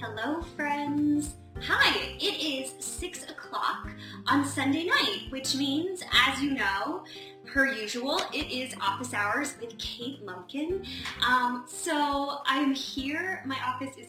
Hello, 0.00 0.40
friends. 0.56 1.34
Hi, 1.60 2.14
it 2.18 2.22
is 2.24 2.72
6 2.82 3.24
o'clock 3.24 3.86
on 4.26 4.46
Sunday 4.46 4.84
night, 4.84 5.26
which 5.28 5.54
means, 5.56 6.02
as 6.26 6.40
you 6.40 6.54
know, 6.54 7.04
per 7.44 7.66
usual, 7.66 8.18
it 8.32 8.50
is 8.50 8.74
office 8.80 9.12
hours 9.12 9.56
with 9.60 9.76
Kate 9.76 10.24
Lumpkin. 10.24 10.86
Um, 11.22 11.64
so 11.68 12.38
I'm 12.46 12.72
here. 12.74 13.42
My 13.44 13.58
office 13.62 13.94
is. 13.98 14.06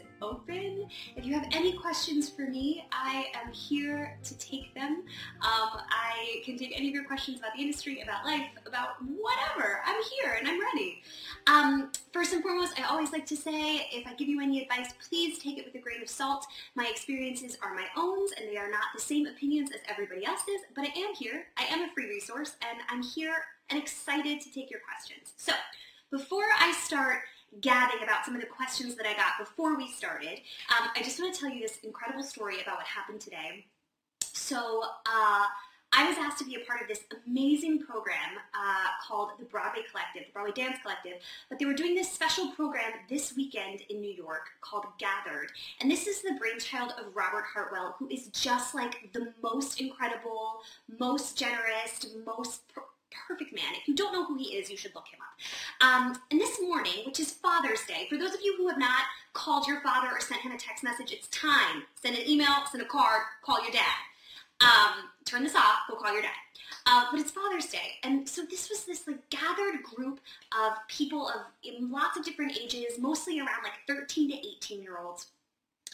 If 1.16 1.26
you 1.26 1.34
have 1.34 1.48
any 1.52 1.74
questions 1.74 2.30
for 2.30 2.44
me, 2.44 2.86
I 2.92 3.26
am 3.34 3.52
here 3.52 4.18
to 4.24 4.38
take 4.38 4.74
them. 4.74 5.04
Um, 5.42 5.82
I 5.90 6.42
can 6.46 6.58
take 6.58 6.74
any 6.76 6.88
of 6.88 6.94
your 6.94 7.06
questions 7.06 7.40
about 7.40 7.54
the 7.56 7.62
industry, 7.62 8.02
about 8.02 8.26
life, 8.26 8.48
about 8.66 8.96
whatever. 9.02 9.82
I'm 9.86 10.02
here 10.04 10.34
and 10.38 10.48
I'm 10.48 10.60
ready. 10.60 11.02
Um, 11.48 11.92
first 12.14 12.34
and 12.34 12.42
foremost, 12.42 12.80
I 12.80 12.84
always 12.84 13.12
like 13.12 13.26
to 13.28 13.38
say, 13.38 13.88
if 13.92 14.08
I 14.08 14.14
give 14.14 14.28
you 14.28 14.42
any 14.42 14.62
advice, 14.62 14.94
please 15.08 15.40
take 15.40 15.58
it 15.58 15.66
with 15.66 15.76
a 15.76 15.80
grain 15.80 16.02
of 16.02 16.10
salt. 16.10 16.46
My 16.76 16.88
experiences 16.90 17.58
are 17.62 17.74
my 17.74 17.88
own 17.98 18.28
and 18.38 18.50
they 18.50 18.58
are 18.58 18.70
not 18.70 18.86
the 18.94 19.02
same 19.02 19.26
opinions 19.28 19.72
as 19.72 19.82
everybody 19.90 20.26
else's, 20.26 20.62
but 20.76 20.86
I 20.86 21.00
am 21.00 21.16
here. 21.16 21.46
I 21.58 21.64
am 21.66 21.82
a 21.82 21.94
free 21.94 22.08
resource 22.08 22.56
and 22.62 22.80
I'm 22.90 23.04
here 23.04 23.36
and 23.70 23.82
excited 23.82 24.42
to 24.42 24.52
take 24.52 24.70
your 24.70 24.82
questions. 24.82 25.34
So 25.38 25.54
before 26.12 26.48
I 26.60 26.74
start 26.74 27.20
gabbing 27.60 28.04
about 28.04 28.26
some 28.26 28.36
of 28.36 28.42
the 28.42 28.48
questions 28.48 28.96
that 28.96 29.06
I 29.06 29.14
got 29.14 29.38
before 29.40 29.76
we 29.76 29.88
started, 29.88 30.40
um, 30.70 30.90
I 30.96 31.02
just 31.04 31.20
want 31.20 31.34
to 31.34 31.40
tell 31.40 31.50
you 31.50 31.62
this 31.62 31.80
incredible 31.84 32.24
story 32.24 32.62
about 32.62 32.78
what 32.78 32.86
happened 32.86 33.20
today. 33.20 33.66
So 34.22 34.84
uh, 35.06 35.46
I 35.94 36.08
was 36.08 36.18
asked 36.18 36.38
to 36.38 36.46
be 36.46 36.56
a 36.56 36.66
part 36.66 36.82
of 36.82 36.88
this 36.88 37.02
amazing 37.28 37.80
program 37.80 38.38
uh, 38.54 38.88
called 39.06 39.32
the 39.38 39.44
Broadway 39.44 39.82
Collective, 39.92 40.24
the 40.28 40.32
Broadway 40.32 40.54
Dance 40.54 40.78
Collective, 40.82 41.14
but 41.50 41.60
they 41.60 41.66
were 41.66 41.74
doing 41.74 41.96
this 41.96 42.10
special 42.10 42.52
program 42.52 42.92
this 43.10 43.36
weekend 43.36 43.82
in 43.90 44.00
New 44.00 44.14
York 44.14 44.48
called 44.62 44.86
Gathered. 45.00 45.52
And 45.82 45.92
this 45.92 46.08
is 46.08 46.22
the 46.22 46.36
brainchild 46.40 46.94
of 46.98 47.14
Robert 47.14 47.44
Hartwell, 47.54 47.96
who 48.00 48.08
is 48.08 48.28
just 48.28 48.74
like 48.74 49.12
the 49.12 49.34
most 49.44 49.82
incredible, 49.82 50.62
most 50.98 51.38
generous, 51.38 52.08
most 52.26 52.62
perfect 53.28 53.54
man. 53.54 53.74
If 53.80 53.88
you 53.88 53.96
don't 53.96 54.14
know 54.14 54.26
who 54.26 54.38
he 54.38 54.56
is, 54.56 54.70
you 54.70 54.78
should 54.78 54.96
look 54.96 55.08
him 55.08 55.20
up. 55.22 55.86
Um, 55.88 56.20
and 56.32 56.40
this 56.40 56.62
morning, 56.62 57.06
which 57.06 57.20
is 57.20 57.32
Father's 57.32 57.84
Day, 57.86 58.08
for 58.10 58.18
those 58.18 58.34
of 58.34 58.42
you 58.42 58.56
who 58.58 58.68
have 58.68 58.78
not 58.78 59.04
called 59.34 59.68
your 59.68 59.82
father 59.82 60.08
or 60.12 60.20
sent 60.20 60.42
him 60.42 60.52
a 60.52 60.58
text 60.58 60.84
message, 60.84 61.12
it's 61.12 61.28
time. 61.28 61.84
Send 62.02 62.18
an 62.18 62.28
email, 62.28 62.66
send 62.72 62.84
a 62.84 62.88
card, 62.88 63.22
call 63.44 63.62
your 63.62 63.72
dad. 63.72 64.02
Um, 64.62 65.10
turn 65.26 65.44
this 65.44 65.56
off, 65.56 65.80
go 65.90 65.96
call 65.96 66.14
your 66.14 66.22
dad. 66.22 66.32
Uh, 66.86 67.06
but 67.12 67.20
it's 67.20 67.32
Father's 67.32 67.68
Day, 67.68 68.00
and 68.04 68.28
so 68.28 68.42
this 68.50 68.70
was 68.70 68.86
this 68.86 69.06
like 69.06 69.30
gathered 69.30 69.84
group 69.84 70.20
of 70.60 70.74
people 70.88 71.28
of 71.28 71.42
in 71.64 71.92
lots 71.92 72.18
of 72.18 72.26
different 72.26 72.58
ages, 72.58 72.98
mostly 73.00 73.40
around 73.40 73.64
like 73.64 73.74
13 73.88 74.32
to 74.32 74.36
18 74.36 74.82
year 74.82 74.98
olds. 74.98 75.28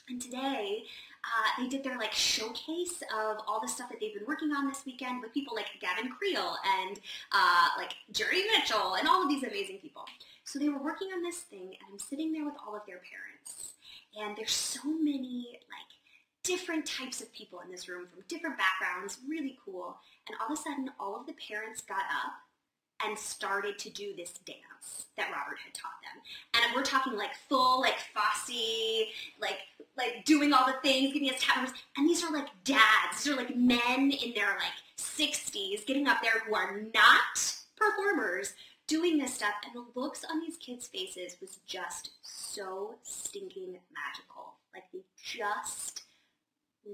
And 0.09 0.21
today, 0.21 0.83
uh, 1.27 1.61
they 1.61 1.67
did 1.67 1.83
their 1.83 1.97
like 1.97 2.13
showcase 2.13 3.03
of 3.13 3.37
all 3.47 3.59
the 3.61 3.67
stuff 3.67 3.89
that 3.89 3.99
they've 3.99 4.13
been 4.13 4.27
working 4.27 4.51
on 4.51 4.67
this 4.67 4.85
weekend 4.85 5.21
with 5.21 5.33
people 5.33 5.55
like 5.55 5.67
Gavin 5.81 6.11
Creel 6.11 6.55
and 6.79 6.99
uh, 7.31 7.67
like 7.77 7.93
Jerry 8.11 8.43
Mitchell 8.55 8.95
and 8.95 9.07
all 9.07 9.23
of 9.23 9.29
these 9.29 9.43
amazing 9.43 9.79
people. 9.79 10.05
So 10.43 10.59
they 10.59 10.69
were 10.69 10.81
working 10.81 11.09
on 11.13 11.21
this 11.21 11.39
thing, 11.39 11.75
and 11.75 11.91
I'm 11.91 11.99
sitting 11.99 12.31
there 12.31 12.45
with 12.45 12.55
all 12.65 12.75
of 12.75 12.81
their 12.87 13.01
parents, 13.03 13.73
and 14.17 14.37
there's 14.37 14.53
so 14.53 14.79
many 14.87 15.59
like 15.67 15.91
different 16.43 16.85
types 16.85 17.19
of 17.19 17.31
people 17.33 17.59
in 17.59 17.69
this 17.69 17.89
room 17.89 18.07
from 18.07 18.23
different 18.29 18.57
backgrounds, 18.57 19.19
really 19.27 19.57
cool. 19.65 19.97
And 20.27 20.37
all 20.39 20.47
of 20.47 20.57
a 20.57 20.61
sudden, 20.61 20.89
all 20.99 21.19
of 21.19 21.25
the 21.25 21.35
parents 21.49 21.81
got 21.81 22.05
up 22.07 22.46
and 23.05 23.17
started 23.17 23.77
to 23.79 23.89
do 23.89 24.13
this 24.15 24.33
dance 24.45 25.07
that 25.17 25.31
Robert 25.31 25.57
had 25.63 25.73
taught 25.73 25.91
them. 26.01 26.21
And 26.53 26.75
we're 26.75 26.83
talking 26.83 27.15
like 27.15 27.35
full, 27.49 27.81
like 27.81 27.97
Fosse, 28.13 29.07
like 29.39 29.59
like 29.97 30.25
doing 30.25 30.53
all 30.53 30.65
the 30.65 30.75
things, 30.87 31.13
giving 31.13 31.29
us 31.29 31.39
tap 31.39 31.67
And 31.97 32.09
these 32.09 32.23
are 32.23 32.31
like 32.31 32.47
dads. 32.63 33.23
These 33.23 33.33
are 33.33 33.37
like 33.37 33.55
men 33.55 34.11
in 34.11 34.33
their 34.33 34.57
like 34.57 34.77
60s 34.97 35.85
getting 35.85 36.07
up 36.07 36.21
there 36.21 36.43
who 36.47 36.55
are 36.55 36.81
not 36.93 37.55
performers 37.75 38.53
doing 38.87 39.17
this 39.17 39.33
stuff. 39.35 39.53
And 39.65 39.75
the 39.75 39.99
looks 39.99 40.23
on 40.29 40.39
these 40.39 40.57
kids' 40.57 40.87
faces 40.87 41.37
was 41.41 41.59
just 41.65 42.11
so 42.23 42.95
stinking 43.03 43.77
magical. 43.93 44.53
Like 44.73 44.83
they 44.93 45.01
just 45.21 46.03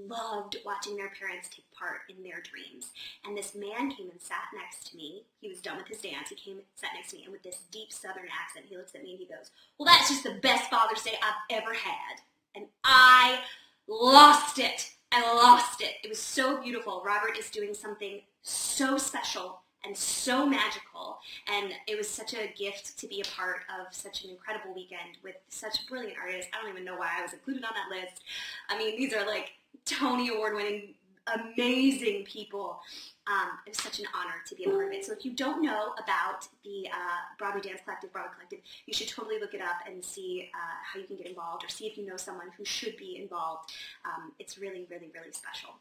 loved 0.07 0.57
watching 0.65 0.95
their 0.95 1.09
parents 1.09 1.49
take 1.49 1.65
part 1.77 2.01
in 2.09 2.23
their 2.23 2.41
dreams. 2.41 2.91
And 3.25 3.37
this 3.37 3.55
man 3.55 3.91
came 3.91 4.09
and 4.09 4.21
sat 4.21 4.51
next 4.55 4.89
to 4.91 4.97
me. 4.97 5.23
He 5.39 5.49
was 5.49 5.61
done 5.61 5.77
with 5.77 5.87
his 5.87 6.01
dance. 6.01 6.29
He 6.29 6.35
came 6.35 6.57
and 6.57 6.65
sat 6.75 6.91
next 6.95 7.11
to 7.11 7.17
me, 7.17 7.23
and 7.23 7.31
with 7.31 7.43
this 7.43 7.63
deep 7.71 7.91
Southern 7.91 8.27
accent, 8.31 8.65
he 8.69 8.77
looks 8.77 8.95
at 8.95 9.03
me 9.03 9.11
and 9.11 9.19
he 9.19 9.25
goes, 9.25 9.51
"Well, 9.77 9.85
that's 9.85 10.09
just 10.09 10.23
the 10.23 10.39
best 10.41 10.69
Father's 10.69 11.03
Day 11.03 11.17
I've 11.21 11.57
ever 11.61 11.73
had." 11.73 12.21
And 12.55 12.67
I 12.83 13.43
lost 13.87 14.59
it. 14.59 14.91
I 15.11 15.21
lost 15.21 15.81
it. 15.81 15.95
It 16.03 16.09
was 16.09 16.19
so 16.19 16.61
beautiful. 16.61 17.03
Robert 17.05 17.37
is 17.37 17.49
doing 17.49 17.73
something 17.73 18.21
so 18.41 18.97
special 18.97 19.61
and 19.85 19.95
so 19.95 20.45
magical. 20.45 21.19
And 21.47 21.73
it 21.87 21.97
was 21.97 22.09
such 22.09 22.33
a 22.33 22.51
gift 22.57 22.97
to 22.99 23.07
be 23.07 23.21
a 23.21 23.25
part 23.25 23.61
of 23.69 23.93
such 23.93 24.23
an 24.23 24.29
incredible 24.29 24.73
weekend 24.73 25.17
with 25.23 25.35
such 25.49 25.87
brilliant 25.87 26.17
artists. 26.17 26.49
I 26.53 26.61
don't 26.61 26.71
even 26.71 26.85
know 26.85 26.95
why 26.95 27.11
I 27.17 27.21
was 27.21 27.33
included 27.33 27.63
on 27.63 27.73
that 27.73 27.95
list. 27.95 28.23
I 28.69 28.77
mean, 28.77 28.97
these 28.97 29.13
are 29.13 29.25
like 29.25 29.51
Tony 29.85 30.29
Award 30.29 30.55
winning, 30.55 30.95
amazing 31.27 32.25
people. 32.25 32.81
Um, 33.27 33.57
it 33.65 33.69
was 33.69 33.77
such 33.77 33.99
an 33.99 34.05
honor 34.13 34.35
to 34.47 34.55
be 34.55 34.65
a 34.65 34.69
part 34.69 34.87
of 34.87 34.91
it. 34.91 35.05
So 35.05 35.13
if 35.13 35.23
you 35.23 35.31
don't 35.31 35.61
know 35.61 35.93
about 36.03 36.47
the 36.63 36.87
uh, 36.87 37.19
Broadway 37.37 37.61
Dance 37.61 37.81
Collective, 37.83 38.11
Broadway 38.11 38.33
Collective, 38.35 38.59
you 38.85 38.93
should 38.93 39.07
totally 39.07 39.39
look 39.39 39.53
it 39.53 39.61
up 39.61 39.77
and 39.87 40.03
see 40.03 40.49
uh, 40.53 40.75
how 40.83 40.99
you 40.99 41.05
can 41.05 41.15
get 41.15 41.27
involved 41.27 41.63
or 41.63 41.69
see 41.69 41.85
if 41.87 41.97
you 41.97 42.05
know 42.05 42.17
someone 42.17 42.47
who 42.57 42.65
should 42.65 42.97
be 42.97 43.17
involved. 43.21 43.71
Um, 44.05 44.33
it's 44.39 44.57
really, 44.57 44.85
really, 44.89 45.09
really 45.13 45.31
special. 45.31 45.71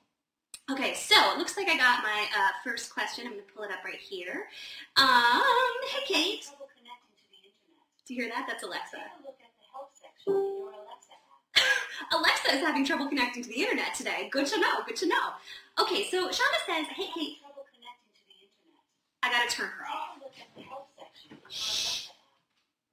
Okay, 0.70 0.94
so 0.94 1.16
it 1.32 1.38
looks 1.38 1.56
like 1.56 1.69
I 1.69 1.76
got 1.76 2.04
my 2.04 2.26
uh, 2.38 2.48
first 2.62 2.94
question. 2.94 3.26
I'm 3.26 3.32
going 3.32 3.44
to 3.44 3.52
pull 3.52 3.64
it 3.64 3.72
up 3.72 3.84
right 3.84 3.98
here. 3.98 4.46
Um, 4.96 5.42
hey, 5.90 6.04
Kate. 6.06 6.46
Do 8.06 8.14
you 8.14 8.22
hear 8.22 8.30
that? 8.30 8.46
That's 8.48 8.62
Alexa. 8.62 8.98
Alexa 12.12 12.55
is 12.55 12.61
having 12.61 12.84
trouble 12.84 13.09
connecting 13.09 13.43
to 13.43 13.49
the 13.49 13.61
internet 13.61 13.95
today. 13.95 14.28
Good 14.31 14.47
to 14.47 14.61
know. 14.61 14.83
Good 14.87 14.97
to 14.97 15.09
know. 15.09 15.33
Okay, 15.81 16.05
so 16.11 16.28
Shonda 16.28 16.61
says, 16.67 16.87
hey, 16.95 17.06
hey. 17.15 17.39
I 19.23 19.31
gotta 19.31 19.50
turn 19.50 19.69
her 19.69 19.87
off. 19.87 20.19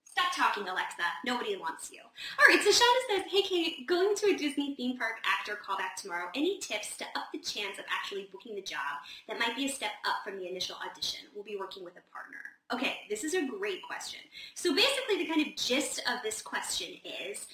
Stop 0.06 0.36
talking, 0.36 0.68
Alexa. 0.68 1.04
Nobody 1.26 1.56
wants 1.58 1.92
you. 1.92 2.00
All 2.02 2.46
right, 2.48 2.62
so 2.62 2.70
Shonda 2.70 3.18
says, 3.18 3.32
hey, 3.32 3.42
Kate, 3.42 3.88
going 3.88 4.16
to 4.16 4.28
a 4.28 4.38
Disney 4.38 4.76
theme 4.76 4.98
park 4.98 5.16
actor 5.26 5.58
callback 5.66 5.96
tomorrow. 6.02 6.28
Any 6.36 6.60
tips 6.60 6.98
to 6.98 7.06
up 7.16 7.28
the 7.34 7.40
chance 7.40 7.80
of 7.80 7.86
actually 7.90 8.30
booking 8.32 8.56
the 8.56 8.62
job 8.62 9.00
that 9.28 9.40
might 9.40 9.56
be 9.56 9.66
a 9.66 9.70
step 9.70 9.92
up 10.06 10.18
from 10.24 10.38
the 10.38 10.48
initial 10.48 10.76
audition? 10.90 11.22
We'll 11.34 11.44
be 11.44 11.58
working 11.58 11.84
with 11.84 11.94
a 11.94 12.14
partner. 12.14 12.38
Okay, 12.72 12.98
this 13.10 13.24
is 13.24 13.34
a 13.34 13.48
great 13.48 13.82
question. 13.82 14.20
So 14.54 14.76
basically 14.76 15.18
the 15.18 15.26
kind 15.26 15.42
of 15.46 15.56
gist 15.56 16.00
of 16.08 16.22
this 16.22 16.42
question 16.42 16.90
is, 17.30 17.48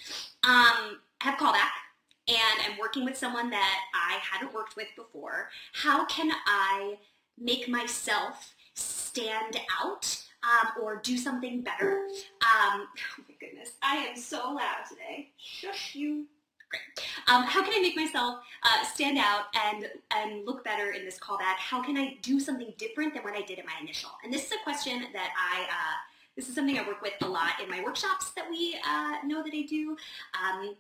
um, 0.44 1.00
have 1.22 1.38
callback 1.38 1.72
and 2.28 2.62
I'm 2.66 2.78
working 2.80 3.06
with 3.06 3.18
someone 3.18 3.50
that 3.52 3.80
I 3.94 4.18
hadn't 4.20 4.53
worked 4.53 4.76
with 4.76 4.88
before. 4.96 5.50
How 5.74 6.06
can 6.06 6.31
I 6.48 6.97
make 7.38 7.67
myself 7.67 8.53
stand 8.73 9.59
out 9.82 10.23
um, 10.44 10.84
or 10.84 10.97
do 10.97 11.17
something 11.17 11.62
better? 11.62 12.08
Um, 12.41 12.88
oh 12.88 13.23
my 13.28 13.35
goodness, 13.40 13.73
I 13.82 13.97
am 13.97 14.17
so 14.17 14.38
loud 14.53 14.85
today. 14.90 15.32
Shush 15.38 15.96
you. 15.96 16.26
Um, 17.28 17.44
how 17.44 17.64
can 17.64 17.73
I 17.73 17.82
make 17.82 17.96
myself 17.96 18.40
uh, 18.64 18.84
stand 18.85 19.18
out 19.18 19.46
and, 19.66 19.88
and 20.11 20.46
look 20.46 20.64
better 20.64 20.91
in 20.91 21.06
this 21.06 21.20
callback? 21.20 21.56
How 21.58 21.82
can 21.82 21.96
I 21.96 22.18
do 22.22 22.40
something 22.40 22.73
different 22.78 23.14
than 23.14 23.23
what 23.23 23.34
I 23.34 23.41
did 23.44 23.59
in 23.59 23.66
my 23.66 23.73
initial? 23.82 24.09
And 24.23 24.34
this 24.34 24.46
is 24.47 24.52
a 24.52 24.64
question 24.64 25.03
that 25.14 25.29
I, 25.38 25.61
uh, 25.64 25.96
this 26.35 26.50
is 26.50 26.56
something 26.56 26.78
I 26.78 26.85
work 26.85 27.02
with 27.02 27.14
a 27.22 27.28
lot 27.28 27.61
in 27.64 27.70
my 27.70 27.82
workshops 27.82 28.32
that 28.32 28.50
we 28.50 28.76
uh, 28.85 29.26
know 29.26 29.41
that 29.41 29.53
I 29.53 29.61
do. 29.61 29.96
Um, 30.44 30.76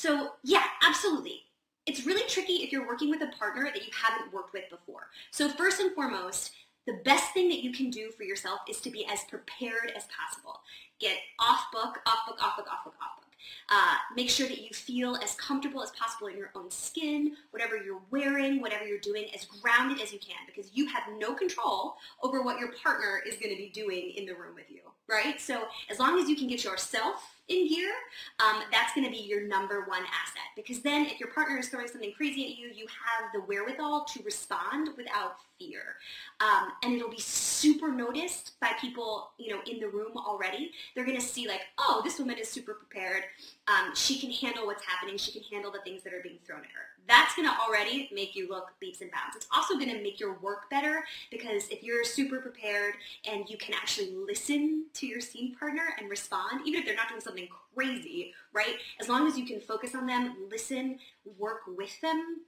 so 0.00 0.30
yeah, 0.42 0.64
absolutely. 0.82 1.42
It's 1.84 2.06
really 2.06 2.26
tricky 2.26 2.62
if 2.62 2.72
you're 2.72 2.86
working 2.86 3.10
with 3.10 3.20
a 3.20 3.36
partner 3.38 3.64
that 3.64 3.84
you 3.84 3.92
haven't 3.92 4.32
worked 4.32 4.54
with 4.54 4.64
before. 4.70 5.08
So 5.30 5.50
first 5.50 5.78
and 5.78 5.94
foremost, 5.94 6.52
the 6.86 6.94
best 7.04 7.34
thing 7.34 7.50
that 7.50 7.62
you 7.62 7.70
can 7.70 7.90
do 7.90 8.10
for 8.16 8.22
yourself 8.22 8.60
is 8.66 8.80
to 8.80 8.90
be 8.90 9.04
as 9.04 9.24
prepared 9.24 9.92
as 9.94 10.04
possible. 10.04 10.60
Get 11.00 11.18
off 11.38 11.66
book, 11.70 12.00
off 12.06 12.26
book, 12.26 12.42
off 12.42 12.56
book, 12.56 12.66
off 12.72 12.84
book, 12.84 12.94
off 12.94 13.16
book. 13.16 13.26
Uh, 13.68 13.96
make 14.16 14.30
sure 14.30 14.48
that 14.48 14.62
you 14.62 14.70
feel 14.70 15.16
as 15.16 15.34
comfortable 15.34 15.82
as 15.82 15.90
possible 15.90 16.28
in 16.28 16.36
your 16.36 16.50
own 16.54 16.70
skin, 16.70 17.36
whatever 17.50 17.76
you're 17.76 18.00
wearing, 18.10 18.62
whatever 18.62 18.86
you're 18.86 18.98
doing, 18.98 19.26
as 19.34 19.44
grounded 19.44 20.00
as 20.00 20.14
you 20.14 20.18
can 20.18 20.38
because 20.46 20.70
you 20.72 20.86
have 20.86 21.02
no 21.18 21.34
control 21.34 21.96
over 22.22 22.42
what 22.42 22.58
your 22.58 22.72
partner 22.82 23.20
is 23.26 23.36
going 23.36 23.50
to 23.50 23.56
be 23.56 23.70
doing 23.74 24.12
in 24.16 24.24
the 24.24 24.32
room 24.32 24.54
with 24.54 24.70
you, 24.70 24.80
right? 25.08 25.38
So 25.38 25.64
as 25.90 25.98
long 25.98 26.18
as 26.18 26.28
you 26.28 26.36
can 26.36 26.48
get 26.48 26.64
yourself 26.64 27.39
in 27.50 27.68
gear, 27.68 27.90
um, 28.38 28.62
that's 28.70 28.94
going 28.94 29.04
to 29.04 29.10
be 29.10 29.18
your 29.18 29.42
number 29.42 29.84
one 29.86 30.02
asset. 30.02 30.48
Because 30.56 30.80
then 30.80 31.06
if 31.06 31.18
your 31.18 31.30
partner 31.30 31.58
is 31.58 31.68
throwing 31.68 31.88
something 31.88 32.12
crazy 32.16 32.44
at 32.44 32.56
you, 32.56 32.68
you 32.68 32.86
have 32.86 33.32
the 33.34 33.40
wherewithal 33.40 34.04
to 34.04 34.22
respond 34.22 34.90
without 34.96 35.36
fear. 35.58 35.96
Um, 36.40 36.72
and 36.82 36.94
it'll 36.94 37.10
be 37.10 37.20
super 37.20 37.92
noticed 37.92 38.52
by 38.60 38.70
people, 38.80 39.32
you 39.36 39.52
know, 39.52 39.60
in 39.70 39.80
the 39.80 39.88
room 39.88 40.16
already. 40.16 40.70
They're 40.94 41.04
going 41.04 41.18
to 41.18 41.26
see 41.26 41.48
like, 41.48 41.62
oh, 41.78 42.00
this 42.04 42.18
woman 42.18 42.38
is 42.38 42.48
super 42.48 42.74
prepared. 42.74 43.24
Um, 43.66 43.94
she 43.94 44.18
can 44.18 44.30
handle 44.30 44.66
what's 44.66 44.84
happening. 44.84 45.18
She 45.18 45.32
can 45.32 45.42
handle 45.52 45.72
the 45.72 45.80
things 45.80 46.02
that 46.04 46.14
are 46.14 46.22
being 46.22 46.38
thrown 46.46 46.60
at 46.60 46.70
her. 46.70 46.89
That's 47.08 47.34
going 47.34 47.48
to 47.48 47.54
already 47.60 48.08
make 48.12 48.36
you 48.36 48.48
look 48.48 48.72
leaps 48.80 49.00
and 49.00 49.10
bounds. 49.10 49.36
It's 49.36 49.48
also 49.54 49.74
going 49.74 49.90
to 49.90 50.02
make 50.02 50.20
your 50.20 50.38
work 50.38 50.70
better 50.70 51.04
because 51.30 51.68
if 51.68 51.82
you're 51.82 52.04
super 52.04 52.38
prepared 52.38 52.94
and 53.28 53.48
you 53.48 53.56
can 53.56 53.74
actually 53.74 54.14
listen 54.14 54.86
to 54.94 55.06
your 55.06 55.20
scene 55.20 55.56
partner 55.56 55.94
and 55.98 56.08
respond, 56.08 56.66
even 56.66 56.80
if 56.80 56.86
they're 56.86 56.94
not 56.94 57.08
doing 57.08 57.20
something 57.20 57.48
crazy, 57.74 58.32
right? 58.52 58.76
As 59.00 59.08
long 59.08 59.26
as 59.26 59.36
you 59.36 59.44
can 59.44 59.60
focus 59.60 59.94
on 59.94 60.06
them, 60.06 60.36
listen, 60.50 60.98
work 61.38 61.62
with 61.66 62.00
them, 62.00 62.42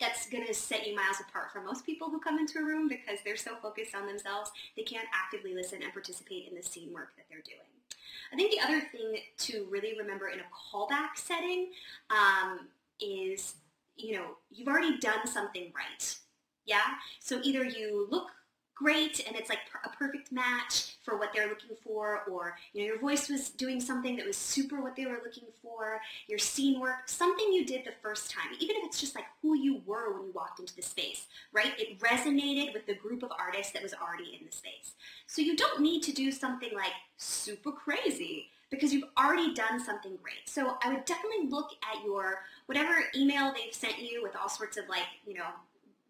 that's 0.00 0.28
going 0.28 0.46
to 0.46 0.54
set 0.54 0.86
you 0.86 0.94
miles 0.94 1.20
apart 1.20 1.52
from 1.52 1.64
most 1.64 1.86
people 1.86 2.10
who 2.10 2.18
come 2.18 2.38
into 2.38 2.58
a 2.58 2.64
room 2.64 2.88
because 2.88 3.20
they're 3.24 3.36
so 3.36 3.54
focused 3.62 3.94
on 3.94 4.06
themselves, 4.06 4.50
they 4.76 4.82
can't 4.82 5.06
actively 5.14 5.54
listen 5.54 5.82
and 5.82 5.92
participate 5.92 6.48
in 6.48 6.56
the 6.56 6.62
scene 6.62 6.92
work 6.92 7.10
that 7.16 7.26
they're 7.30 7.42
doing. 7.44 7.58
I 8.32 8.36
think 8.36 8.50
the 8.50 8.66
other 8.66 8.80
thing 8.80 9.18
to 9.38 9.66
really 9.70 9.96
remember 9.96 10.28
in 10.28 10.40
a 10.40 10.42
callback 10.52 11.16
setting 11.16 11.68
um, 12.10 12.66
is, 13.00 13.54
you 13.96 14.16
know, 14.16 14.36
you've 14.50 14.68
already 14.68 14.98
done 14.98 15.26
something 15.26 15.72
right. 15.74 16.16
Yeah? 16.66 16.82
So 17.20 17.40
either 17.42 17.64
you 17.64 18.06
look 18.10 18.30
great 18.74 19.24
and 19.26 19.36
it's 19.36 19.48
like 19.48 19.60
a 19.84 19.88
perfect 19.88 20.32
match 20.32 20.96
for 21.04 21.16
what 21.16 21.30
they're 21.32 21.48
looking 21.48 21.76
for 21.82 22.22
or 22.28 22.56
you 22.72 22.80
know 22.80 22.86
your 22.86 22.98
voice 22.98 23.28
was 23.28 23.50
doing 23.50 23.80
something 23.80 24.16
that 24.16 24.26
was 24.26 24.36
super 24.36 24.82
what 24.82 24.96
they 24.96 25.06
were 25.06 25.20
looking 25.24 25.44
for 25.62 26.00
your 26.26 26.38
scene 26.38 26.80
work 26.80 27.08
something 27.08 27.52
you 27.52 27.64
did 27.64 27.84
the 27.84 27.92
first 28.02 28.30
time 28.30 28.48
even 28.58 28.74
if 28.76 28.84
it's 28.84 29.00
just 29.00 29.14
like 29.14 29.26
who 29.42 29.56
you 29.56 29.80
were 29.86 30.12
when 30.12 30.26
you 30.26 30.32
walked 30.34 30.58
into 30.58 30.74
the 30.74 30.82
space 30.82 31.26
right 31.52 31.78
it 31.78 32.00
resonated 32.00 32.74
with 32.74 32.84
the 32.86 32.94
group 32.94 33.22
of 33.22 33.30
artists 33.38 33.72
that 33.72 33.82
was 33.82 33.94
already 33.94 34.36
in 34.38 34.44
the 34.44 34.52
space 34.52 34.94
so 35.28 35.40
you 35.40 35.54
don't 35.56 35.80
need 35.80 36.02
to 36.02 36.12
do 36.12 36.32
something 36.32 36.70
like 36.74 36.92
super 37.16 37.70
crazy 37.70 38.48
because 38.74 38.92
you've 38.92 39.08
already 39.18 39.54
done 39.54 39.78
something 39.78 40.16
great. 40.22 40.46
So 40.46 40.76
I 40.82 40.92
would 40.92 41.04
definitely 41.04 41.48
look 41.48 41.70
at 41.82 42.04
your 42.04 42.40
whatever 42.66 43.04
email 43.14 43.52
they've 43.52 43.74
sent 43.74 43.98
you 43.98 44.22
with 44.22 44.36
all 44.36 44.48
sorts 44.48 44.76
of 44.76 44.88
like, 44.88 45.06
you 45.26 45.34
know, 45.34 45.46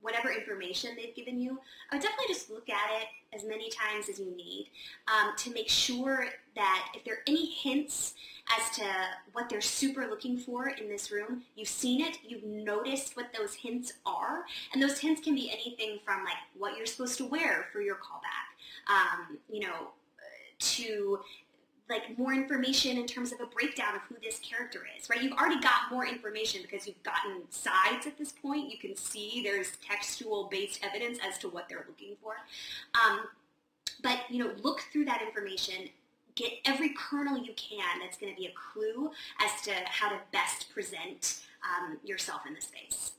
whatever 0.05 0.31
information 0.31 0.91
they've 0.97 1.15
given 1.15 1.41
you, 1.41 1.59
I 1.91 1.97
would 1.97 2.03
definitely 2.03 2.35
just 2.35 2.51
look 2.51 2.69
at 2.69 3.01
it 3.01 3.09
as 3.35 3.43
many 3.43 3.71
times 3.71 4.11
as 4.11 4.19
you 4.21 4.31
need 4.37 4.69
um, 5.09 5.33
to 5.39 5.51
make 5.51 5.69
sure 5.69 6.27
that 6.55 6.89
if 6.95 7.05
there 7.05 7.15
are 7.15 7.23
any 7.27 7.47
hints 7.47 8.13
as 8.59 8.77
to 8.77 8.85
what 9.33 9.49
they're 9.49 9.63
super 9.63 10.07
looking 10.07 10.37
for 10.37 10.69
in 10.69 10.89
this 10.91 11.11
room, 11.11 11.43
you've 11.57 11.69
seen 11.69 12.03
it, 12.03 12.19
you've 12.23 12.45
noticed 12.45 13.17
what 13.17 13.33
those 13.37 13.55
hints 13.55 13.95
are, 14.05 14.45
and 14.75 14.83
those 14.83 14.99
hints 14.99 15.23
can 15.23 15.35
be 15.35 15.51
anything 15.51 15.99
from 16.05 16.23
like 16.23 16.35
what 16.59 16.77
you're 16.77 16.87
supposed 16.87 17.17
to 17.17 17.25
wear 17.25 17.67
for 17.73 17.81
your 17.81 17.97
callback, 17.97 18.93
um, 18.93 19.39
you 19.51 19.61
know, 19.61 19.89
to 20.59 21.19
like 21.89 22.17
more 22.19 22.33
information 22.33 22.97
in 22.97 23.07
terms 23.07 23.33
of 23.33 23.41
a 23.41 23.47
breakdown 23.47 23.95
of 23.95 24.03
who 24.03 24.17
this 24.23 24.39
character 24.39 24.87
is, 24.99 25.11
right? 25.11 25.23
You've 25.23 25.35
already 25.35 25.61
got 25.61 25.91
more 25.91 26.07
information 26.07 26.63
because 26.63 26.87
you've 26.87 27.03
gotten 27.03 27.43
sides 27.51 28.07
at 28.07 28.17
this 28.17 28.33
point. 28.33 28.71
You 28.71 28.79
can 28.79 28.97
see 28.97 29.43
there's 29.45 29.73
textual 29.87 30.49
based 30.51 30.81
evidence 30.83 31.19
as 31.27 31.37
to 31.39 31.49
what 31.49 31.69
they're 31.69 31.85
looking 31.87 32.17
for. 32.23 32.35
Um, 33.05 33.21
but, 34.03 34.21
you 34.31 34.43
know, 34.43 34.53
look 34.63 34.81
through 34.93 35.05
that 35.07 35.21
information, 35.21 35.89
get 36.35 36.53
every 36.65 36.95
kernel 36.97 37.37
you 37.37 37.53
can 37.55 38.01
that's 38.01 38.17
going 38.17 38.35
to 38.35 38.41
be 38.41 38.47
a 38.47 38.53
clue 38.73 39.11
as 39.45 39.61
to 39.63 39.73
how 39.85 40.09
to 40.09 40.17
best 40.33 40.73
present 40.73 41.43
um, 41.63 41.99
yourself 42.03 42.43
in 42.47 42.55
the 42.55 42.61
space. 42.61 43.13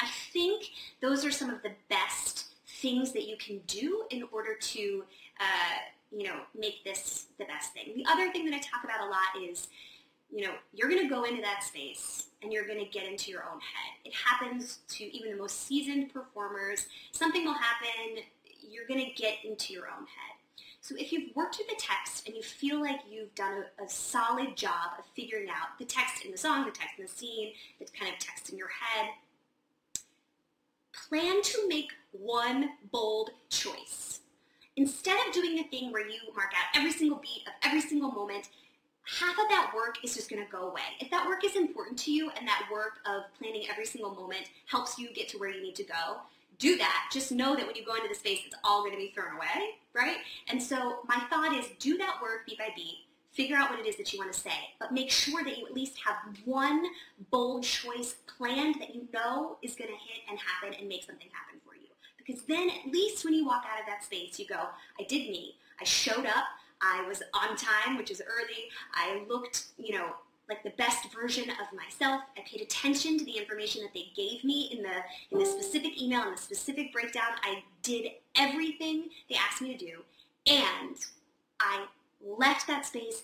I 0.00 0.08
think 0.32 0.64
those 1.00 1.24
are 1.24 1.30
some 1.30 1.50
of 1.50 1.62
the 1.62 1.72
best 1.88 2.46
things 2.66 3.12
that 3.12 3.28
you 3.28 3.36
can 3.36 3.60
do 3.68 4.04
in 4.10 4.24
order 4.32 4.56
to 4.60 5.04
uh, 5.40 5.78
you 6.14 6.24
know, 6.24 6.40
make 6.58 6.84
this 6.84 7.26
the 7.38 7.44
best 7.44 7.72
thing. 7.72 7.92
The 7.96 8.06
other 8.10 8.30
thing 8.30 8.44
that 8.46 8.54
I 8.54 8.58
talk 8.58 8.84
about 8.84 9.00
a 9.00 9.06
lot 9.06 9.50
is, 9.50 9.68
you 10.30 10.46
know, 10.46 10.52
you're 10.72 10.88
going 10.88 11.02
to 11.02 11.08
go 11.08 11.24
into 11.24 11.42
that 11.42 11.62
space 11.62 12.26
and 12.42 12.52
you're 12.52 12.66
going 12.66 12.78
to 12.78 12.90
get 12.90 13.06
into 13.06 13.30
your 13.30 13.42
own 13.42 13.60
head. 13.60 13.98
It 14.04 14.12
happens 14.14 14.78
to 14.88 15.04
even 15.16 15.32
the 15.32 15.38
most 15.38 15.66
seasoned 15.66 16.12
performers. 16.12 16.86
Something 17.12 17.44
will 17.44 17.54
happen. 17.54 18.22
You're 18.60 18.86
going 18.86 19.04
to 19.04 19.12
get 19.12 19.38
into 19.44 19.72
your 19.72 19.84
own 19.84 20.06
head. 20.06 20.36
So 20.80 20.96
if 20.98 21.12
you've 21.12 21.34
worked 21.36 21.58
with 21.58 21.68
the 21.68 21.76
text 21.78 22.26
and 22.26 22.34
you 22.34 22.42
feel 22.42 22.80
like 22.80 23.00
you've 23.08 23.34
done 23.36 23.64
a, 23.78 23.84
a, 23.84 23.88
solid 23.88 24.56
job 24.56 24.98
of 24.98 25.04
figuring 25.14 25.48
out 25.48 25.78
the 25.78 25.84
text 25.84 26.24
in 26.24 26.32
the 26.32 26.36
song, 26.36 26.64
the 26.64 26.72
text 26.72 26.98
in 26.98 27.04
the 27.04 27.10
scene, 27.10 27.52
the 27.78 27.86
kind 27.96 28.12
of 28.12 28.18
text 28.18 28.50
in 28.50 28.58
your 28.58 28.68
head, 28.68 29.10
plan 31.08 31.40
to 31.40 31.68
make 31.68 31.92
one 32.10 32.70
bold 32.90 33.30
choice 33.48 34.21
instead 34.76 35.16
of 35.26 35.34
doing 35.34 35.56
the 35.56 35.64
thing 35.64 35.92
where 35.92 36.06
you 36.06 36.18
mark 36.34 36.52
out 36.56 36.76
every 36.78 36.92
single 36.92 37.18
beat 37.18 37.42
of 37.46 37.52
every 37.62 37.80
single 37.80 38.10
moment, 38.10 38.48
half 39.04 39.32
of 39.38 39.48
that 39.48 39.72
work 39.74 39.96
is 40.04 40.14
just 40.14 40.30
going 40.30 40.44
to 40.44 40.50
go 40.50 40.68
away. 40.70 40.82
If 41.00 41.10
that 41.10 41.26
work 41.26 41.44
is 41.44 41.56
important 41.56 41.98
to 42.00 42.12
you 42.12 42.30
and 42.30 42.46
that 42.46 42.68
work 42.72 42.98
of 43.06 43.22
planning 43.38 43.64
every 43.70 43.86
single 43.86 44.14
moment 44.14 44.50
helps 44.66 44.98
you 44.98 45.12
get 45.12 45.28
to 45.30 45.38
where 45.38 45.50
you 45.50 45.62
need 45.62 45.76
to 45.76 45.84
go, 45.84 46.20
do 46.58 46.76
that. 46.78 47.10
Just 47.12 47.32
know 47.32 47.56
that 47.56 47.66
when 47.66 47.74
you 47.74 47.84
go 47.84 47.94
into 47.94 48.08
the 48.08 48.14
space, 48.14 48.40
it's 48.46 48.54
all 48.62 48.82
going 48.82 48.92
to 48.92 48.98
be 48.98 49.12
thrown 49.14 49.34
away, 49.36 49.74
right? 49.94 50.18
And 50.48 50.62
so 50.62 51.00
my 51.06 51.20
thought 51.28 51.54
is 51.54 51.66
do 51.78 51.98
that 51.98 52.18
work 52.22 52.46
beat 52.46 52.58
by 52.58 52.68
beat. 52.76 52.98
Figure 53.32 53.56
out 53.56 53.70
what 53.70 53.80
it 53.80 53.86
is 53.86 53.96
that 53.96 54.12
you 54.12 54.18
want 54.18 54.30
to 54.30 54.38
say, 54.38 54.52
but 54.78 54.92
make 54.92 55.10
sure 55.10 55.42
that 55.42 55.56
you 55.56 55.64
at 55.64 55.72
least 55.72 55.96
have 56.04 56.16
one 56.44 56.84
bold 57.30 57.64
choice 57.64 58.16
planned 58.26 58.74
that 58.78 58.94
you 58.94 59.08
know 59.14 59.56
is 59.62 59.74
going 59.74 59.88
to 59.88 59.96
hit 59.96 60.22
and 60.28 60.38
happen 60.38 60.78
and 60.78 60.86
make 60.86 61.02
something 61.02 61.28
happen. 61.32 61.61
Because 62.24 62.42
then 62.42 62.70
at 62.70 62.92
least 62.92 63.24
when 63.24 63.34
you 63.34 63.46
walk 63.46 63.64
out 63.70 63.80
of 63.80 63.86
that 63.86 64.04
space, 64.04 64.38
you 64.38 64.46
go, 64.46 64.68
I 64.98 65.04
did 65.04 65.30
me. 65.30 65.56
I 65.80 65.84
showed 65.84 66.26
up. 66.26 66.44
I 66.80 67.06
was 67.06 67.22
on 67.32 67.56
time, 67.56 67.96
which 67.96 68.10
is 68.10 68.20
early. 68.20 68.68
I 68.94 69.22
looked, 69.28 69.66
you 69.78 69.96
know, 69.96 70.10
like 70.48 70.62
the 70.62 70.70
best 70.70 71.12
version 71.12 71.48
of 71.50 71.76
myself. 71.76 72.22
I 72.36 72.42
paid 72.42 72.60
attention 72.60 73.18
to 73.18 73.24
the 73.24 73.38
information 73.38 73.82
that 73.82 73.94
they 73.94 74.06
gave 74.14 74.44
me 74.44 74.70
in 74.72 74.82
the 74.82 74.96
in 75.30 75.38
the 75.38 75.46
specific 75.46 76.00
email 76.00 76.22
and 76.22 76.36
the 76.36 76.40
specific 76.40 76.92
breakdown. 76.92 77.32
I 77.42 77.62
did 77.82 78.08
everything 78.36 79.04
they 79.30 79.36
asked 79.36 79.62
me 79.62 79.76
to 79.76 79.86
do, 79.86 80.02
and 80.46 80.96
I 81.60 81.86
left 82.24 82.66
that 82.66 82.84
space 82.84 83.22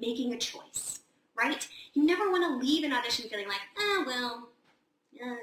making 0.00 0.34
a 0.34 0.38
choice. 0.38 1.00
Right? 1.36 1.66
You 1.94 2.04
never 2.04 2.30
want 2.30 2.44
to 2.44 2.66
leave 2.66 2.84
an 2.84 2.92
audition 2.92 3.28
feeling 3.28 3.46
like, 3.46 3.60
ah, 3.78 4.04
well, 4.04 4.48
uh, 5.24 5.36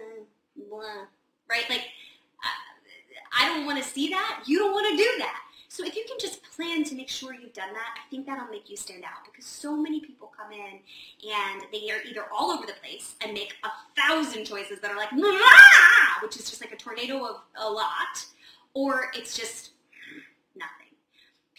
blah. 0.70 1.06
Right? 1.50 1.70
Like 1.70 1.84
I 3.38 3.48
don't 3.48 3.66
want 3.66 3.82
to 3.82 3.90
see 3.90 4.10
that. 4.10 4.44
You 4.46 4.60
don't 4.60 4.74
want 4.74 4.88
to 4.90 4.98
do 4.98 5.10
that. 5.20 5.42
So 5.68 5.84
if 5.84 5.96
you 5.96 6.06
can 6.08 6.18
just 6.20 6.42
plan 6.56 6.84
to 6.86 6.96
make 6.96 7.10
sure 7.10 7.34
you've 7.34 7.52
done 7.54 7.74
that, 7.74 7.96
I 7.98 8.10
think 8.10 8.26
that'll 8.26 8.48
make 8.48 8.70
you 8.70 8.78
stand 8.78 9.04
out 9.04 9.26
because 9.26 9.46
so 9.46 9.76
many 9.76 10.00
people 10.00 10.32
come 10.38 10.54
in 10.54 10.80
and 11.30 11.64
they 11.72 11.92
are 11.92 12.02
either 12.08 12.26
all 12.32 12.52
over 12.52 12.66
the 12.66 12.76
place 12.82 13.16
and 13.22 13.34
make 13.34 13.56
a 13.64 13.70
thousand 14.00 14.46
choices 14.46 14.80
that 14.80 14.92
are 14.92 14.96
like, 14.96 15.12
which 16.22 16.38
is 16.38 16.50
just 16.50 16.62
like 16.62 16.72
a 16.72 16.78
tornado 16.78 17.26
of 17.26 17.42
a 17.58 17.70
lot, 17.70 18.26
or 18.74 19.12
it's 19.16 19.36
just 19.36 19.72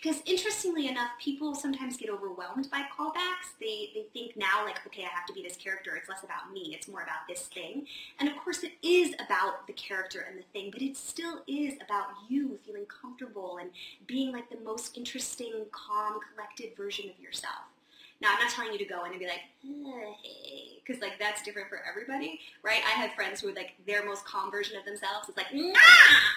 because 0.06 0.22
interestingly 0.24 0.86
enough, 0.86 1.10
people 1.18 1.52
sometimes 1.52 1.96
get 1.96 2.08
overwhelmed 2.10 2.70
by 2.70 2.82
callbacks. 2.96 3.58
They, 3.58 3.90
they 3.92 4.06
think 4.12 4.36
now 4.36 4.64
like, 4.64 4.78
okay, 4.86 5.02
I 5.02 5.08
have 5.08 5.26
to 5.26 5.32
be 5.32 5.42
this 5.42 5.56
character. 5.56 5.96
It's 5.96 6.08
less 6.08 6.22
about 6.22 6.52
me. 6.52 6.76
It's 6.78 6.86
more 6.86 7.02
about 7.02 7.26
this 7.28 7.42
thing. 7.48 7.86
And 8.20 8.28
of 8.28 8.36
course 8.36 8.62
it 8.62 8.72
is 8.84 9.14
about 9.14 9.66
the 9.66 9.72
character 9.72 10.24
and 10.28 10.38
the 10.38 10.44
thing, 10.52 10.70
but 10.70 10.80
it 10.80 10.96
still 10.96 11.42
is 11.48 11.74
about 11.84 12.06
you 12.28 12.56
feeling 12.64 12.86
comfortable 12.86 13.58
and 13.60 13.70
being 14.06 14.30
like 14.30 14.48
the 14.48 14.58
most 14.64 14.96
interesting, 14.96 15.52
calm, 15.72 16.20
collected 16.32 16.76
version 16.76 17.10
of 17.10 17.20
yourself. 17.20 17.66
Now, 18.20 18.28
I'm 18.32 18.40
not 18.40 18.50
telling 18.50 18.72
you 18.72 18.78
to 18.78 18.84
go 18.84 19.04
in 19.04 19.10
and 19.10 19.20
be 19.20 19.26
like, 19.26 19.42
hey, 19.60 20.78
because 20.86 21.02
like 21.02 21.18
that's 21.18 21.42
different 21.42 21.68
for 21.68 21.80
everybody, 21.86 22.40
right? 22.62 22.80
I 22.86 22.90
have 22.90 23.12
friends 23.12 23.40
who 23.40 23.48
are 23.48 23.54
like 23.54 23.72
their 23.86 24.06
most 24.06 24.24
calm 24.24 24.50
version 24.52 24.78
of 24.78 24.84
themselves 24.84 25.28
is 25.28 25.36
like, 25.36 25.52
nah! 25.52 25.74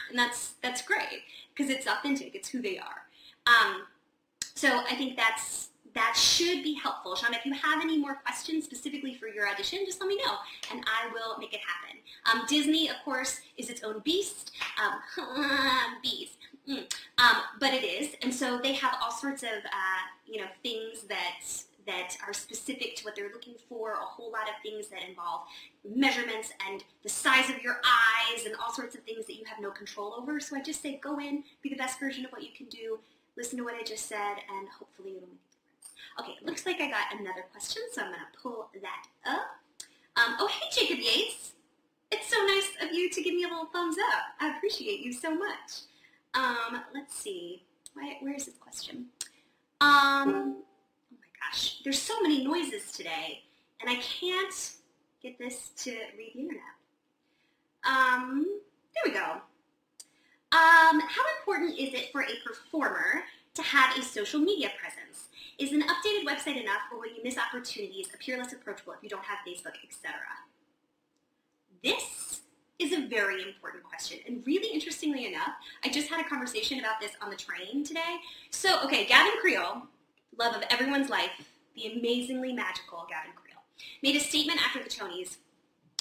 and 0.09 0.17
that's 0.17 0.55
that's 0.61 0.81
great 0.81 1.21
because 1.55 1.71
it's 1.71 1.87
authentic. 1.87 2.35
It's 2.35 2.49
who 2.49 2.61
they 2.61 2.79
are. 2.79 3.03
Um, 3.47 3.83
so 4.55 4.81
I 4.89 4.95
think 4.95 5.17
that's 5.17 5.69
that 5.95 6.15
should 6.15 6.63
be 6.63 6.73
helpful. 6.73 7.15
Sean, 7.15 7.33
if 7.33 7.45
you 7.45 7.53
have 7.53 7.81
any 7.81 7.97
more 7.97 8.15
questions 8.15 8.63
specifically 8.63 9.15
for 9.15 9.27
your 9.27 9.49
audition, 9.49 9.79
just 9.85 9.99
let 9.99 10.07
me 10.07 10.17
know 10.17 10.35
and 10.71 10.83
I 10.85 11.11
will 11.11 11.37
make 11.39 11.53
it 11.53 11.61
happen. 11.61 11.99
Um, 12.31 12.45
Disney, 12.47 12.89
of 12.89 12.95
course, 13.03 13.41
is 13.57 13.69
its 13.69 13.83
own 13.83 13.99
beast. 13.99 14.51
Um, 14.81 15.25
beast. 16.03 16.37
Mm. 16.69 16.85
Um, 17.17 17.41
but 17.59 17.73
it 17.73 17.83
is, 17.83 18.15
and 18.21 18.33
so 18.33 18.59
they 18.61 18.73
have 18.73 18.95
all 19.01 19.11
sorts 19.11 19.41
of 19.41 19.49
uh, 19.49 20.01
you 20.27 20.39
know 20.39 20.47
things 20.61 21.03
that 21.03 21.41
that 21.87 22.15
are 22.27 22.33
specific 22.33 22.95
to 22.95 23.03
what 23.03 23.15
they're 23.15 23.31
looking 23.33 23.55
for, 23.67 23.93
a 23.93 23.95
whole 23.97 24.31
lot 24.31 24.43
of 24.43 24.53
things 24.61 24.89
that 24.89 24.99
involve 25.07 25.41
measurements 25.83 26.51
and 26.69 26.83
the 27.01 27.09
size 27.09 27.49
of 27.49 27.63
your 27.63 27.81
eyes 27.83 28.45
and 28.45 28.55
all 28.61 28.71
sorts 28.71 28.93
of 28.93 29.01
things 29.01 29.25
that 29.25 29.33
you 29.33 29.45
have 29.45 29.59
no 29.59 29.71
control 29.71 30.13
over. 30.15 30.39
So 30.39 30.55
I 30.55 30.61
just 30.61 30.83
say 30.83 30.99
go 31.01 31.19
in, 31.19 31.43
be 31.63 31.69
the 31.69 31.75
best 31.75 31.99
version 31.99 32.23
of 32.25 32.31
what 32.31 32.43
you 32.43 32.49
can 32.55 32.67
do, 32.67 32.99
listen 33.39 33.57
to 33.57 33.63
what 33.63 33.73
I 33.73 33.83
just 33.83 34.07
said, 34.07 34.35
and 34.53 34.67
hopefully 34.67 35.15
it'll 35.15 35.29
make 35.29 35.39
a 35.39 35.55
difference. 35.55 35.95
Okay, 36.19 36.45
looks 36.45 36.65
like 36.65 36.81
I 36.81 36.89
got 36.89 37.17
another 37.17 37.45
question, 37.51 37.81
so 37.93 38.01
I'm 38.01 38.09
going 38.09 38.19
to 38.19 38.39
pull 38.39 38.69
that 38.81 39.07
up. 39.25 39.55
Um, 40.17 40.35
oh, 40.39 40.47
hey, 40.47 40.67
Jacob 40.71 40.99
Yates. 40.99 41.53
It's 42.11 42.27
so 42.27 42.37
nice 42.45 42.69
of 42.83 42.93
you 42.93 43.09
to 43.09 43.21
give 43.21 43.33
me 43.33 43.45
a 43.45 43.47
little 43.47 43.67
thumbs 43.67 43.95
up. 44.13 44.23
I 44.41 44.57
appreciate 44.57 44.99
you 44.99 45.13
so 45.13 45.33
much. 45.33 45.87
Um, 46.33 46.81
let's 46.93 47.15
see. 47.15 47.63
Why, 47.93 48.17
where 48.19 48.33
is 48.33 48.45
this 48.45 48.57
question? 48.57 49.05
Um, 49.79 50.57
oh 51.09 51.15
my 51.17 51.49
gosh, 51.49 51.79
there's 51.83 52.01
so 52.01 52.19
many 52.21 52.43
noises 52.43 52.91
today, 52.91 53.43
and 53.79 53.89
I 53.89 53.95
can't 53.95 54.71
get 55.23 55.37
this 55.37 55.69
to 55.77 55.91
read 56.17 56.31
the 56.35 56.41
internet. 56.41 56.61
Um, 57.87 58.45
there 58.93 59.03
we 59.05 59.11
go. 59.11 59.41
Um, 60.51 60.99
how 60.99 61.23
important 61.39 61.77
is 61.77 61.93
it 61.93 62.11
for 62.11 62.21
a 62.21 62.33
performer 62.43 63.23
to 63.53 63.61
have 63.61 63.95
a 63.97 64.01
social 64.01 64.39
media 64.39 64.69
presence? 64.79 65.27
Is 65.59 65.73
an 65.73 65.83
updated 65.83 66.25
website 66.25 66.59
enough, 66.59 66.81
or 66.91 66.99
will 66.99 67.07
you 67.07 67.21
miss 67.23 67.37
opportunities, 67.37 68.07
appear 68.13 68.37
less 68.37 68.53
approachable 68.53 68.93
if 68.93 69.03
you 69.03 69.09
don't 69.09 69.25
have 69.25 69.39
Facebook, 69.47 69.75
etc.? 69.83 70.19
This 71.83 72.41
is 72.79 72.93
a 72.93 73.07
very 73.07 73.43
important 73.43 73.83
question. 73.83 74.19
And 74.25 74.41
really 74.47 74.73
interestingly 74.73 75.27
enough, 75.27 75.51
I 75.83 75.89
just 75.89 76.07
had 76.07 76.19
a 76.25 76.27
conversation 76.27 76.79
about 76.79 76.99
this 76.99 77.11
on 77.21 77.29
the 77.29 77.35
train 77.35 77.83
today. 77.83 78.17
So, 78.49 78.81
okay, 78.85 79.05
Gavin 79.05 79.33
Creel, 79.41 79.83
love 80.39 80.55
of 80.55 80.63
everyone's 80.71 81.09
life, 81.09 81.31
the 81.75 81.93
amazingly 81.93 82.53
magical 82.53 83.05
Gavin 83.09 83.31
Creel, 83.35 83.61
made 84.01 84.15
a 84.15 84.19
statement 84.19 84.59
after 84.65 84.81
the 84.81 84.89
Tonys 84.89 85.37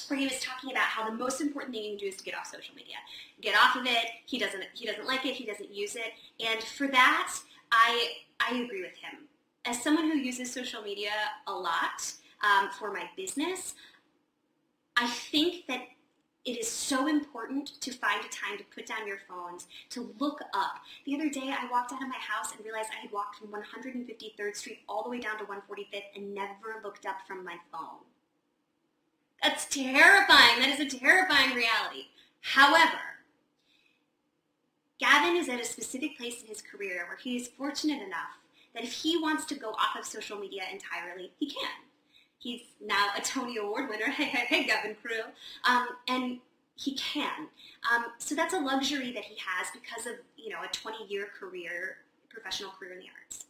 where 0.08 0.18
he 0.18 0.26
was 0.26 0.40
talking 0.40 0.70
about 0.70 0.84
how 0.84 1.08
the 1.08 1.16
most 1.16 1.40
important 1.40 1.74
thing 1.74 1.84
you 1.84 1.90
can 1.90 1.98
do 1.98 2.06
is 2.06 2.16
to 2.16 2.24
get 2.24 2.34
off 2.34 2.46
social 2.46 2.74
media. 2.74 2.96
Get 3.40 3.54
off 3.54 3.76
of 3.76 3.86
it. 3.86 4.06
He 4.26 4.38
doesn't 4.38 4.64
he 4.74 4.86
doesn't 4.86 5.06
like 5.06 5.26
it, 5.26 5.34
he 5.34 5.44
doesn't 5.44 5.72
use 5.74 5.96
it. 5.96 6.12
And 6.44 6.62
for 6.62 6.88
that, 6.88 7.34
I 7.72 8.12
I 8.40 8.56
agree 8.56 8.82
with 8.82 8.96
him. 8.96 9.28
As 9.64 9.82
someone 9.82 10.10
who 10.10 10.16
uses 10.16 10.52
social 10.52 10.82
media 10.82 11.10
a 11.46 11.52
lot 11.52 12.12
um, 12.42 12.70
for 12.78 12.92
my 12.92 13.04
business, 13.16 13.74
I 14.96 15.06
think 15.06 15.66
that 15.66 15.82
it 16.44 16.58
is 16.58 16.70
so 16.70 17.08
important 17.08 17.78
to 17.82 17.92
find 17.92 18.24
a 18.24 18.28
time 18.28 18.56
to 18.56 18.64
put 18.74 18.86
down 18.86 19.06
your 19.06 19.18
phones, 19.28 19.66
to 19.90 20.14
look 20.18 20.40
up. 20.54 20.80
The 21.04 21.14
other 21.14 21.28
day, 21.28 21.52
I 21.52 21.70
walked 21.70 21.92
out 21.92 22.02
of 22.02 22.08
my 22.08 22.16
house 22.16 22.52
and 22.56 22.64
realized 22.64 22.88
I 22.96 23.02
had 23.02 23.12
walked 23.12 23.36
from 23.36 23.48
153rd 23.48 24.56
Street 24.56 24.78
all 24.88 25.02
the 25.02 25.10
way 25.10 25.20
down 25.20 25.36
to 25.38 25.44
145th 25.44 26.16
and 26.16 26.34
never 26.34 26.80
looked 26.82 27.04
up 27.04 27.16
from 27.26 27.44
my 27.44 27.56
phone. 27.70 28.00
That's 29.42 29.66
terrifying. 29.66 30.58
That 30.58 30.78
is 30.78 30.80
a 30.80 30.98
terrifying 30.98 31.54
reality. 31.54 32.06
However, 32.40 32.98
Gavin 34.98 35.36
is 35.36 35.48
at 35.48 35.60
a 35.60 35.64
specific 35.64 36.16
place 36.18 36.42
in 36.42 36.48
his 36.48 36.60
career 36.60 37.06
where 37.08 37.16
he 37.16 37.36
is 37.36 37.48
fortunate 37.48 38.02
enough 38.02 38.38
that 38.74 38.84
if 38.84 38.92
he 38.92 39.16
wants 39.16 39.44
to 39.46 39.54
go 39.54 39.70
off 39.70 39.96
of 39.98 40.04
social 40.04 40.38
media 40.38 40.62
entirely, 40.72 41.30
he 41.38 41.46
can. 41.46 41.70
He's 42.38 42.62
now 42.84 43.08
a 43.16 43.20
Tony 43.20 43.56
Award 43.58 43.88
winner. 43.88 44.06
Hey, 44.10 44.24
hey, 44.24 44.46
hey, 44.48 44.66
Gavin 44.66 44.96
Creel. 45.02 45.24
Um, 45.64 45.88
and 46.08 46.38
he 46.76 46.94
can. 46.94 47.48
Um, 47.92 48.06
so 48.18 48.34
that's 48.34 48.54
a 48.54 48.58
luxury 48.58 49.12
that 49.12 49.24
he 49.24 49.36
has 49.44 49.68
because 49.72 50.06
of, 50.06 50.14
you 50.36 50.50
know, 50.50 50.58
a 50.62 50.68
20-year 50.68 51.28
career, 51.38 51.98
professional 52.28 52.70
career 52.70 52.92
in 52.92 53.00
the 53.00 53.06
arts. 53.20 53.44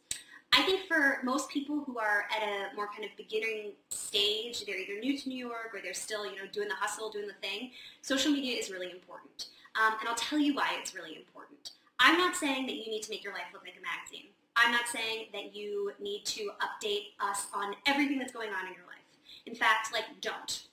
I 0.52 0.62
think 0.62 0.86
for 0.88 1.18
most 1.24 1.48
people 1.50 1.82
who 1.84 1.98
are 1.98 2.24
at 2.34 2.42
a 2.42 2.74
more 2.74 2.88
kind 2.88 3.04
of 3.04 3.10
beginning 3.16 3.72
stage, 3.90 4.64
they're 4.64 4.78
either 4.78 4.98
new 4.98 5.16
to 5.18 5.28
New 5.28 5.36
York 5.36 5.70
or 5.74 5.80
they're 5.82 5.94
still, 5.94 6.24
you 6.24 6.36
know, 6.36 6.48
doing 6.52 6.68
the 6.68 6.74
hustle, 6.74 7.10
doing 7.10 7.26
the 7.26 7.34
thing, 7.46 7.70
social 8.02 8.32
media 8.32 8.56
is 8.56 8.70
really 8.70 8.90
important. 8.90 9.48
Um, 9.76 9.94
and 10.00 10.08
I'll 10.08 10.16
tell 10.16 10.38
you 10.38 10.54
why 10.54 10.70
it's 10.80 10.94
really 10.94 11.16
important. 11.16 11.70
I'm 12.00 12.16
not 12.16 12.36
saying 12.36 12.66
that 12.66 12.76
you 12.76 12.90
need 12.90 13.02
to 13.02 13.10
make 13.10 13.22
your 13.22 13.32
life 13.32 13.46
look 13.52 13.62
like 13.64 13.74
a 13.78 13.82
magazine. 13.82 14.30
I'm 14.56 14.72
not 14.72 14.88
saying 14.88 15.26
that 15.32 15.54
you 15.54 15.92
need 16.00 16.24
to 16.26 16.50
update 16.60 17.12
us 17.20 17.46
on 17.54 17.74
everything 17.86 18.18
that's 18.18 18.32
going 18.32 18.50
on 18.50 18.66
in 18.66 18.72
your 18.74 18.86
life. 18.86 18.98
In 19.46 19.54
fact, 19.54 19.92
like, 19.92 20.04
don't. 20.20 20.64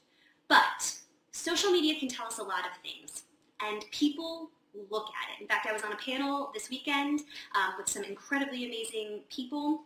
But 0.48 0.96
social 1.32 1.72
media 1.72 2.00
can 2.00 2.08
tell 2.08 2.28
us 2.28 2.40
a 2.40 2.44
lot 2.44 2.66
of 2.66 2.82
things. 2.82 3.24
And 3.62 3.84
people 3.92 4.50
look 4.90 5.08
at 5.08 5.38
it. 5.38 5.42
In 5.42 5.48
fact, 5.48 5.68
I 5.68 5.74
was 5.74 5.84
on 5.84 5.92
a 5.92 5.98
panel 5.98 6.52
this 6.54 6.70
weekend 6.70 7.22
um, 7.56 7.74
with 7.78 7.88
some 7.88 8.04
incredibly 8.04 8.66
amazing 8.66 9.22
people 9.30 9.82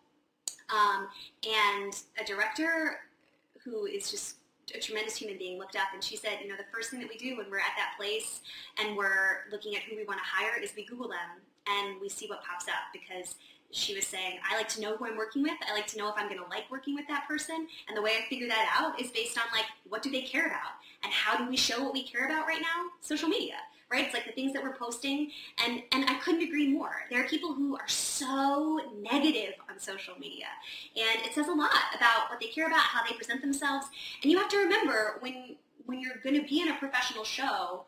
um, 0.69 1.07
and 1.47 1.93
a 2.19 2.25
director 2.25 2.99
who 3.63 3.85
is 3.85 4.11
just 4.11 4.35
a 4.75 4.79
tremendous 4.79 5.15
human 5.15 5.37
being 5.37 5.57
looked 5.57 5.75
up 5.75 5.87
and 5.93 6.03
she 6.03 6.15
said, 6.15 6.37
you 6.41 6.47
know, 6.47 6.55
the 6.55 6.65
first 6.71 6.91
thing 6.91 6.99
that 6.99 7.09
we 7.09 7.17
do 7.17 7.37
when 7.37 7.49
we're 7.49 7.57
at 7.57 7.73
that 7.75 7.93
place 7.97 8.41
and 8.79 8.95
we're 8.95 9.49
looking 9.51 9.75
at 9.75 9.81
who 9.83 9.95
we 9.95 10.05
want 10.05 10.19
to 10.19 10.25
hire 10.25 10.61
is 10.61 10.73
we 10.75 10.85
Google 10.85 11.07
them 11.07 11.41
and 11.67 11.99
we 11.99 12.09
see 12.09 12.27
what 12.27 12.43
pops 12.43 12.67
up 12.67 12.93
because 12.93 13.35
she 13.71 13.93
was 13.93 14.05
saying, 14.05 14.39
I 14.49 14.57
like 14.57 14.67
to 14.69 14.81
know 14.81 14.97
who 14.97 15.05
I'm 15.05 15.17
working 15.17 15.43
with. 15.43 15.53
I 15.67 15.73
like 15.73 15.85
to 15.87 15.97
know 15.97 16.09
if 16.09 16.15
I'm 16.17 16.27
going 16.27 16.39
to 16.39 16.49
like 16.49 16.69
working 16.71 16.95
with 16.95 17.07
that 17.07 17.27
person. 17.27 17.67
And 17.87 17.95
the 17.95 18.01
way 18.01 18.11
I 18.11 18.27
figure 18.27 18.47
that 18.47 18.75
out 18.79 18.99
is 18.99 19.11
based 19.11 19.37
on 19.37 19.43
like, 19.51 19.65
what 19.87 20.01
do 20.01 20.09
they 20.09 20.21
care 20.21 20.47
about? 20.47 20.81
And 21.03 21.13
how 21.13 21.37
do 21.37 21.47
we 21.47 21.55
show 21.55 21.83
what 21.83 21.93
we 21.93 22.03
care 22.03 22.25
about 22.25 22.47
right 22.47 22.61
now? 22.61 22.89
Social 23.01 23.29
media, 23.29 23.55
right? 23.91 24.05
It's 24.05 24.13
like 24.13 24.25
the 24.25 24.31
things 24.31 24.53
that 24.53 24.61
we're 24.61 24.75
posting. 24.75 25.31
And, 25.65 25.81
and 25.91 26.05
I 26.09 26.15
couldn't 26.15 26.41
agree 26.41 26.67
more. 26.67 26.91
There 27.09 27.23
are 27.23 27.27
people 27.27 27.53
who 27.53 27.75
are 27.75 27.87
so 27.87 28.79
negative 29.01 29.53
on 29.69 29.79
social 29.79 30.13
media. 30.19 30.45
And 30.95 31.25
it 31.25 31.33
says 31.33 31.47
a 31.47 31.53
lot 31.53 31.71
about 31.95 32.29
what 32.29 32.39
they 32.39 32.47
care 32.47 32.67
about, 32.67 32.81
how 32.81 33.03
they 33.03 33.15
present 33.15 33.41
themselves. 33.41 33.87
And 34.21 34.31
you 34.31 34.37
have 34.37 34.49
to 34.49 34.57
remember 34.57 35.17
when, 35.21 35.55
when 35.85 35.99
you're 35.99 36.17
going 36.23 36.39
to 36.39 36.47
be 36.47 36.61
in 36.61 36.69
a 36.69 36.75
professional 36.75 37.23
show, 37.23 37.85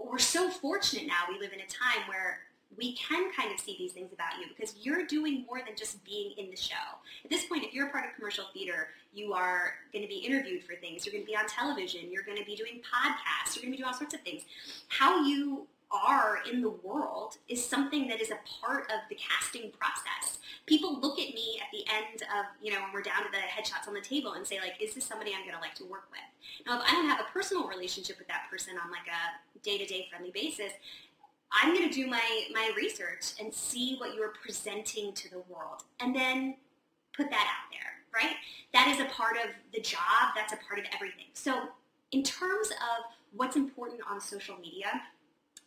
we're 0.00 0.18
so 0.18 0.48
fortunate 0.48 1.06
now. 1.06 1.24
We 1.28 1.38
live 1.38 1.52
in 1.52 1.60
a 1.60 1.66
time 1.66 2.08
where 2.08 2.40
we 2.76 2.94
can 2.94 3.32
kind 3.32 3.52
of 3.52 3.60
see 3.60 3.76
these 3.78 3.92
things 3.92 4.12
about 4.12 4.38
you 4.40 4.46
because 4.48 4.74
you're 4.80 5.06
doing 5.06 5.44
more 5.46 5.58
than 5.58 5.76
just 5.76 6.04
being 6.04 6.32
in 6.38 6.50
the 6.50 6.56
show. 6.56 6.74
At 7.24 7.30
this 7.30 7.44
point, 7.46 7.64
if 7.64 7.74
you're 7.74 7.88
a 7.88 7.90
part 7.90 8.04
of 8.06 8.14
commercial 8.14 8.44
theater, 8.54 8.88
you 9.12 9.32
are 9.32 9.74
going 9.92 10.02
to 10.02 10.08
be 10.08 10.18
interviewed 10.18 10.62
for 10.62 10.74
things. 10.76 11.04
You're 11.04 11.12
going 11.12 11.24
to 11.24 11.30
be 11.30 11.36
on 11.36 11.46
television. 11.46 12.10
You're 12.10 12.22
going 12.22 12.38
to 12.38 12.44
be 12.44 12.56
doing 12.56 12.80
podcasts. 12.80 13.56
You're 13.56 13.62
going 13.62 13.72
to 13.72 13.76
be 13.76 13.76
doing 13.78 13.88
all 13.88 13.94
sorts 13.94 14.14
of 14.14 14.20
things. 14.20 14.42
How 14.88 15.24
you 15.24 15.66
are 15.90 16.38
in 16.50 16.62
the 16.62 16.70
world 16.70 17.36
is 17.48 17.64
something 17.64 18.06
that 18.06 18.20
is 18.20 18.30
a 18.30 18.38
part 18.60 18.84
of 18.84 19.00
the 19.08 19.16
casting 19.16 19.72
process. 19.72 20.38
People 20.66 21.00
look 21.00 21.18
at 21.18 21.34
me 21.34 21.60
at 21.60 21.66
the 21.72 21.84
end 21.92 22.22
of, 22.22 22.46
you 22.62 22.72
know, 22.72 22.80
when 22.82 22.92
we're 22.92 23.02
down 23.02 23.24
to 23.24 23.30
the 23.32 23.38
headshots 23.38 23.88
on 23.88 23.94
the 23.94 24.00
table 24.00 24.34
and 24.34 24.46
say, 24.46 24.60
like, 24.60 24.74
is 24.80 24.94
this 24.94 25.04
somebody 25.04 25.32
I'm 25.34 25.42
going 25.42 25.56
to 25.56 25.60
like 25.60 25.74
to 25.76 25.84
work 25.84 26.04
with? 26.12 26.20
Now, 26.64 26.78
if 26.78 26.86
I 26.86 26.92
don't 26.92 27.08
have 27.08 27.18
a 27.18 27.32
personal 27.32 27.66
relationship 27.66 28.18
with 28.18 28.28
that 28.28 28.42
person 28.48 28.74
on 28.78 28.90
like 28.92 29.08
a 29.08 29.58
day-to-day 29.64 30.06
friendly 30.08 30.30
basis, 30.30 30.72
I'm 31.52 31.74
going 31.74 31.88
to 31.88 31.94
do 31.94 32.06
my, 32.06 32.44
my 32.52 32.70
research 32.76 33.34
and 33.40 33.52
see 33.52 33.96
what 33.98 34.14
you're 34.14 34.32
presenting 34.42 35.12
to 35.14 35.30
the 35.30 35.42
world 35.48 35.82
and 35.98 36.14
then 36.14 36.56
put 37.16 37.28
that 37.30 37.46
out 37.46 37.70
there, 37.72 38.22
right? 38.22 38.36
That 38.72 38.88
is 38.88 39.00
a 39.00 39.06
part 39.12 39.36
of 39.36 39.50
the 39.74 39.80
job. 39.80 40.34
That's 40.34 40.52
a 40.52 40.58
part 40.68 40.78
of 40.78 40.86
everything. 40.94 41.26
So 41.34 41.68
in 42.12 42.22
terms 42.22 42.70
of 42.70 43.04
what's 43.34 43.56
important 43.56 44.00
on 44.08 44.20
social 44.20 44.56
media, 44.56 45.02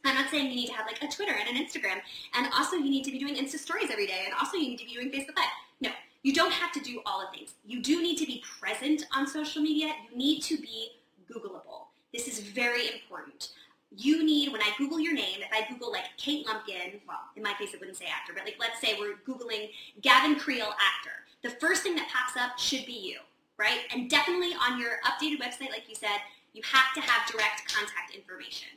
I'm 0.06 0.16
not 0.16 0.30
saying 0.30 0.50
you 0.50 0.56
need 0.56 0.68
to 0.68 0.74
have 0.74 0.86
like 0.86 1.02
a 1.02 1.08
Twitter 1.08 1.34
and 1.34 1.58
an 1.58 1.64
Instagram, 1.64 2.02
and 2.36 2.48
also 2.54 2.76
you 2.76 2.90
need 2.90 3.06
to 3.06 3.12
be 3.12 3.20
doing 3.20 3.36
Insta 3.36 3.58
stories 3.58 3.90
every 3.90 4.06
day, 4.06 4.24
and 4.26 4.34
also 4.38 4.58
you 4.58 4.70
need 4.70 4.80
to 4.80 4.86
be 4.86 4.94
doing 4.94 5.10
Facebook 5.10 5.38
Live. 5.38 5.46
No, 5.80 5.90
you 6.24 6.34
don't 6.34 6.52
have 6.52 6.74
to 6.74 6.82
do 6.82 7.02
all 7.06 7.22
of 7.22 7.34
things. 7.34 7.54
You 7.66 7.82
do 7.82 8.02
need 8.02 8.18
to 8.18 8.26
be 8.26 8.44
present 8.60 9.06
on 9.16 9.28
social 9.28 9.62
media. 9.62 9.94
You 10.12 10.18
need 10.18 10.42
to 10.44 10.58
be 10.58 10.90
Googleable. 11.32 11.88
This 12.14 12.28
is 12.28 12.40
very 12.40 12.88
important 12.88 13.50
you 13.96 14.24
need, 14.24 14.52
when 14.52 14.62
I 14.62 14.72
Google 14.78 15.00
your 15.00 15.14
name, 15.14 15.40
if 15.42 15.50
I 15.52 15.68
Google 15.72 15.92
like 15.92 16.06
Kate 16.18 16.46
Lumpkin, 16.46 17.00
well, 17.08 17.20
in 17.36 17.44
my 17.44 17.54
case 17.54 17.74
it 17.74 17.80
wouldn't 17.80 17.98
say 17.98 18.06
actor, 18.06 18.34
but 18.34 18.46
like 18.46 18.58
let's 18.60 18.80
say 18.82 18.98
we're 19.00 19.16
Googling 19.28 19.70
Gavin 20.02 20.36
Creel 20.36 20.66
actor. 20.68 21.12
The 21.44 21.52
first 21.60 21.84
thing 21.84 21.96
that 21.96 22.10
pops 22.10 22.38
up 22.38 22.58
should 22.58 22.86
be 22.86 22.94
you, 22.94 23.20
right? 23.58 23.82
And 23.94 24.10
definitely 24.10 24.54
on 24.68 24.80
your 24.80 24.94
updated 25.06 25.40
website, 25.42 25.70
like 25.70 25.88
you 25.88 25.96
said, 25.96 26.18
you 26.54 26.62
have 26.66 26.94
to 26.96 27.02
have 27.02 27.30
direct 27.30 27.74
contact 27.74 28.16
information. 28.16 28.70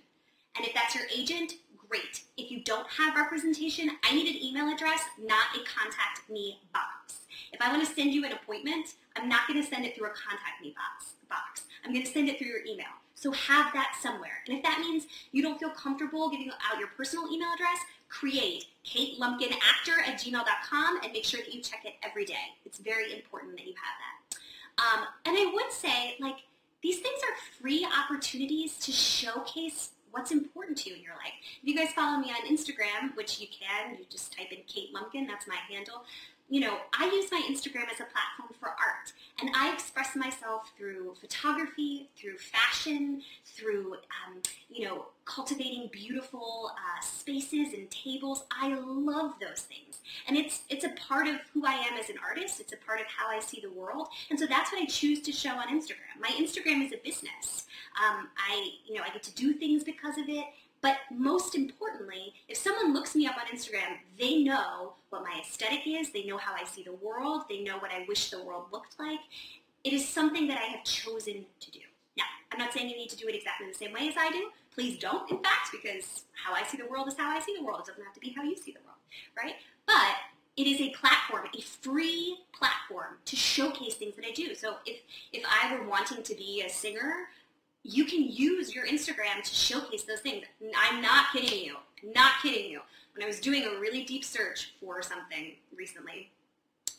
And 0.56 0.66
if 0.66 0.74
that's 0.74 0.94
your 0.94 1.04
agent, 1.14 1.54
great. 1.88 2.22
If 2.36 2.50
you 2.50 2.62
don't 2.64 2.86
have 2.88 3.16
representation, 3.16 3.90
I 4.04 4.14
need 4.14 4.28
an 4.28 4.42
email 4.42 4.72
address, 4.72 5.00
not 5.18 5.54
a 5.54 5.60
contact 5.64 6.28
me 6.30 6.60
box. 6.72 7.20
If 7.52 7.60
I 7.60 7.70
want 7.70 7.86
to 7.86 7.94
send 7.94 8.12
you 8.12 8.24
an 8.24 8.32
appointment, 8.32 8.94
I'm 9.16 9.28
not 9.28 9.46
going 9.46 9.62
to 9.62 9.68
send 9.68 9.84
it 9.84 9.94
through 9.94 10.06
a 10.06 10.10
contact 10.10 10.62
me 10.62 10.74
box. 10.74 11.12
box. 11.28 11.62
I'm 11.84 11.92
going 11.92 12.04
to 12.04 12.10
send 12.10 12.28
it 12.28 12.38
through 12.38 12.48
your 12.48 12.64
email. 12.66 12.92
So 13.26 13.32
have 13.32 13.72
that 13.72 13.96
somewhere. 14.00 14.38
And 14.46 14.56
if 14.56 14.62
that 14.62 14.78
means 14.78 15.08
you 15.32 15.42
don't 15.42 15.58
feel 15.58 15.70
comfortable 15.70 16.30
giving 16.30 16.48
out 16.48 16.78
your 16.78 16.86
personal 16.96 17.26
email 17.26 17.48
address, 17.52 17.78
create 18.08 18.66
katelumpkinactor 18.84 19.98
at 20.06 20.20
gmail.com 20.20 21.00
and 21.02 21.12
make 21.12 21.24
sure 21.24 21.40
that 21.40 21.52
you 21.52 21.60
check 21.60 21.80
it 21.84 21.94
every 22.04 22.24
day. 22.24 22.54
It's 22.64 22.78
very 22.78 23.12
important 23.12 23.56
that 23.56 23.66
you 23.66 23.74
have 23.74 23.96
that. 23.98 24.38
Um, 24.78 25.06
and 25.24 25.36
I 25.36 25.50
would 25.52 25.72
say, 25.72 26.14
like, 26.20 26.36
these 26.84 27.00
things 27.00 27.18
are 27.24 27.60
free 27.60 27.84
opportunities 28.00 28.78
to 28.78 28.92
showcase 28.92 29.90
what's 30.12 30.30
important 30.30 30.78
to 30.78 30.90
you 30.90 30.94
in 30.94 31.02
your 31.02 31.14
life. 31.14 31.34
If 31.60 31.68
you 31.68 31.74
guys 31.74 31.92
follow 31.94 32.18
me 32.18 32.30
on 32.30 32.46
Instagram, 32.46 33.16
which 33.16 33.40
you 33.40 33.48
can, 33.48 33.98
you 33.98 34.04
just 34.08 34.38
type 34.38 34.52
in 34.52 34.58
Kate 34.68 34.94
Lumpkin, 34.94 35.26
that's 35.26 35.48
my 35.48 35.58
handle 35.68 36.04
you 36.48 36.60
know, 36.60 36.78
I 36.98 37.06
use 37.06 37.30
my 37.32 37.42
Instagram 37.50 37.90
as 37.92 38.00
a 38.00 38.04
platform 38.04 38.54
for 38.60 38.68
art, 38.68 39.12
and 39.40 39.50
I 39.54 39.72
express 39.72 40.14
myself 40.14 40.72
through 40.78 41.14
photography, 41.20 42.08
through 42.16 42.38
fashion, 42.38 43.22
through, 43.44 43.94
um, 43.94 44.42
you 44.70 44.84
know, 44.84 45.06
cultivating 45.24 45.88
beautiful 45.92 46.70
uh, 46.72 47.04
spaces 47.04 47.74
and 47.74 47.90
tables. 47.90 48.44
I 48.50 48.74
love 48.74 49.34
those 49.40 49.62
things. 49.62 50.00
And 50.28 50.36
it's 50.36 50.62
it's 50.70 50.84
a 50.84 50.90
part 50.90 51.26
of 51.26 51.36
who 51.52 51.66
I 51.66 51.72
am 51.72 51.98
as 51.98 52.08
an 52.10 52.16
artist. 52.24 52.60
It's 52.60 52.72
a 52.72 52.76
part 52.76 53.00
of 53.00 53.06
how 53.06 53.28
I 53.28 53.40
see 53.40 53.60
the 53.60 53.70
world. 53.70 54.08
And 54.30 54.38
so 54.38 54.46
that's 54.46 54.72
what 54.72 54.80
I 54.80 54.86
choose 54.86 55.20
to 55.22 55.32
show 55.32 55.50
on 55.50 55.68
Instagram. 55.68 56.20
My 56.20 56.28
Instagram 56.28 56.84
is 56.86 56.92
a 56.92 56.98
business. 56.98 57.66
Um, 58.00 58.28
I, 58.38 58.70
you 58.86 58.94
know, 58.94 59.02
I 59.02 59.10
get 59.10 59.22
to 59.24 59.34
do 59.34 59.52
things 59.52 59.82
because 59.82 60.16
of 60.16 60.28
it. 60.28 60.44
But 60.80 60.96
most 61.10 61.54
importantly, 61.54 62.34
if 62.48 62.56
someone 62.56 62.92
looks 62.92 63.14
me 63.14 63.26
up 63.26 63.36
on 63.36 63.46
Instagram, 63.54 63.98
they 64.18 64.42
know 64.42 64.94
what 65.10 65.22
my 65.22 65.40
aesthetic 65.40 65.86
is. 65.86 66.10
They 66.10 66.24
know 66.24 66.36
how 66.36 66.54
I 66.54 66.64
see 66.64 66.82
the 66.82 66.92
world. 66.92 67.42
They 67.48 67.62
know 67.62 67.78
what 67.78 67.90
I 67.90 68.04
wish 68.08 68.30
the 68.30 68.42
world 68.42 68.66
looked 68.72 68.98
like. 68.98 69.20
It 69.84 69.92
is 69.92 70.08
something 70.08 70.46
that 70.48 70.58
I 70.58 70.64
have 70.64 70.84
chosen 70.84 71.46
to 71.60 71.70
do. 71.70 71.80
Now, 72.16 72.24
I'm 72.52 72.58
not 72.58 72.72
saying 72.72 72.88
you 72.88 72.96
need 72.96 73.10
to 73.10 73.16
do 73.16 73.28
it 73.28 73.34
exactly 73.34 73.68
the 73.68 73.74
same 73.74 73.92
way 73.92 74.08
as 74.08 74.14
I 74.18 74.30
do. 74.30 74.50
Please 74.74 74.98
don't, 74.98 75.30
in 75.30 75.38
fact, 75.38 75.70
because 75.72 76.24
how 76.32 76.52
I 76.54 76.62
see 76.64 76.76
the 76.76 76.86
world 76.86 77.08
is 77.08 77.16
how 77.16 77.30
I 77.30 77.40
see 77.40 77.56
the 77.56 77.64
world. 77.64 77.80
It 77.80 77.86
doesn't 77.90 78.04
have 78.04 78.14
to 78.14 78.20
be 78.20 78.30
how 78.30 78.42
you 78.42 78.56
see 78.56 78.72
the 78.72 78.80
world, 78.84 78.98
right? 79.36 79.54
But 79.86 80.16
it 80.56 80.66
is 80.66 80.80
a 80.80 80.90
platform, 80.90 81.46
a 81.56 81.60
free 81.60 82.38
platform 82.52 83.18
to 83.26 83.36
showcase 83.36 83.94
things 83.94 84.16
that 84.16 84.24
I 84.24 84.32
do. 84.32 84.54
So 84.54 84.76
if, 84.86 85.00
if 85.32 85.44
I 85.46 85.76
were 85.76 85.86
wanting 85.86 86.22
to 86.22 86.34
be 86.34 86.62
a 86.66 86.70
singer, 86.70 87.28
you 87.88 88.04
can 88.04 88.22
use 88.22 88.74
your 88.74 88.86
Instagram 88.86 89.42
to 89.42 89.54
showcase 89.54 90.02
those 90.02 90.20
things. 90.20 90.44
I'm 90.76 91.00
not 91.00 91.26
kidding 91.32 91.64
you. 91.64 91.76
Not 92.14 92.32
kidding 92.42 92.70
you. 92.70 92.80
When 93.14 93.24
I 93.24 93.26
was 93.26 93.40
doing 93.40 93.64
a 93.64 93.80
really 93.80 94.04
deep 94.04 94.24
search 94.24 94.72
for 94.80 95.02
something 95.02 95.52
recently, 95.74 96.30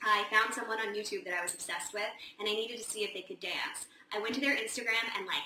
I 0.04 0.26
found 0.32 0.54
someone 0.54 0.80
on 0.80 0.96
YouTube 0.96 1.26
that 1.26 1.34
I 1.34 1.44
was 1.44 1.54
obsessed 1.54 1.94
with, 1.94 2.10
and 2.40 2.48
I 2.48 2.54
needed 2.54 2.78
to 2.78 2.84
see 2.84 3.04
if 3.04 3.14
they 3.14 3.22
could 3.22 3.40
dance. 3.40 3.88
I 4.14 4.20
went 4.20 4.36
to 4.36 4.42
their 4.42 4.56
Instagram 4.56 5.04
and 5.18 5.28
like 5.28 5.44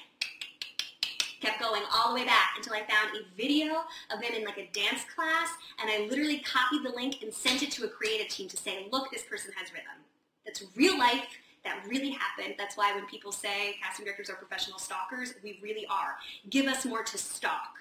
kept 1.41 1.59
going 1.59 1.81
all 1.93 2.09
the 2.09 2.19
way 2.19 2.25
back 2.25 2.53
until 2.55 2.73
I 2.73 2.79
found 2.79 3.17
a 3.17 3.35
video 3.35 3.83
of 4.13 4.21
them 4.21 4.31
in 4.35 4.45
like 4.45 4.57
a 4.57 4.69
dance 4.73 5.03
class, 5.13 5.49
and 5.81 5.89
I 5.89 6.07
literally 6.09 6.39
copied 6.39 6.83
the 6.83 6.95
link 6.95 7.23
and 7.23 7.33
sent 7.33 7.63
it 7.63 7.71
to 7.71 7.85
a 7.85 7.87
creative 7.87 8.27
team 8.27 8.47
to 8.49 8.57
say, 8.57 8.87
look, 8.91 9.11
this 9.11 9.23
person 9.23 9.51
has 9.57 9.73
rhythm. 9.73 10.05
That's 10.45 10.63
real 10.75 10.97
life. 10.97 11.25
That 11.63 11.83
really 11.87 12.09
happened. 12.09 12.55
That's 12.57 12.75
why 12.75 12.93
when 12.95 13.05
people 13.05 13.31
say 13.31 13.75
casting 13.81 14.05
directors 14.05 14.29
are 14.29 14.35
professional 14.35 14.79
stalkers, 14.79 15.35
we 15.43 15.59
really 15.61 15.85
are. 15.85 16.15
Give 16.49 16.65
us 16.65 16.85
more 16.85 17.03
to 17.03 17.17
stalk. 17.17 17.77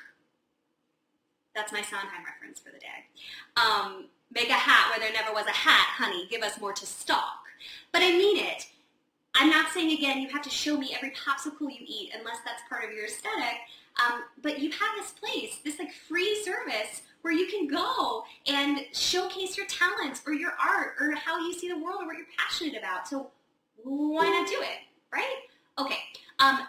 That's 1.54 1.72
my 1.72 1.82
Sondheim 1.82 2.24
reference 2.24 2.60
for 2.60 2.70
the 2.70 2.78
day. 2.78 3.06
Um, 3.56 4.04
make 4.32 4.50
a 4.50 4.54
hat 4.54 4.90
where 4.90 5.00
there 5.00 5.12
never 5.12 5.32
was 5.32 5.46
a 5.46 5.52
hat, 5.52 5.88
honey. 5.96 6.26
Give 6.30 6.42
us 6.42 6.60
more 6.60 6.72
to 6.72 6.86
stalk. 6.86 7.46
But 7.92 8.02
I 8.02 8.10
mean 8.10 8.44
it. 8.44 8.66
I'm 9.34 9.48
not 9.48 9.70
saying 9.72 9.92
again 9.92 10.20
you 10.20 10.28
have 10.28 10.42
to 10.42 10.50
show 10.50 10.76
me 10.76 10.94
every 10.94 11.12
popsicle 11.12 11.70
you 11.70 11.86
eat 11.86 12.10
unless 12.18 12.38
that's 12.44 12.62
part 12.68 12.84
of 12.84 12.92
your 12.92 13.06
aesthetic. 13.06 13.58
Um, 14.04 14.22
but 14.42 14.60
you 14.60 14.70
have 14.70 14.90
this 14.96 15.12
place, 15.12 15.58
this 15.64 15.78
like 15.78 15.92
free 15.92 16.42
service 16.44 17.02
where 17.22 17.34
you 17.34 17.46
can 17.46 17.66
go 17.66 18.24
and 18.46 18.80
showcase 18.92 19.56
your 19.56 19.66
talents 19.66 20.22
or 20.26 20.32
your 20.32 20.52
art 20.52 20.94
or 21.00 21.14
how 21.14 21.38
you 21.38 21.52
see 21.52 21.68
the 21.68 21.78
world 21.78 22.02
or 22.02 22.06
what 22.06 22.16
you're 22.16 22.26
passionate 22.38 22.76
about. 22.78 23.06
So 23.06 23.30
why 23.84 24.28
not 24.28 24.48
do 24.48 24.60
it, 24.60 24.78
right? 25.12 25.36
Okay. 25.78 25.98
Um, 26.38 26.60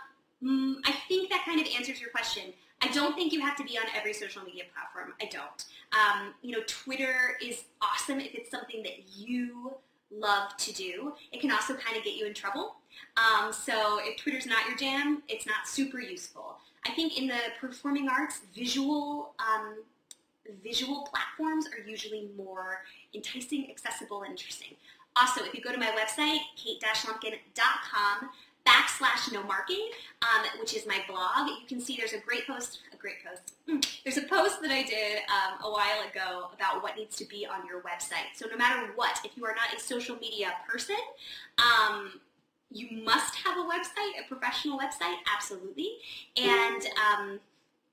mm, 0.44 0.76
I 0.86 0.94
think 1.08 1.30
that 1.30 1.44
kind 1.46 1.60
of 1.60 1.68
answers 1.76 2.00
your 2.00 2.10
question. 2.10 2.54
I 2.82 2.88
don't 2.88 3.16
think 3.16 3.32
you 3.32 3.42
have 3.42 3.56
to 3.58 3.64
be 3.64 3.78
on 3.78 3.86
every 3.96 4.14
social 4.14 4.44
media 4.44 4.64
platform. 4.74 5.14
I 5.22 5.26
don't. 5.26 5.66
Um, 5.94 6.34
you 6.42 6.52
know, 6.52 6.64
Twitter 6.68 7.38
is 7.42 7.66
awesome 7.82 8.20
if 8.20 8.34
it's 8.34 8.50
something 8.50 8.82
that 8.84 9.16
you 9.16 9.76
love 10.12 10.58
to 10.58 10.74
do. 10.74 11.14
It 11.32 11.42
can 11.42 11.52
also 11.52 11.76
kind 11.76 11.96
of 11.98 12.04
get 12.04 12.16
you 12.16 12.26
in 12.26 12.34
trouble. 12.34 12.76
Um, 13.18 13.54
so 13.54 14.00
if 14.02 14.18
Twitter's 14.18 14.46
not 14.46 14.68
your 14.68 14.78
jam, 14.78 15.22
it's 15.30 15.46
not 15.46 15.68
super 15.68 16.00
useful. 16.00 16.58
I 16.86 16.92
think 16.92 17.18
in 17.18 17.28
the 17.28 17.38
performing 17.60 18.10
arts, 18.10 18.42
visual 18.56 19.34
um, 19.40 19.84
visual 20.64 21.08
platforms 21.12 21.68
are 21.68 21.88
usually 21.88 22.30
more 22.36 22.84
enticing, 23.14 23.70
accessible, 23.70 24.24
and 24.24 24.32
interesting. 24.32 24.76
Also, 25.16 25.44
if 25.44 25.54
you 25.54 25.62
go 25.62 25.72
to 25.72 25.78
my 25.78 25.92
website, 25.92 26.40
kate-lumpkin.com 26.56 28.30
backslash 28.66 29.32
no 29.34 29.44
marking, 29.44 29.90
um, 30.22 30.46
which 30.60 30.76
is 30.76 30.86
my 30.86 31.00
blog, 31.08 31.48
you 31.48 31.68
can 31.68 31.82
see 31.82 31.98
there's 31.98 32.14
a 32.14 32.20
great 32.20 32.46
post, 32.48 32.80
a 32.94 32.96
great 32.96 33.16
post. 33.26 33.54
Mm, 33.68 33.86
there's 34.04 34.18
a 34.18 34.28
post 34.28 34.62
that 34.62 34.72
I 34.72 34.84
did 34.84 35.20
um, 35.30 35.64
a 35.64 35.72
while 35.72 36.08
ago 36.10 36.50
about 36.54 36.84
what 36.84 36.96
needs 36.96 37.16
to 37.18 37.26
be 37.26 37.46
on 37.46 37.66
your 37.66 37.82
website. 37.82 38.36
So 38.36 38.46
no 38.50 38.58
matter 38.58 38.92
what, 38.96 39.20
if 39.26 39.32
you 39.36 39.46
are 39.46 39.56
not 39.56 39.76
a 39.76 39.80
social 39.80 40.16
media 40.18 40.54
person, 40.68 40.96
um, 41.58 42.20
you 42.72 43.04
must 43.04 43.36
have 43.36 43.58
a 43.58 43.68
website, 43.68 44.24
a 44.24 44.28
professional 44.28 44.80
website, 44.80 45.16
absolutely. 45.34 45.94
And 46.38 46.82
um, 47.12 47.40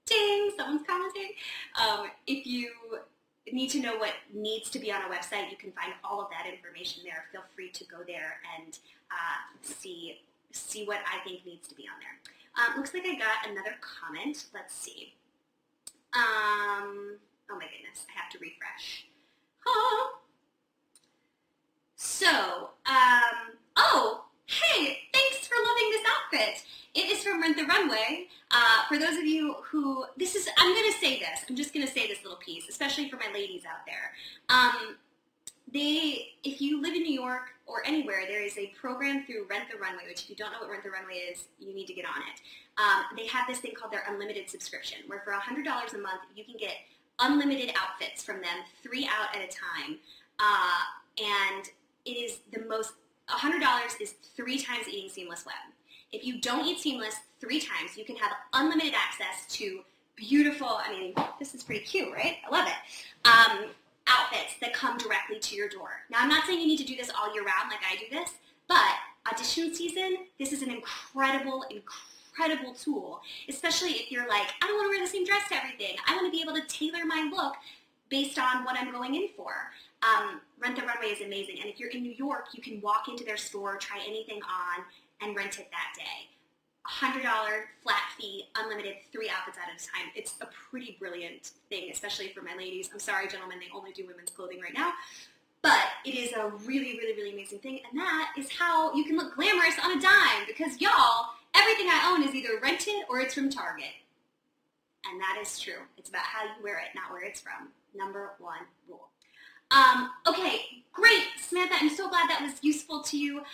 ding, 0.07 0.53
someone's 0.57 0.87
commenting. 0.87 1.31
Um, 1.81 2.11
if 2.27 2.47
you 2.47 2.71
need 3.53 3.69
to 3.71 3.81
know 3.81 3.97
what 3.97 4.13
needs 4.33 4.71
to 4.71 4.79
be 4.79 4.93
on 4.93 5.03
a 5.03 5.15
website, 5.15 5.51
you 5.51 5.57
can 5.57 5.73
find 5.73 5.93
all 6.05 6.21
of 6.21 6.29
that 6.31 6.53
information 6.53 7.03
there. 7.05 7.25
Feel 7.33 7.43
free 7.55 7.71
to 7.71 7.85
go 7.85 7.99
there 8.07 8.41
and 8.59 8.79
uh, 9.11 9.41
see 9.63 10.21
see 10.51 10.85
what 10.87 10.99
I 11.07 11.23
think 11.25 11.45
needs 11.45 11.69
to 11.69 11.75
be 11.75 11.85
on 11.85 11.99
there. 12.01 12.17
Um, 12.59 12.79
looks 12.79 12.93
like 12.95 13.05
I 13.07 13.15
got 13.15 13.51
another 13.51 13.77
comment. 13.81 14.47
Let's 14.55 14.75
see. 14.75 15.15
Um, 16.15 17.19
oh 17.51 17.55
my 17.55 17.67
goodness, 17.67 18.07
I 18.09 18.19
have 18.21 18.31
to 18.33 18.39
refresh. 18.39 19.07
Oh. 19.67 20.19
So, 21.97 22.71
um, 22.87 23.59
oh, 23.77 24.25
hey, 24.47 24.99
thanks 25.13 25.47
for 25.47 25.57
loving 25.65 25.91
this 25.91 26.07
outfit. 26.07 26.65
It 26.99 27.13
is 27.13 27.23
from 27.23 27.41
Rent 27.41 27.57
the 27.57 27.65
Runway. 27.65 28.27
Uh, 28.51 28.83
for 28.89 28.99
those 28.99 29.17
of 29.17 29.25
you 29.25 29.55
who, 29.63 30.05
this 30.17 30.35
is, 30.35 30.49
I'm 30.59 30.75
going 30.75 30.93
to 30.93 30.99
say 30.99 31.21
this. 31.21 31.45
I'm 31.49 31.55
just 31.55 31.73
going 31.73 31.87
to 31.87 31.93
say 31.93 32.09
this 32.09 32.25
little 32.25 32.39
piece, 32.39 32.69
especially 32.69 33.09
for 33.09 33.15
my 33.19 33.31
ladies 33.33 33.63
out 33.65 33.87
there. 33.87 34.11
Um, 34.49 34.97
they, 35.73 36.31
if 36.43 36.61
you 36.61 36.83
live 36.83 36.95
in 36.95 37.05
New 37.05 37.15
York 37.15 37.51
or 37.67 37.87
anywhere, 37.87 38.23
there 38.27 38.43
is 38.43 38.59
a 38.59 38.73
program 38.81 39.25
through 39.25 39.47
Rent 39.49 39.67
the 39.71 39.79
Runway, 39.79 40.09
which 40.09 40.25
if 40.25 40.31
you 40.31 40.35
don't 40.35 40.51
know 40.51 40.59
what 40.59 40.71
Rent 40.71 40.83
the 40.83 40.91
Runway 40.91 41.19
is, 41.31 41.45
you 41.61 41.73
need 41.73 41.87
to 41.87 41.95
get 41.95 42.05
on 42.05 42.19
it. 42.19 42.83
Um, 42.83 43.17
they 43.17 43.29
have 43.29 43.47
this 43.47 43.61
thing 43.61 43.75
called 43.79 43.93
their 43.93 44.03
unlimited 44.09 44.51
subscription, 44.51 44.99
where 45.07 45.21
for 45.21 45.31
$100 45.31 45.95
a 45.95 45.99
month, 45.99 46.23
you 46.35 46.43
can 46.43 46.57
get 46.59 46.75
unlimited 47.21 47.73
outfits 47.81 48.25
from 48.25 48.41
them, 48.41 48.59
three 48.83 49.07
out 49.07 49.37
at 49.37 49.43
a 49.43 49.47
time. 49.47 49.99
Uh, 50.41 50.83
and 51.23 51.71
it 52.07 52.19
is 52.19 52.39
the 52.53 52.67
most, 52.67 52.95
$100 53.31 53.63
is 54.01 54.15
three 54.35 54.59
times 54.59 54.89
eating 54.89 55.09
Seamless 55.09 55.47
Web. 55.47 55.55
If 56.13 56.25
you 56.25 56.41
don't 56.41 56.67
eat 56.67 56.79
Seamless 56.79 57.17
three 57.41 57.61
times, 57.61 57.97
you 57.97 58.05
can 58.05 58.17
have 58.17 58.33
unlimited 58.53 58.95
access 58.95 59.47
to 59.57 59.81
beautiful, 60.17 60.69
I 60.69 60.91
mean, 60.91 61.15
this 61.39 61.55
is 61.55 61.63
pretty 61.63 61.85
cute, 61.85 62.13
right? 62.13 62.37
I 62.47 62.51
love 62.51 62.67
it. 62.67 63.29
Um, 63.29 63.71
outfits 64.07 64.55
that 64.61 64.73
come 64.73 64.99
directly 64.99 65.39
to 65.39 65.55
your 65.55 65.69
door. 65.69 65.91
Now, 66.11 66.19
I'm 66.21 66.29
not 66.29 66.47
saying 66.47 66.61
you 66.61 66.67
need 66.67 66.79
to 66.79 66.85
do 66.85 66.97
this 66.97 67.11
all 67.11 67.33
year 67.35 67.45
round 67.45 67.71
like 67.71 67.81
I 67.89 67.97
do 67.97 68.07
this, 68.11 68.35
but 68.67 68.95
audition 69.31 69.75
season, 69.75 70.19
this 70.39 70.53
is 70.53 70.63
an 70.63 70.71
incredible, 70.71 71.65
incredible 71.71 72.75
tool, 72.75 73.21
especially 73.49 73.91
if 73.91 74.11
you're 74.11 74.29
like, 74.29 74.49
I 74.63 74.67
don't 74.67 74.77
want 74.77 74.87
to 74.87 74.99
wear 74.99 75.05
the 75.05 75.11
same 75.11 75.25
dress 75.25 75.49
to 75.51 75.57
everything. 75.57 75.97
I 76.09 76.15
want 76.15 76.27
to 76.27 76.31
be 76.31 76.43
able 76.43 76.55
to 76.55 76.67
tailor 76.67 77.05
my 77.07 77.31
look 77.31 77.55
based 78.09 78.39
on 78.39 78.65
what 78.65 78.77
I'm 78.79 78.91
going 78.91 79.15
in 79.15 79.29
for. 79.37 79.53
Um, 80.03 80.41
Rent 80.61 80.77
the 80.77 80.83
Runway 80.83 81.09
is 81.09 81.21
amazing. 81.21 81.57
And 81.61 81.69
if 81.69 81.79
you're 81.79 81.91
in 81.91 82.03
New 82.03 82.13
York, 82.13 82.47
you 82.53 82.63
can 82.63 82.81
walk 82.81 83.09
into 83.09 83.25
their 83.25 83.37
store, 83.37 83.77
try 83.77 84.01
anything 84.07 84.41
on, 84.43 84.85
and 85.23 85.37
rent 85.37 85.59
it 85.59 85.69
that 85.71 85.95
day. 85.97 86.29
$100 86.89 87.23
flat 87.83 88.03
fee, 88.19 88.45
unlimited, 88.57 88.95
three 89.13 89.29
outfits 89.29 89.59
at 89.59 89.69
a 89.69 89.77
time. 89.79 90.11
It's 90.15 90.35
a 90.41 90.47
pretty 90.47 90.97
brilliant 90.99 91.53
thing, 91.69 91.91
especially 91.93 92.29
for 92.29 92.41
my 92.41 92.55
ladies. 92.57 92.89
I'm 92.93 92.99
sorry, 92.99 93.29
gentlemen, 93.29 93.59
they 93.61 93.69
only 93.77 93.93
do 93.93 94.07
women's 94.07 94.31
clothing 94.31 94.61
right 94.61 94.73
now. 94.75 94.93
But 95.61 95.85
it 96.05 96.15
is 96.15 96.33
a 96.33 96.49
really, 96.65 96.97
really, 96.97 97.15
really 97.15 97.33
amazing 97.33 97.59
thing. 97.59 97.81
And 97.91 98.01
that 98.01 98.33
is 98.39 98.49
how 98.51 98.95
you 98.95 99.05
can 99.05 99.17
look 99.17 99.35
glamorous 99.35 99.75
on 99.83 99.99
a 99.99 100.01
dime 100.01 100.47
because 100.47 100.81
y'all, 100.81 101.31
everything 101.55 101.89
I 101.91 102.11
own 102.11 102.27
is 102.27 102.35
either 102.35 102.61
rented 102.63 103.05
or 103.11 103.21
it's 103.21 103.35
from 103.35 103.51
Target. 103.51 103.93
And 105.11 105.21
that 105.21 105.39
is 105.43 105.59
true. 105.59 105.83
It's 105.97 106.09
about 106.09 106.23
how 106.23 106.45
you 106.45 106.63
wear 106.63 106.79
it, 106.79 106.95
not 106.95 107.11
where 107.11 107.25
it's 107.25 107.41
from. 107.41 107.69
Number 107.95 108.31
one 108.39 108.61
rule. 108.89 109.09
Um, 109.71 110.11
okay, 110.27 110.63
great, 110.93 111.25
Samantha. 111.39 111.75
I'm 111.81 111.91
so 111.91 112.08
that 112.39 112.45
was 112.45 112.63
useful 112.63 113.03
to 113.03 113.19
you. 113.19 113.39
Um, 113.39 113.45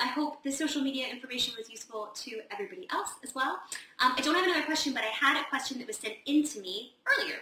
I 0.00 0.08
hope 0.08 0.42
the 0.42 0.50
social 0.50 0.82
media 0.82 1.06
information 1.10 1.54
was 1.56 1.70
useful 1.70 2.10
to 2.14 2.40
everybody 2.50 2.88
else 2.90 3.10
as 3.22 3.34
well. 3.34 3.60
Um, 4.00 4.12
I 4.16 4.20
don't 4.20 4.34
have 4.34 4.44
another 4.44 4.64
question, 4.64 4.92
but 4.92 5.02
I 5.02 5.06
had 5.06 5.40
a 5.40 5.48
question 5.48 5.78
that 5.78 5.86
was 5.86 5.96
sent 5.96 6.14
in 6.26 6.44
to 6.44 6.60
me 6.60 6.94
earlier. 7.06 7.36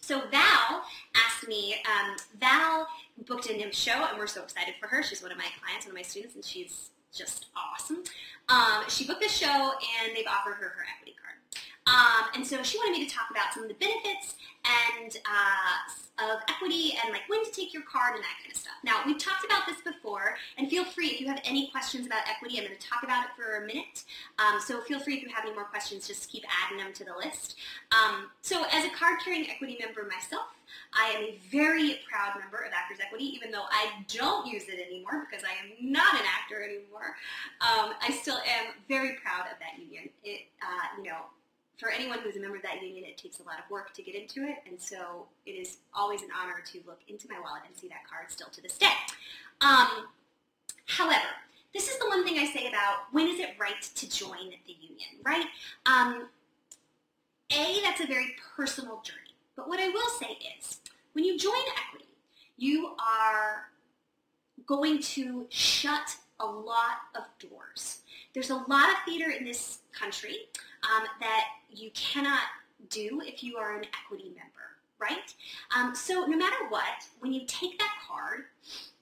So 0.00 0.20
Val 0.30 0.82
asked 1.14 1.46
me, 1.48 1.76
um, 1.84 2.16
Val 2.40 2.88
booked 3.26 3.46
a 3.46 3.52
NIMH 3.52 3.74
show, 3.74 4.06
and 4.08 4.18
we're 4.18 4.26
so 4.26 4.42
excited 4.42 4.74
for 4.80 4.86
her. 4.88 5.02
She's 5.02 5.22
one 5.22 5.32
of 5.32 5.38
my 5.38 5.46
clients, 5.62 5.86
one 5.86 5.92
of 5.92 5.96
my 5.96 6.02
students, 6.02 6.34
and 6.34 6.44
she's 6.44 6.90
just 7.14 7.46
awesome. 7.56 8.02
Um, 8.48 8.84
she 8.88 9.06
booked 9.06 9.20
this 9.20 9.36
show, 9.36 9.46
and 9.48 10.16
they've 10.16 10.26
offered 10.26 10.54
her 10.54 10.68
her 10.68 10.84
equity 10.96 11.14
card. 11.22 11.27
Um, 11.88 12.28
and 12.34 12.46
so 12.46 12.62
she 12.62 12.76
wanted 12.78 12.98
me 12.98 13.06
to 13.06 13.14
talk 13.14 13.30
about 13.30 13.54
some 13.54 13.62
of 13.62 13.68
the 13.68 13.74
benefits 13.74 14.36
and 14.64 15.16
uh, 15.24 16.32
of 16.32 16.40
equity 16.48 16.94
and 17.02 17.12
like 17.12 17.22
when 17.28 17.44
to 17.44 17.50
take 17.50 17.72
your 17.72 17.82
card 17.82 18.14
and 18.14 18.22
that 18.22 18.36
kind 18.42 18.50
of 18.52 18.58
stuff. 18.58 18.74
Now, 18.84 19.00
we've 19.06 19.18
talked 19.18 19.44
about 19.44 19.66
this 19.66 19.80
before, 19.80 20.36
and 20.58 20.68
feel 20.68 20.84
free 20.84 21.08
if 21.08 21.20
you 21.20 21.28
have 21.28 21.40
any 21.44 21.70
questions 21.70 22.06
about 22.06 22.28
equity. 22.28 22.58
I'm 22.58 22.66
going 22.66 22.76
to 22.76 22.86
talk 22.86 23.02
about 23.04 23.24
it 23.24 23.30
for 23.36 23.62
a 23.62 23.66
minute. 23.66 24.04
Um, 24.38 24.60
so 24.60 24.80
feel 24.82 25.00
free 25.00 25.16
if 25.16 25.22
you 25.22 25.30
have 25.30 25.44
any 25.44 25.54
more 25.54 25.64
questions, 25.64 26.06
just 26.06 26.28
keep 26.28 26.44
adding 26.64 26.78
them 26.78 26.92
to 26.92 27.04
the 27.04 27.14
list. 27.16 27.56
Um, 27.92 28.30
so 28.42 28.64
as 28.72 28.84
a 28.84 28.90
card-carrying 28.90 29.48
equity 29.48 29.78
member 29.80 30.04
myself, 30.04 30.46
I 30.92 31.10
am 31.10 31.22
a 31.22 31.38
very 31.50 32.00
proud 32.10 32.38
member 32.38 32.58
of 32.58 32.72
Actors 32.74 32.98
Equity, 33.00 33.24
even 33.24 33.50
though 33.50 33.64
I 33.70 34.04
don't 34.08 34.46
use 34.46 34.64
it 34.68 34.80
anymore 34.84 35.26
because 35.28 35.44
I 35.44 35.52
am 35.64 35.92
not 35.92 36.14
an 36.14 36.26
actor 36.26 36.62
anymore. 36.62 37.16
Um, 37.60 37.94
I 38.02 38.10
still 38.20 38.36
am 38.36 38.74
very 38.88 39.16
proud 39.22 39.46
of 39.52 39.58
that 39.60 39.78
union. 39.80 40.10
It, 40.24 40.42
uh, 40.60 40.98
you 40.98 41.04
know, 41.08 41.24
for 41.78 41.90
anyone 41.90 42.18
who's 42.18 42.36
a 42.36 42.40
member 42.40 42.56
of 42.56 42.62
that 42.62 42.82
union, 42.82 43.04
it 43.04 43.16
takes 43.16 43.38
a 43.38 43.44
lot 43.44 43.58
of 43.64 43.70
work 43.70 43.94
to 43.94 44.02
get 44.02 44.14
into 44.14 44.42
it, 44.42 44.56
and 44.68 44.80
so 44.80 45.26
it 45.46 45.52
is 45.52 45.78
always 45.94 46.22
an 46.22 46.28
honor 46.38 46.62
to 46.72 46.80
look 46.86 46.98
into 47.08 47.28
my 47.28 47.38
wallet 47.40 47.62
and 47.66 47.76
see 47.76 47.88
that 47.88 48.06
card 48.08 48.30
still 48.30 48.48
to 48.48 48.60
this 48.60 48.76
day. 48.76 48.92
Um, 49.60 50.08
however, 50.86 51.28
this 51.72 51.88
is 51.88 51.98
the 51.98 52.08
one 52.08 52.24
thing 52.24 52.38
I 52.38 52.46
say 52.46 52.66
about 52.66 53.12
when 53.12 53.28
is 53.28 53.38
it 53.38 53.50
right 53.60 53.80
to 53.94 54.10
join 54.10 54.50
the 54.66 54.72
union, 54.72 55.08
right? 55.24 55.46
Um, 55.86 56.28
a, 57.52 57.80
that's 57.82 58.00
a 58.00 58.06
very 58.06 58.34
personal 58.56 59.00
journey. 59.02 59.36
But 59.56 59.68
what 59.68 59.80
I 59.80 59.88
will 59.88 60.08
say 60.18 60.36
is, 60.58 60.80
when 61.12 61.24
you 61.24 61.38
join 61.38 61.54
equity, 61.86 62.10
you 62.56 62.94
are 62.98 63.70
going 64.66 65.00
to 65.00 65.46
shut 65.48 66.16
a 66.40 66.46
lot 66.46 66.98
of 67.14 67.22
doors. 67.38 68.00
There's 68.34 68.50
a 68.50 68.64
lot 68.68 68.90
of 68.90 68.96
theater 69.06 69.30
in 69.30 69.44
this 69.44 69.78
country 69.98 70.36
um, 70.84 71.06
that 71.20 71.44
you 71.70 71.90
cannot 71.94 72.42
do 72.90 73.20
if 73.24 73.42
you 73.42 73.56
are 73.56 73.76
an 73.76 73.84
equity 74.04 74.32
member, 74.36 74.76
right? 74.98 75.34
Um, 75.76 75.94
so 75.94 76.26
no 76.26 76.36
matter 76.36 76.68
what, 76.68 76.82
when 77.20 77.32
you 77.32 77.42
take 77.46 77.78
that 77.78 77.94
card, 78.06 78.44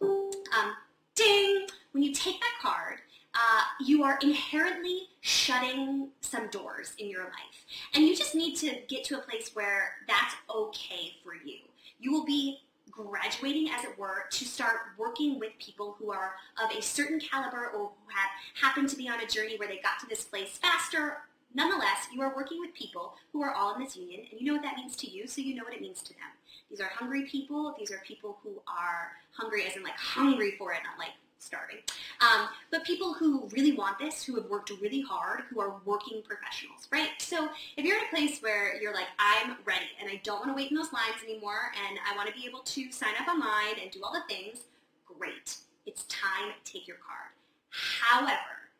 um, 0.01 0.73
ding, 1.15 1.67
when 1.93 2.03
you 2.03 2.13
take 2.13 2.41
that 2.41 2.55
card, 2.61 2.99
uh, 3.35 3.63
you 3.85 4.03
are 4.03 4.19
inherently 4.23 5.09
shutting 5.21 6.09
some 6.21 6.49
doors 6.49 6.95
in 6.99 7.11
your 7.11 7.25
life. 7.25 7.67
And 7.95 8.05
you 8.05 8.17
just 8.17 8.35
need 8.35 8.57
to 8.57 8.77
get 8.89 9.05
to 9.05 9.19
a 9.19 9.23
place 9.23 9.51
where 9.53 9.93
that's 10.09 10.35
okay 10.49 11.13
for 11.23 11.35
you. 11.35 11.59
You 12.01 12.13
will 12.13 12.25
be 12.25 12.61
graduating, 12.91 13.71
as 13.71 13.85
it 13.85 13.99
were, 13.99 14.25
to 14.31 14.45
start 14.45 14.77
working 14.99 15.39
with 15.39 15.53
people 15.59 15.97
who 15.99 16.11
are 16.13 16.33
of 16.63 16.71
a 16.77 16.81
certain 16.81 17.21
caliber 17.21 17.67
or 17.67 17.91
who 17.91 18.15
have 18.15 18.31
happened 18.61 18.89
to 18.91 18.97
be 18.97 19.09
on 19.09 19.21
a 19.21 19.27
journey 19.27 19.57
where 19.57 19.69
they 19.69 19.79
got 19.79 19.99
to 20.01 20.07
this 20.07 20.25
place 20.25 20.59
faster. 20.59 21.19
Nonetheless, 21.55 22.09
you 22.13 22.21
are 22.21 22.35
working 22.35 22.61
with 22.61 22.75
people 22.75 23.15
who 23.33 23.43
are 23.43 23.53
all 23.53 23.75
in 23.75 23.83
this 23.83 23.97
union, 23.97 24.27
and 24.31 24.41
you 24.41 24.47
know 24.47 24.55
what 24.55 24.63
that 24.63 24.77
means 24.77 24.97
to 24.97 25.11
you, 25.11 25.27
so 25.27 25.41
you 25.41 25.55
know 25.55 25.65
what 25.65 25.75
it 25.75 25.81
means 25.81 26.03
to 26.03 26.13
them. 26.15 26.29
These 26.71 26.81
are 26.81 26.91
hungry 26.93 27.23
people. 27.23 27.75
These 27.79 27.91
are 27.91 28.03
people 28.07 28.39
who 28.43 28.51
are 28.67 29.13
hungry 29.33 29.65
as 29.67 29.77
in 29.77 29.83
like 29.83 29.97
hungry 29.97 30.55
for 30.59 30.73
it, 30.73 30.81
not 30.85 30.99
like 30.99 31.15
starving. 31.39 31.79
Um, 32.21 32.49
but 32.71 32.85
people 32.85 33.13
who 33.13 33.49
really 33.53 33.73
want 33.73 33.99
this, 33.99 34.23
who 34.25 34.35
have 34.37 34.47
worked 34.47 34.71
really 34.81 35.03
hard, 35.03 35.43
who 35.49 35.61
are 35.61 35.75
working 35.85 36.23
professionals, 36.23 36.89
right? 36.91 37.11
So 37.19 37.49
if 37.77 37.85
you're 37.85 37.99
in 37.99 38.05
a 38.05 38.15
place 38.15 38.41
where 38.41 38.81
you're 38.81 38.95
like, 38.95 39.07
I'm 39.19 39.57
ready 39.65 39.87
and 40.01 40.11
I 40.11 40.21
don't 40.25 40.39
want 40.39 40.51
to 40.51 40.55
wait 40.55 40.71
in 40.71 40.77
those 40.77 40.93
lines 40.93 41.23
anymore 41.25 41.73
and 41.89 41.99
I 42.11 42.17
want 42.17 42.29
to 42.29 42.35
be 42.35 42.47
able 42.47 42.61
to 42.61 42.93
sign 42.93 43.15
up 43.21 43.29
online 43.29 43.81
and 43.83 43.91
do 43.91 44.01
all 44.03 44.13
the 44.13 44.23
things, 44.33 44.65
great. 45.05 45.57
It's 45.87 46.05
time 46.05 46.53
take 46.65 46.89
your 46.89 46.97
card. 46.97 47.31
However, 47.71 48.71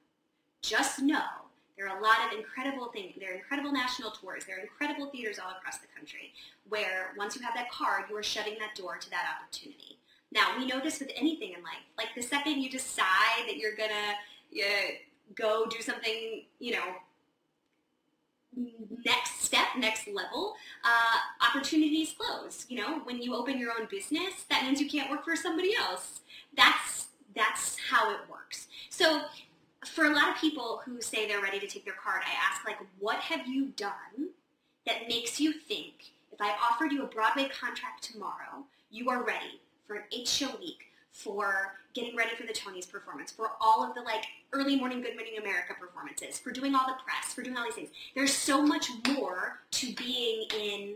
just 0.63 1.01
know 1.01 1.23
there 1.77 1.89
are 1.89 1.99
a 1.99 2.03
lot 2.03 2.17
of 2.27 2.37
incredible 2.37 2.87
things. 2.87 3.15
There 3.19 3.33
are 3.33 3.37
incredible 3.37 3.71
national 3.71 4.11
tours. 4.11 4.45
There 4.47 4.57
are 4.57 4.61
incredible 4.61 5.11
theaters 5.11 5.39
all 5.39 5.51
across 5.51 5.79
the 5.79 5.89
country 5.95 6.33
where 6.69 7.13
once 7.19 7.37
you 7.37 7.43
have 7.43 7.55
that 7.55 7.71
card, 7.71 8.05
you 8.09 8.17
are 8.17 8.23
shutting 8.23 8.57
that 8.59 8.75
door 8.75 8.97
to 8.97 9.11
that 9.11 9.27
opportunity. 9.39 9.96
Now, 10.33 10.59
we 10.59 10.67
know 10.67 10.81
this 10.81 10.99
with 11.01 11.11
anything 11.17 11.53
in 11.53 11.63
life. 11.63 11.85
Like 11.97 12.09
the 12.15 12.23
second 12.23 12.61
you 12.61 12.71
decide 12.71 13.47
that 13.47 13.57
you're 13.57 13.77
going 13.77 13.91
to 13.91 14.61
uh, 14.63 14.91
go 15.35 15.67
do 15.67 15.81
something, 15.81 16.43
you 16.59 16.73
know, 16.73 16.95
next 19.05 19.43
step, 19.43 19.67
next 19.79 20.09
level, 20.09 20.55
uh, 20.85 21.47
opportunities 21.49 22.15
close. 22.19 22.67
You 22.69 22.79
know, 22.79 22.99
when 23.05 23.21
you 23.21 23.35
open 23.35 23.59
your 23.59 23.73
own 23.79 23.87
business, 23.91 24.45
that 24.51 24.65
means 24.65 24.81
you 24.81 24.89
can't 24.89 25.11
work 25.11 25.25
for 25.25 25.37
somebody 25.37 25.75
else. 25.77 26.21
That's 26.57 27.07
that's 27.35 27.77
how 27.91 28.13
it 28.13 28.21
works. 28.31 28.67
So 28.89 29.23
for 29.87 30.07
a 30.07 30.15
lot 30.15 30.31
of 30.31 30.37
people 30.37 30.81
who 30.87 31.03
say 31.03 31.29
they're 31.29 31.43
ready 31.43 31.61
to 31.61 31.67
take 31.67 31.85
their 31.85 31.95
card, 31.95 32.23
I 32.25 32.33
ask 32.51 32.65
like, 32.65 32.79
what 32.99 33.19
have 33.19 33.47
you 33.47 33.67
done 33.77 34.31
that 34.87 35.07
makes 35.07 35.39
you 35.39 35.53
think 35.53 36.13
if 36.33 36.41
I 36.41 36.55
offered 36.71 36.93
you 36.93 37.03
a 37.03 37.07
Broadway 37.07 37.49
contract 37.49 38.03
tomorrow, 38.03 38.65
you 38.91 39.11
are 39.11 39.23
ready 39.23 39.61
for 39.87 39.95
an 39.95 40.03
eight 40.13 40.29
show 40.29 40.51
week, 40.61 40.93
for 41.13 41.75
getting 41.95 42.17
ready 42.17 42.37
for 42.37 42.47
the 42.47 42.53
Tony's 42.53 42.87
performance, 42.87 43.31
for 43.31 43.53
all 43.61 43.83
of 43.83 43.95
the 43.95 44.03
like 44.03 44.25
early 44.53 44.77
morning 44.77 45.01
Good 45.01 45.15
Morning 45.15 45.39
America 45.39 45.75
performances, 45.79 46.39
for 46.39 46.51
doing 46.51 46.75
all 46.75 46.87
the 46.87 46.97
press, 47.05 47.33
for 47.33 47.43
doing 47.43 47.57
all 47.57 47.65
these 47.65 47.75
things. 47.75 47.91
There's 48.15 48.33
so 48.33 48.63
much 48.63 48.89
more 49.09 49.61
to 49.73 49.95
being 49.95 50.47
in 50.59 50.95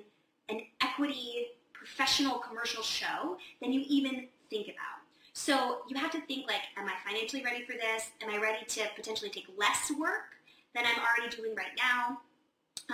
an 0.49 0.63
equity 0.81 1.49
professional 1.73 2.39
commercial 2.39 2.83
show 2.83 3.39
than 3.63 3.73
you 3.73 3.83
even 3.89 4.27
think 4.51 4.67
about. 4.67 5.01
So 5.33 5.79
you 5.89 5.97
have 5.97 6.11
to 6.11 6.21
think 6.23 6.47
like, 6.47 6.61
am 6.77 6.87
I 6.87 6.93
financially 7.09 7.43
ready 7.43 7.65
for 7.65 7.73
this? 7.73 8.11
Am 8.23 8.29
I 8.29 8.37
ready 8.37 8.65
to 8.67 8.83
potentially 8.95 9.31
take 9.31 9.47
less 9.57 9.91
work 9.99 10.37
than 10.75 10.85
I'm 10.85 11.01
already 11.01 11.35
doing 11.35 11.55
right 11.55 11.73
now? 11.79 12.21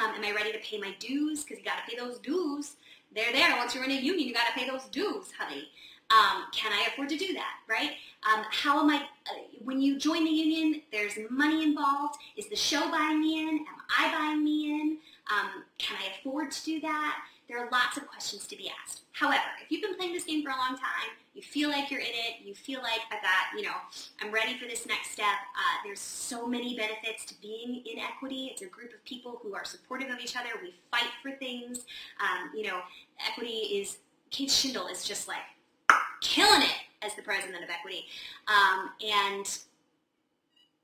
Um, 0.01 0.15
am 0.15 0.25
I 0.25 0.33
ready 0.33 0.53
to 0.53 0.59
pay 0.59 0.79
my 0.79 0.95
dues? 1.01 1.43
Because 1.43 1.59
you 1.59 1.65
got 1.65 1.79
to 1.85 1.91
pay 1.91 1.97
those 1.97 2.19
dues 2.19 2.77
they're 3.17 3.33
there. 3.33 3.57
Once 3.57 3.75
you're 3.75 3.85
in 3.85 3.91
a 3.91 3.95
union, 3.95 4.29
you 4.29 4.35
got 4.35 4.47
to 4.47 4.53
pay 4.53 4.69
those 4.69 4.85
dues, 4.85 5.33
honey. 5.37 5.69
Um, 6.11 6.45
can 6.53 6.73
I 6.73 6.87
afford 6.93 7.09
to 7.09 7.17
do 7.17 7.33
that, 7.33 7.55
right? 7.69 7.93
Um, 8.33 8.45
how 8.51 8.81
am 8.81 8.91
I, 8.91 8.97
uh, 8.99 9.41
when 9.65 9.81
you 9.81 9.99
join 9.99 10.23
the 10.23 10.31
union, 10.31 10.83
there's 10.93 11.15
money 11.31 11.65
involved. 11.65 12.17
Is 12.37 12.49
the 12.49 12.55
show 12.55 12.89
buying 12.91 13.21
me 13.21 13.41
in? 13.41 13.49
Am 13.49 13.67
I 13.99 14.13
buying 14.13 14.45
me 14.45 14.71
in? 14.71 14.99
Um, 15.33 15.65
can 15.79 15.97
I 15.97 16.21
afford 16.21 16.53
to 16.53 16.65
do 16.65 16.81
that? 16.83 17.17
There 17.49 17.59
are 17.59 17.71
lots 17.71 17.97
of 17.97 18.07
questions 18.09 18.47
to 18.49 18.57
be 18.57 18.71
asked. 18.83 19.03
However, 19.13 19.45
if 19.63 19.71
you've 19.71 19.83
been 19.83 19.97
playing 19.97 20.13
this 20.13 20.25
game 20.25 20.43
for 20.43 20.51
a 20.51 20.57
long 20.57 20.77
time, 20.77 21.11
you 21.35 21.43
feel 21.43 21.71
like 21.71 21.91
you're 21.91 22.01
in 22.01 22.07
it, 22.07 22.45
you 22.45 22.55
feel 22.55 22.83
like 22.83 23.01
I've 23.13 23.23
got, 23.23 23.57
you 23.57 23.63
know, 23.63 23.75
I'm 24.21 24.33
ready 24.33 24.59
for 24.59 24.67
this 24.67 24.87
next 24.87 25.13
step. 25.13 25.27
Uh, 25.27 25.85
there's 25.85 26.01
so 26.01 26.47
many 26.47 26.77
benefits 26.77 27.25
to 27.27 27.41
being 27.41 27.83
in 27.87 27.99
equity. 27.99 28.49
It's 28.53 28.63
a 28.63 28.67
group 28.67 28.93
of 28.93 29.05
people 29.05 29.41
who 29.43 29.55
are 29.55 29.65
supportive 29.65 30.11
of 30.11 30.19
each 30.21 30.37
other. 30.37 30.49
We 30.61 30.75
fight 30.91 31.11
for 31.23 31.31
things. 31.33 31.87
Um, 32.21 32.51
you 32.55 32.67
know, 32.67 32.81
equity 33.29 33.79
is, 33.79 33.99
Kate 34.31 34.51
Shindle 34.51 34.89
is 34.89 35.05
just 35.05 35.29
like 35.29 35.39
killing 36.21 36.63
it 36.63 36.77
as 37.03 37.15
the 37.15 37.23
president 37.23 37.63
of 37.63 37.71
equity. 37.71 38.07
Um, 38.49 38.91
and 39.03 39.59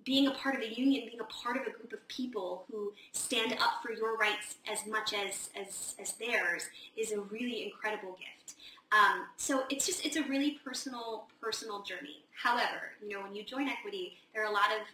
being 0.04 0.26
a 0.26 0.32
part 0.32 0.54
of 0.54 0.62
a 0.62 0.68
union, 0.68 1.06
being 1.06 1.20
a 1.20 1.24
part 1.24 1.56
of 1.56 1.62
a 1.62 1.70
group 1.70 1.92
of 1.92 2.06
people 2.08 2.64
who 2.70 2.92
stand 3.12 3.52
up 3.54 3.82
for 3.82 3.92
your 3.92 4.16
rights 4.16 4.56
as 4.70 4.86
much 4.86 5.12
as, 5.14 5.50
as, 5.60 5.94
as 6.00 6.12
theirs 6.14 6.68
is 6.96 7.12
a 7.12 7.20
really 7.20 7.64
incredible 7.64 8.18
gift. 8.18 8.54
Um, 8.92 9.26
so 9.36 9.64
it's 9.70 9.86
just, 9.86 10.04
it's 10.04 10.16
a 10.16 10.22
really 10.24 10.58
personal, 10.64 11.24
personal 11.40 11.82
journey. 11.82 12.24
However, 12.34 12.92
you 13.02 13.08
know, 13.08 13.22
when 13.22 13.34
you 13.34 13.42
join 13.42 13.68
equity, 13.68 14.18
there 14.34 14.42
are 14.42 14.50
a 14.50 14.52
lot 14.52 14.70
of 14.70 14.86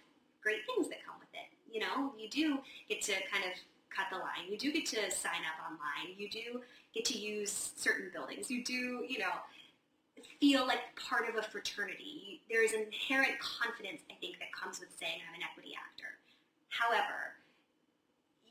great 0.43 0.61
things 0.67 0.89
that 0.89 0.99
come 1.05 1.17
with 1.19 1.29
it. 1.33 1.49
You 1.73 1.81
know, 1.81 2.13
you 2.19 2.29
do 2.29 2.59
get 2.89 3.03
to 3.03 3.13
kind 3.13 3.45
of 3.45 3.59
cut 3.91 4.07
the 4.11 4.19
line. 4.19 4.51
You 4.51 4.57
do 4.57 4.73
get 4.73 4.87
to 4.87 5.11
sign 5.11 5.43
up 5.43 5.59
online. 5.65 6.15
You 6.17 6.29
do 6.29 6.63
get 6.95 7.05
to 7.07 7.19
use 7.19 7.73
certain 7.77 8.11
buildings. 8.13 8.51
You 8.51 8.63
do, 8.65 9.05
you 9.09 9.19
know, 9.19 9.33
feel 10.41 10.67
like 10.67 10.81
part 10.97 11.29
of 11.29 11.37
a 11.37 11.43
fraternity. 11.43 12.41
There 12.51 12.65
is 12.65 12.73
an 12.73 12.83
inherent 12.83 13.39
confidence, 13.41 14.03
I 14.11 14.15
think, 14.21 14.39
that 14.39 14.53
comes 14.53 14.81
with 14.81 14.89
saying 14.99 15.21
I'm 15.29 15.35
an 15.35 15.47
equity 15.51 15.75
actor. 15.75 16.19
However, 16.69 17.35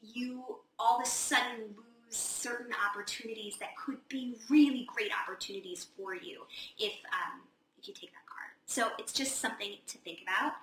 you 0.02 0.44
all 0.80 0.98
of 0.98 1.06
a 1.06 1.10
sudden 1.10 1.76
lose 1.76 2.16
certain 2.16 2.74
opportunities 2.88 3.58
that 3.60 3.70
could 3.78 3.98
be 4.10 4.36
really 4.50 4.88
great 4.94 5.12
opportunities 5.12 5.88
for 5.98 6.14
you 6.16 6.42
if 6.78 6.94
um, 7.12 7.42
if 7.80 7.88
you 7.88 7.94
take 7.94 8.12
that 8.12 8.26
card. 8.26 8.52
So 8.66 8.90
it's 9.00 9.14
just 9.14 9.40
something 9.40 9.74
to 9.88 9.98
think 10.00 10.20
about. 10.24 10.54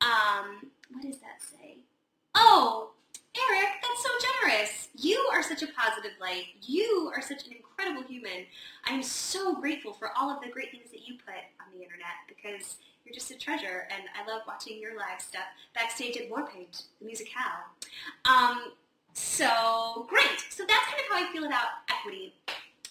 Um, 0.00 0.70
what 0.92 1.02
does 1.02 1.18
that 1.18 1.40
say? 1.40 1.76
Oh, 2.34 2.90
Eric, 3.36 3.68
that's 3.82 4.02
so 4.02 4.10
generous. 4.20 4.88
You 4.96 5.18
are 5.32 5.33
such 5.44 5.62
a 5.62 5.68
positive 5.68 6.12
light. 6.20 6.46
You 6.62 7.10
are 7.14 7.22
such 7.22 7.46
an 7.46 7.52
incredible 7.52 8.02
human. 8.02 8.46
I'm 8.84 9.02
so 9.02 9.54
grateful 9.54 9.92
for 9.92 10.10
all 10.16 10.30
of 10.30 10.42
the 10.42 10.48
great 10.48 10.70
things 10.70 10.90
that 10.90 11.06
you 11.06 11.14
put 11.24 11.34
on 11.60 11.66
the 11.76 11.82
internet 11.82 12.24
because 12.28 12.78
you're 13.04 13.14
just 13.14 13.30
a 13.30 13.36
treasure 13.36 13.86
and 13.90 14.04
I 14.14 14.30
love 14.30 14.42
watching 14.46 14.80
your 14.80 14.96
live 14.96 15.20
stuff 15.20 15.44
backstage 15.74 16.16
at 16.16 16.30
Warpaint, 16.30 16.84
the 17.00 17.06
musicale. 17.06 17.64
Um, 18.24 18.72
so 19.12 20.06
great. 20.08 20.44
So 20.50 20.64
that's 20.66 20.84
kind 20.86 21.00
of 21.00 21.06
how 21.10 21.28
I 21.28 21.32
feel 21.32 21.44
about 21.44 21.66
equity. 21.90 22.34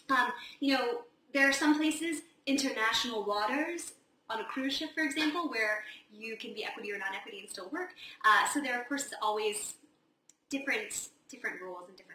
Um, 0.09 0.31
you 0.59 0.73
know, 0.73 1.01
there 1.33 1.49
are 1.49 1.53
some 1.53 1.77
places, 1.77 2.21
international 2.45 3.23
waters, 3.23 3.93
on 4.29 4.39
a 4.39 4.43
cruise 4.45 4.73
ship, 4.73 4.89
for 4.93 5.03
example, 5.03 5.49
where 5.49 5.83
you 6.11 6.37
can 6.37 6.53
be 6.53 6.63
equity 6.63 6.91
or 6.91 6.97
non-equity 6.97 7.39
and 7.39 7.49
still 7.49 7.69
work. 7.71 7.89
Uh, 8.25 8.47
so 8.47 8.61
there, 8.61 8.79
of 8.79 8.87
course, 8.87 9.13
always 9.21 9.75
different 10.49 11.09
different 11.29 11.59
rules 11.61 11.87
and 11.87 11.97
different. 11.97 12.12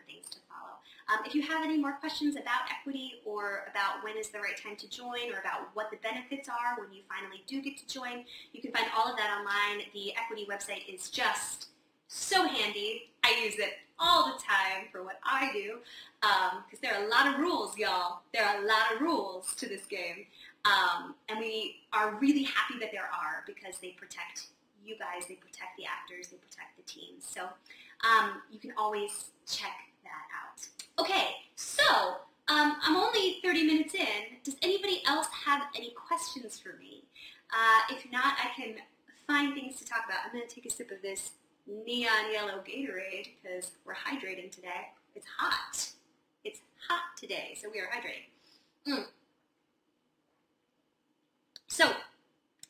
Um, 1.08 1.24
if 1.24 1.34
you 1.34 1.42
have 1.42 1.64
any 1.64 1.78
more 1.78 1.92
questions 1.92 2.36
about 2.36 2.68
equity 2.70 3.14
or 3.24 3.64
about 3.70 4.04
when 4.04 4.16
is 4.18 4.28
the 4.28 4.40
right 4.40 4.56
time 4.62 4.76
to 4.76 4.88
join 4.90 5.32
or 5.32 5.40
about 5.40 5.70
what 5.72 5.90
the 5.90 5.96
benefits 5.98 6.48
are 6.48 6.78
when 6.78 6.92
you 6.92 7.00
finally 7.08 7.42
do 7.46 7.62
get 7.62 7.78
to 7.78 7.86
join, 7.86 8.24
you 8.52 8.60
can 8.60 8.72
find 8.72 8.86
all 8.94 9.10
of 9.10 9.16
that 9.16 9.30
online. 9.38 9.86
The 9.94 10.12
equity 10.16 10.46
website 10.50 10.92
is 10.92 11.08
just 11.08 11.68
so 12.08 12.46
handy. 12.46 13.10
I 13.24 13.42
use 13.44 13.56
it 13.58 13.74
all 13.98 14.26
the 14.26 14.42
time 14.42 14.86
for 14.92 15.02
what 15.02 15.18
I 15.24 15.50
do 15.52 15.78
because 16.20 16.78
um, 16.78 16.82
there 16.82 16.94
are 16.94 17.04
a 17.04 17.08
lot 17.08 17.26
of 17.26 17.40
rules, 17.40 17.76
y'all. 17.76 18.20
There 18.34 18.44
are 18.44 18.62
a 18.62 18.66
lot 18.66 18.94
of 18.94 19.00
rules 19.00 19.54
to 19.56 19.66
this 19.66 19.86
game. 19.86 20.26
Um, 20.64 21.14
and 21.28 21.38
we 21.38 21.76
are 21.92 22.16
really 22.20 22.42
happy 22.42 22.78
that 22.80 22.90
there 22.92 23.08
are 23.08 23.44
because 23.46 23.78
they 23.80 23.90
protect 23.90 24.48
you 24.84 24.96
guys, 24.98 25.26
they 25.28 25.34
protect 25.34 25.76
the 25.76 25.84
actors, 25.84 26.28
they 26.28 26.36
protect 26.36 26.76
the 26.76 26.82
teams. 26.82 27.26
So 27.26 27.44
um, 28.04 28.42
you 28.50 28.58
can 28.58 28.72
always 28.76 29.30
check 29.46 29.76
that 30.04 30.26
out. 30.32 30.68
Okay, 31.00 31.28
so 31.54 31.84
um, 32.48 32.76
I'm 32.82 32.96
only 32.96 33.38
30 33.44 33.62
minutes 33.64 33.94
in. 33.94 34.38
Does 34.42 34.56
anybody 34.62 35.02
else 35.06 35.28
have 35.46 35.62
any 35.76 35.90
questions 35.90 36.58
for 36.58 36.76
me? 36.78 37.04
Uh, 37.52 37.94
if 37.94 38.10
not, 38.10 38.34
I 38.42 38.50
can 38.60 38.74
find 39.26 39.54
things 39.54 39.76
to 39.78 39.84
talk 39.84 40.00
about. 40.06 40.18
I'm 40.26 40.32
going 40.32 40.46
to 40.46 40.52
take 40.52 40.66
a 40.66 40.70
sip 40.70 40.90
of 40.90 41.00
this 41.00 41.32
neon 41.68 42.32
yellow 42.32 42.60
Gatorade 42.66 43.28
because 43.40 43.72
we're 43.86 43.94
hydrating 43.94 44.50
today. 44.50 44.90
It's 45.14 45.26
hot. 45.38 45.90
It's 46.44 46.60
hot 46.88 47.16
today, 47.16 47.56
so 47.60 47.68
we 47.72 47.78
are 47.78 47.86
hydrating. 47.86 48.92
Mm. 48.92 49.06
So, 51.68 51.84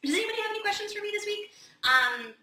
does 0.03 0.15
anybody 0.15 0.43
have 0.43 0.51
any 0.51 0.61
questions 0.61 0.93
for 0.93 1.01
me 1.01 1.11
this 1.13 1.25
week? 1.25 1.51
Um, 1.85 2.35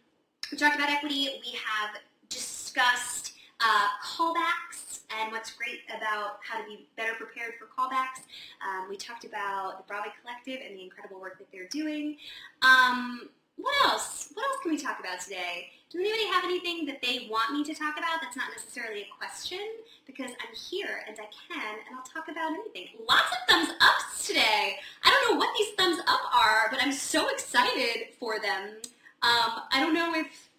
we 0.52 0.58
talked 0.58 0.76
about 0.76 0.89
equity. 0.89 1.30
We 1.45 1.52
have 1.52 1.98
discussed 2.30 3.34
uh, 3.60 3.88
callbacks 4.04 4.85
and 5.10 5.32
what's 5.32 5.52
great 5.52 5.82
about 5.89 6.39
how 6.41 6.60
to 6.60 6.65
be 6.65 6.88
better 6.98 7.13
prepared 7.13 7.54
for 7.60 7.65
callbacks. 7.65 8.24
Um, 8.62 8.89
we 8.89 8.98
talked 8.98 9.26
about 9.26 9.78
the 9.78 9.84
Broadway 9.88 10.12
Collective 10.22 10.60
and 10.65 10.78
the 10.78 10.84
incredible 10.84 11.20
work 11.20 11.38
that 11.39 11.48
they're 11.52 11.68
doing. 11.70 12.18
Um, 12.62 13.30
what 13.58 13.74
else? 13.86 14.30
What 14.34 14.46
else 14.46 14.58
can 14.62 14.72
we 14.72 14.78
talk 14.78 15.00
about 15.00 15.22
today? 15.22 15.70
Does 15.89 16.02
anybody 16.02 16.26
have 16.28 16.44
anything 16.44 16.86
that 16.88 17.02
they 17.02 17.28
want 17.30 17.54
me 17.54 17.63
to 17.63 17.74
talk 17.74 17.98
about 17.98 18.20
that's 18.22 18.36
not 18.36 18.50
necessarily 18.52 19.04
a 19.04 19.08
question? 19.18 19.60
Because 20.06 20.32
I'm 20.32 20.54
here 20.54 21.04
and 21.08 21.15
I 21.18 21.30
can 21.48 21.76
and 21.88 21.96
I'll 21.96 22.04
talk 22.04 22.28
about 22.28 22.52
anything. 22.52 22.88
Lots 23.08 23.32
of 23.32 23.38
thumbs 23.48 23.70
ups 23.80 24.28
today. 24.28 24.76
I 25.04 25.10
don't 25.10 25.32
know 25.32 25.38
what 25.38 25.56
these 25.58 25.74
thumbs 25.78 26.00
up 26.08 26.20
are, 26.36 26.68
but 26.70 26.82
I'm 26.82 26.91
so 26.91 27.30
excited 27.30 28.08
for 28.20 28.39
them. 28.39 28.76
Um, 29.22 29.62
I 29.72 29.80
don't 29.80 29.94
know 29.94 30.13
if 30.15 30.50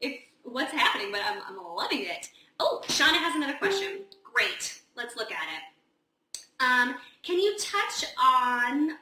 if 0.00 0.20
what's 0.42 0.72
happening, 0.72 1.08
but 1.10 1.20
I'm, 1.24 1.40
I'm 1.48 1.56
loving 1.76 2.02
it. 2.02 2.28
Oh, 2.64 2.80
Shauna 2.86 3.18
has 3.18 3.34
another 3.34 3.54
question. 3.54 4.02
Great. 4.22 4.82
Let's 4.94 5.16
look 5.16 5.32
at 5.32 5.42
it. 5.42 6.40
Um, 6.60 6.94
can 7.24 7.40
you 7.40 7.56
touch 7.58 8.04
on 8.22 8.98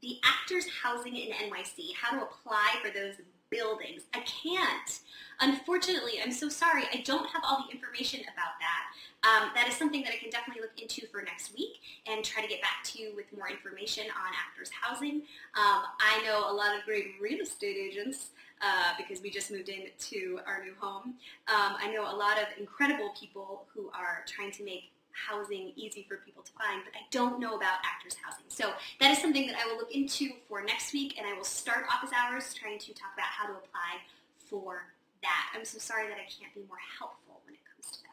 the 0.00 0.18
actors 0.24 0.64
housing 0.82 1.16
in 1.16 1.30
NYC, 1.32 1.94
how 2.00 2.16
to 2.16 2.24
apply 2.24 2.76
for 2.82 2.90
those 2.90 3.14
buildings. 3.50 4.02
I 4.14 4.20
can't. 4.20 5.00
Unfortunately, 5.40 6.20
I'm 6.22 6.32
so 6.32 6.48
sorry. 6.48 6.84
I 6.92 7.02
don't 7.04 7.26
have 7.30 7.42
all 7.44 7.64
the 7.66 7.74
information 7.74 8.20
about 8.20 8.60
that. 8.60 8.84
Um, 9.22 9.50
that 9.54 9.68
is 9.68 9.74
something 9.74 10.02
that 10.02 10.12
I 10.12 10.16
can 10.16 10.30
definitely 10.30 10.62
look 10.62 10.80
into 10.80 11.06
for 11.06 11.22
next 11.22 11.54
week 11.54 11.80
and 12.06 12.24
try 12.24 12.42
to 12.42 12.48
get 12.48 12.60
back 12.60 12.84
to 12.84 13.02
you 13.02 13.12
with 13.16 13.26
more 13.36 13.48
information 13.48 14.04
on 14.04 14.32
actors 14.32 14.70
housing. 14.70 15.22
Um, 15.54 15.82
I 15.98 16.22
know 16.24 16.50
a 16.50 16.52
lot 16.52 16.76
of 16.76 16.84
great 16.84 17.14
real 17.20 17.40
estate 17.40 17.76
agents 17.76 18.30
uh, 18.62 18.92
because 18.98 19.22
we 19.22 19.30
just 19.30 19.50
moved 19.50 19.70
into 19.70 20.40
our 20.46 20.62
new 20.62 20.74
home. 20.78 21.14
Um, 21.48 21.76
I 21.78 21.90
know 21.92 22.02
a 22.02 22.16
lot 22.16 22.38
of 22.38 22.46
incredible 22.58 23.12
people 23.18 23.64
who 23.74 23.90
are 23.94 24.24
trying 24.26 24.52
to 24.52 24.64
make 24.64 24.90
housing 25.12 25.72
easy 25.76 26.04
for 26.08 26.16
people 26.18 26.42
to 26.42 26.52
find, 26.52 26.82
but 26.84 26.94
I 26.94 27.04
don't 27.10 27.40
know 27.40 27.56
about 27.56 27.78
actors 27.84 28.16
housing. 28.22 28.44
So 28.48 28.72
that 29.00 29.10
is 29.10 29.18
something 29.18 29.46
that 29.46 29.56
I 29.56 29.66
will 29.66 29.76
look 29.76 29.92
into 29.92 30.30
for 30.48 30.62
next 30.62 30.92
week, 30.92 31.16
and 31.18 31.26
I 31.26 31.34
will 31.34 31.44
start 31.44 31.84
office 31.92 32.10
hours 32.16 32.54
trying 32.54 32.78
to 32.78 32.94
talk 32.94 33.12
about 33.14 33.26
how 33.26 33.46
to 33.46 33.52
apply 33.52 34.00
for 34.36 34.84
that. 35.22 35.52
I'm 35.54 35.64
so 35.64 35.78
sorry 35.78 36.08
that 36.08 36.16
I 36.16 36.28
can't 36.28 36.54
be 36.54 36.62
more 36.68 36.80
helpful 36.98 37.40
when 37.44 37.54
it 37.54 37.60
comes 37.64 37.96
to 37.96 38.02
that. 38.02 38.10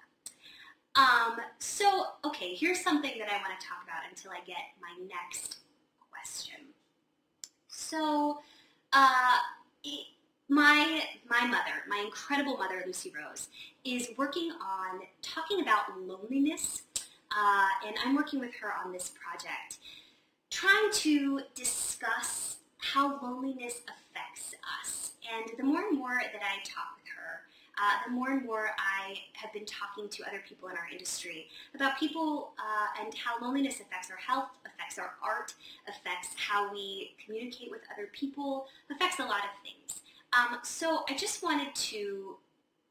Um, 0.98 1.40
so, 1.60 2.08
okay, 2.26 2.56
here's 2.56 2.82
something 2.82 3.18
that 3.20 3.30
I 3.30 3.38
want 3.38 3.60
to 3.60 3.66
talk 3.66 3.84
about 3.84 4.02
until 4.10 4.32
I 4.32 4.40
get 4.46 4.74
my 4.82 4.94
next 5.06 5.58
question. 6.10 6.74
So, 7.68 8.40
uh, 8.94 9.38
my 10.50 11.04
my 11.30 11.46
mother, 11.46 11.84
my 11.88 12.02
incredible 12.06 12.58
mother, 12.58 12.82
Lucy 12.86 13.12
Rose, 13.16 13.50
is 13.84 14.10
working 14.18 14.52
on 14.52 15.02
talking 15.22 15.62
about 15.62 16.00
loneliness, 16.00 16.84
uh, 17.32 17.68
and 17.86 17.96
I'm 18.04 18.16
working 18.16 18.40
with 18.40 18.54
her 18.62 18.74
on 18.84 18.92
this 18.92 19.12
project, 19.22 19.78
trying 20.50 20.92
to 20.92 21.42
discuss 21.54 22.58
how 22.78 23.20
loneliness 23.22 23.82
affects 23.88 24.56
us. 24.82 25.12
And 25.36 25.58
the 25.58 25.64
more 25.64 25.82
and 25.88 25.98
more 25.98 26.20
that 26.22 26.42
I 26.42 26.64
talk 26.64 26.96
with 26.96 27.08
her, 27.16 27.42
uh, 27.78 28.08
the 28.08 28.12
more 28.12 28.32
and 28.32 28.46
more 28.46 28.70
I 28.80 29.20
have 29.34 29.54
been 29.54 29.66
talking 29.66 30.10
to 30.10 30.28
other 30.28 30.42
people 30.48 30.70
in 30.70 30.76
our 30.76 30.88
industry 30.92 31.48
about 31.76 32.00
people 32.00 32.54
uh, 32.58 33.04
and 33.04 33.14
how 33.14 33.40
loneliness 33.40 33.80
affects 33.80 34.10
our 34.10 34.18
health, 34.18 34.50
affects 34.66 34.98
our 34.98 35.12
art, 35.24 35.54
affects 35.88 36.30
how 36.36 36.72
we 36.74 37.16
communicate 37.24 37.70
with 37.70 37.82
other 37.94 38.10
people, 38.14 38.66
affects 38.92 39.20
a 39.20 39.24
lot 39.24 39.44
of 39.46 39.54
things. 39.64 40.02
Um, 40.34 40.60
so 40.64 41.04
I 41.10 41.16
just 41.16 41.44
wanted 41.44 41.74
to 41.76 42.38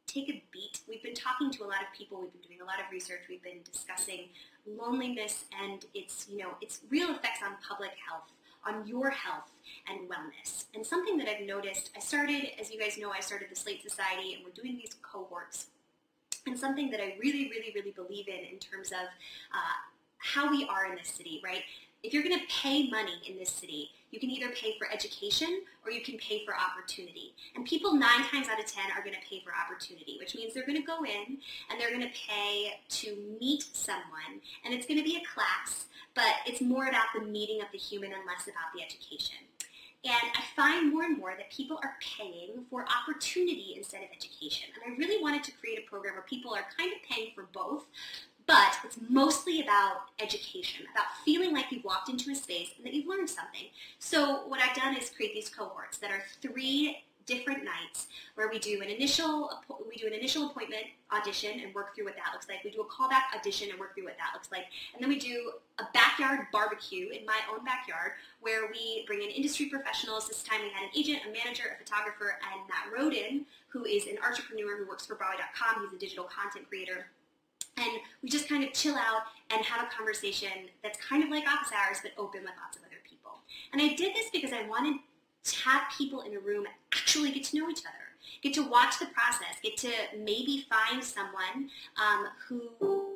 take 0.06 0.28
a 0.28 0.42
beat. 0.52 0.80
We've 0.88 1.02
been 1.02 1.14
talking 1.14 1.50
to 1.50 1.64
a 1.64 1.68
lot 1.68 1.82
of 1.82 1.96
people. 1.96 2.20
We've 2.20 2.32
been 2.32 2.42
doing 2.42 2.60
a 2.60 2.64
lot 2.64 2.78
of 2.78 2.90
research. 2.92 3.22
We've 3.28 3.42
been 3.42 3.60
discussing 3.70 4.28
loneliness 4.66 5.44
and 5.62 5.84
its, 5.94 6.26
you 6.30 6.38
know, 6.38 6.50
its 6.60 6.80
real 6.90 7.10
effects 7.10 7.40
on 7.44 7.56
public 7.66 7.92
health, 8.08 8.30
on 8.66 8.86
your 8.86 9.10
health 9.10 9.50
and 9.88 10.08
wellness. 10.08 10.64
And 10.74 10.84
something 10.84 11.16
that 11.18 11.28
I've 11.28 11.46
noticed, 11.46 11.90
I 11.96 12.00
started, 12.00 12.60
as 12.60 12.70
you 12.70 12.78
guys 12.78 12.98
know, 12.98 13.10
I 13.10 13.20
started 13.20 13.48
the 13.50 13.56
Slate 13.56 13.82
Society 13.82 14.34
and 14.34 14.44
we're 14.44 14.50
doing 14.50 14.76
these 14.76 14.96
cohorts. 15.02 15.66
And 16.46 16.58
something 16.58 16.90
that 16.90 17.00
I 17.00 17.16
really, 17.18 17.50
really, 17.50 17.72
really 17.74 17.90
believe 17.90 18.28
in 18.28 18.44
in 18.44 18.58
terms 18.58 18.92
of 18.92 19.08
uh, 19.52 19.76
how 20.18 20.50
we 20.50 20.66
are 20.68 20.86
in 20.86 20.96
this 20.96 21.08
city, 21.08 21.40
right? 21.44 21.62
If 22.02 22.12
you're 22.12 22.22
going 22.22 22.38
to 22.38 22.46
pay 22.46 22.88
money 22.88 23.20
in 23.28 23.38
this 23.38 23.50
city, 23.50 23.90
you 24.10 24.20
can 24.20 24.30
either 24.30 24.48
pay 24.50 24.76
for 24.78 24.90
education 24.92 25.62
or 25.84 25.90
you 25.90 26.00
can 26.02 26.16
pay 26.18 26.44
for 26.44 26.54
opportunity. 26.54 27.34
And 27.54 27.64
people 27.64 27.94
nine 27.94 28.22
times 28.30 28.48
out 28.48 28.60
of 28.60 28.66
10 28.66 28.84
are 28.96 29.02
going 29.02 29.14
to 29.14 29.28
pay 29.28 29.42
for 29.44 29.52
opportunity, 29.52 30.16
which 30.18 30.34
means 30.34 30.54
they're 30.54 30.66
going 30.66 30.80
to 30.80 30.86
go 30.86 31.04
in 31.04 31.38
and 31.70 31.80
they're 31.80 31.90
going 31.90 32.02
to 32.02 32.14
pay 32.28 32.80
to 32.88 33.16
meet 33.40 33.64
someone. 33.72 34.40
And 34.64 34.72
it's 34.72 34.86
going 34.86 34.98
to 34.98 35.04
be 35.04 35.16
a 35.16 35.34
class, 35.34 35.86
but 36.14 36.32
it's 36.46 36.60
more 36.60 36.86
about 36.86 37.06
the 37.14 37.24
meeting 37.24 37.60
of 37.60 37.68
the 37.72 37.78
human 37.78 38.12
and 38.12 38.22
less 38.26 38.44
about 38.44 38.72
the 38.74 38.82
education. 38.82 39.36
And 40.04 40.30
I 40.36 40.42
find 40.54 40.92
more 40.92 41.02
and 41.02 41.18
more 41.18 41.34
that 41.36 41.50
people 41.50 41.80
are 41.82 41.96
paying 42.00 42.64
for 42.70 42.86
opportunity 42.86 43.74
instead 43.76 44.02
of 44.02 44.08
education. 44.16 44.68
And 44.74 44.94
I 44.94 44.96
really 44.96 45.20
wanted 45.20 45.42
to 45.44 45.52
create 45.52 45.80
a 45.80 45.90
program 45.90 46.14
where 46.14 46.22
people 46.22 46.54
are 46.54 46.64
kind 46.78 46.92
of 46.92 46.98
paying 47.10 47.32
for 47.34 47.48
both, 47.52 47.86
but 48.46 48.78
it's 48.84 48.98
mostly 49.08 49.60
about 49.60 50.02
education, 50.20 50.86
about 50.92 51.06
feeling 51.24 51.52
like 51.52 51.66
you've 51.70 51.84
walked 51.84 52.08
into 52.08 52.30
a 52.30 52.34
space 52.34 52.70
and 52.76 52.86
that 52.86 52.94
you've 52.94 53.08
learned 53.08 53.28
something. 53.28 53.66
So 53.98 54.46
what 54.46 54.60
I've 54.60 54.76
done 54.76 54.96
is 54.96 55.10
create 55.10 55.34
these 55.34 55.48
cohorts 55.48 55.98
that 55.98 56.10
are 56.10 56.22
three 56.40 57.02
different 57.26 57.64
nights 57.64 58.06
where 58.36 58.48
we 58.48 58.58
do 58.58 58.80
an 58.82 58.88
initial 58.88 59.50
we 59.88 59.96
do 59.96 60.06
an 60.06 60.12
initial 60.12 60.46
appointment 60.46 60.84
audition 61.10 61.58
and 61.60 61.74
work 61.74 61.94
through 61.94 62.04
what 62.04 62.14
that 62.14 62.30
looks 62.32 62.48
like. 62.48 62.62
We 62.62 62.70
do 62.70 62.82
a 62.82 62.84
callback 62.84 63.34
audition 63.36 63.70
and 63.70 63.78
work 63.78 63.94
through 63.94 64.04
what 64.04 64.16
that 64.18 64.30
looks 64.32 64.50
like. 64.52 64.66
And 64.94 65.02
then 65.02 65.08
we 65.08 65.18
do 65.18 65.52
a 65.78 65.84
backyard 65.92 66.46
barbecue 66.52 67.08
in 67.10 67.26
my 67.26 67.38
own 67.52 67.64
backyard 67.64 68.12
where 68.40 68.68
we 68.70 69.04
bring 69.06 69.22
in 69.22 69.30
industry 69.30 69.66
professionals. 69.66 70.28
This 70.28 70.42
time 70.42 70.60
we 70.62 70.70
had 70.70 70.84
an 70.84 70.90
agent, 70.96 71.20
a 71.28 71.32
manager, 71.32 71.64
a 71.74 71.82
photographer, 71.82 72.38
and 72.52 72.60
Matt 72.68 72.96
Roden, 72.96 73.46
who 73.68 73.84
is 73.84 74.06
an 74.06 74.18
entrepreneur 74.24 74.76
who 74.76 74.88
works 74.88 75.06
for 75.06 75.16
Broadway.com. 75.16 75.82
He's 75.82 75.96
a 75.96 75.98
digital 75.98 76.24
content 76.24 76.68
creator 76.68 77.06
and 77.76 78.00
we 78.22 78.28
just 78.28 78.48
kind 78.48 78.64
of 78.64 78.72
chill 78.72 78.94
out 78.94 79.22
and 79.50 79.64
have 79.64 79.86
a 79.86 79.90
conversation 79.90 80.48
that's 80.82 80.98
kind 81.00 81.22
of 81.22 81.30
like 81.30 81.44
office 81.46 81.72
hours 81.72 81.98
but 82.02 82.12
open 82.18 82.40
with 82.42 82.52
lots 82.62 82.76
of 82.76 82.82
other 82.84 82.96
people. 83.08 83.40
And 83.72 83.80
I 83.80 83.94
did 83.94 84.14
this 84.14 84.30
because 84.32 84.52
I 84.52 84.66
wanted 84.68 84.98
to 85.44 85.56
have 85.60 85.82
people 85.96 86.22
in 86.22 86.34
a 86.34 86.40
room 86.40 86.66
actually 86.92 87.30
get 87.30 87.44
to 87.44 87.58
know 87.58 87.70
each 87.70 87.80
other, 87.80 88.16
get 88.42 88.54
to 88.54 88.68
watch 88.68 88.98
the 88.98 89.06
process, 89.06 89.60
get 89.62 89.76
to 89.78 89.90
maybe 90.18 90.66
find 90.68 91.02
someone 91.02 91.70
um, 92.00 92.26
who 92.48 92.70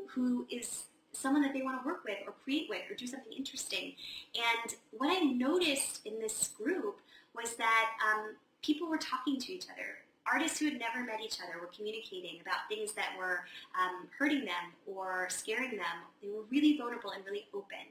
who 0.08 0.46
is 0.50 0.84
someone 1.12 1.42
that 1.42 1.52
they 1.52 1.62
want 1.62 1.80
to 1.82 1.86
work 1.86 2.04
with 2.04 2.18
or 2.26 2.34
create 2.44 2.68
with 2.68 2.82
or 2.90 2.94
do 2.94 3.06
something 3.06 3.32
interesting. 3.32 3.94
And 4.34 4.74
what 4.92 5.10
I 5.10 5.24
noticed 5.24 6.06
in 6.06 6.20
this 6.20 6.48
group 6.48 7.00
was 7.34 7.56
that 7.56 7.90
um, 8.06 8.36
people 8.62 8.88
were 8.88 8.98
talking 8.98 9.40
to 9.40 9.52
each 9.52 9.64
other 9.64 9.98
artists 10.32 10.58
who 10.58 10.66
had 10.66 10.78
never 10.78 11.04
met 11.04 11.20
each 11.24 11.38
other 11.40 11.60
were 11.60 11.70
communicating 11.74 12.40
about 12.40 12.68
things 12.68 12.92
that 12.92 13.10
were 13.18 13.44
um, 13.78 14.08
hurting 14.18 14.44
them 14.44 14.72
or 14.86 15.28
scaring 15.28 15.70
them. 15.70 15.96
They 16.22 16.28
were 16.28 16.44
really 16.50 16.76
vulnerable 16.76 17.10
and 17.10 17.24
really 17.24 17.46
open. 17.54 17.84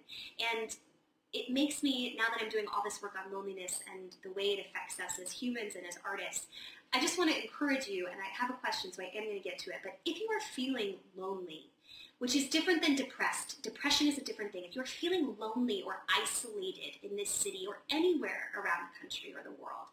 And 0.54 0.76
it 1.34 1.52
makes 1.52 1.84
me, 1.84 2.16
now 2.18 2.26
that 2.32 2.44
I'm 2.44 2.50
doing 2.50 2.66
all 2.74 2.82
this 2.84 3.02
work 3.02 3.14
on 3.14 3.32
loneliness 3.32 3.82
and 3.94 4.16
the 4.24 4.32
way 4.32 4.58
it 4.58 4.66
affects 4.66 5.00
us 5.00 5.20
as 5.24 5.32
humans 5.32 5.76
and 5.76 5.86
as 5.86 5.98
artists, 6.04 6.48
I 6.94 7.00
just 7.00 7.20
want 7.20 7.30
to 7.30 7.40
encourage 7.40 7.88
you, 7.88 8.08
and 8.08 8.16
I 8.16 8.42
have 8.42 8.50
a 8.50 8.54
question, 8.54 8.92
so 8.92 9.04
I 9.04 9.16
am 9.16 9.26
going 9.26 9.38
to 9.38 9.44
get 9.44 9.60
to 9.60 9.70
it, 9.70 9.78
but 9.84 10.00
if 10.06 10.20
you 10.20 10.28
are 10.32 10.40
feeling 10.56 10.96
lonely, 11.16 11.70
which 12.20 12.36
is 12.36 12.50
different 12.50 12.82
than 12.84 12.96
depressed. 12.96 13.62
Depression 13.64 14.08
is 14.08 14.18
a 14.18 14.24
different 14.24 14.52
thing. 14.52 14.64
If 14.66 14.76
you're 14.76 14.86
feeling 14.86 15.36
lonely 15.40 15.84
or 15.86 16.02
isolated 16.22 16.98
in 17.02 17.16
this 17.16 17.30
city 17.30 17.66
or 17.66 17.80
anywhere 17.90 18.52
around 18.56 18.90
the 18.92 19.00
country 19.00 19.34
or 19.34 19.42
the 19.42 19.52
world, 19.52 19.88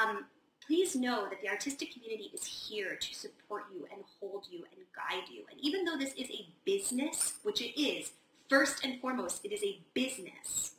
um, 0.00 0.24
please 0.66 0.96
know 0.96 1.26
that 1.28 1.40
the 1.40 1.48
artistic 1.48 1.92
community 1.92 2.30
is 2.32 2.44
here 2.44 2.96
to 2.96 3.14
support 3.14 3.64
you 3.72 3.86
and 3.92 4.02
hold 4.20 4.46
you 4.50 4.58
and 4.58 4.84
guide 4.94 5.28
you. 5.32 5.42
And 5.50 5.60
even 5.60 5.84
though 5.84 5.96
this 5.96 6.14
is 6.14 6.30
a 6.30 6.46
business, 6.64 7.34
which 7.42 7.60
it 7.60 7.80
is, 7.80 8.12
first 8.48 8.84
and 8.84 9.00
foremost, 9.00 9.44
it 9.44 9.52
is 9.52 9.62
a 9.62 9.78
business, 9.94 10.72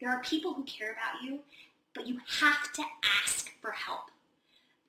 there 0.00 0.10
are 0.10 0.20
people 0.22 0.54
who 0.54 0.64
care 0.64 0.92
about 0.92 1.22
you, 1.22 1.40
but 1.94 2.06
you 2.06 2.18
have 2.40 2.72
to 2.72 2.82
ask 3.22 3.50
for 3.60 3.70
help 3.70 4.10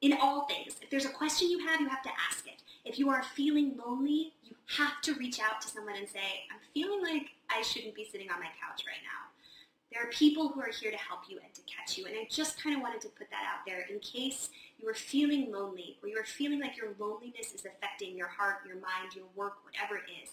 in 0.01 0.13
all 0.19 0.45
things. 0.45 0.75
If 0.81 0.89
there's 0.89 1.05
a 1.05 1.09
question 1.09 1.49
you 1.49 1.65
have, 1.67 1.79
you 1.79 1.87
have 1.89 2.03
to 2.03 2.09
ask 2.29 2.47
it. 2.47 2.61
If 2.85 2.99
you 2.99 3.09
are 3.09 3.23
feeling 3.35 3.77
lonely, 3.77 4.33
you 4.43 4.55
have 4.77 5.01
to 5.03 5.13
reach 5.13 5.39
out 5.39 5.61
to 5.61 5.67
someone 5.67 5.95
and 5.95 6.07
say, 6.07 6.19
I'm 6.51 6.59
feeling 6.73 7.01
like 7.01 7.29
I 7.49 7.61
shouldn't 7.61 7.95
be 7.95 8.07
sitting 8.11 8.29
on 8.29 8.39
my 8.39 8.47
couch 8.47 8.83
right 8.85 9.03
now. 9.03 9.32
There 9.93 10.01
are 10.01 10.09
people 10.09 10.49
who 10.49 10.59
are 10.59 10.71
here 10.71 10.89
to 10.89 10.97
help 10.97 11.21
you 11.29 11.37
and 11.43 11.53
to 11.53 11.61
catch 11.61 11.99
you. 11.99 12.07
And 12.07 12.15
I 12.15 12.27
just 12.27 12.61
kind 12.61 12.75
of 12.75 12.81
wanted 12.81 13.01
to 13.01 13.09
put 13.09 13.29
that 13.29 13.43
out 13.47 13.63
there 13.65 13.85
in 13.91 13.99
case 13.99 14.49
you 14.79 14.89
are 14.89 14.95
feeling 14.95 15.51
lonely 15.51 15.97
or 16.01 16.09
you 16.09 16.17
are 16.17 16.25
feeling 16.25 16.59
like 16.59 16.75
your 16.75 16.89
loneliness 16.97 17.53
is 17.53 17.63
affecting 17.65 18.17
your 18.17 18.27
heart, 18.27 18.57
your 18.65 18.77
mind, 18.77 19.15
your 19.15 19.25
work, 19.35 19.57
whatever 19.63 19.97
it 19.97 20.09
is. 20.23 20.31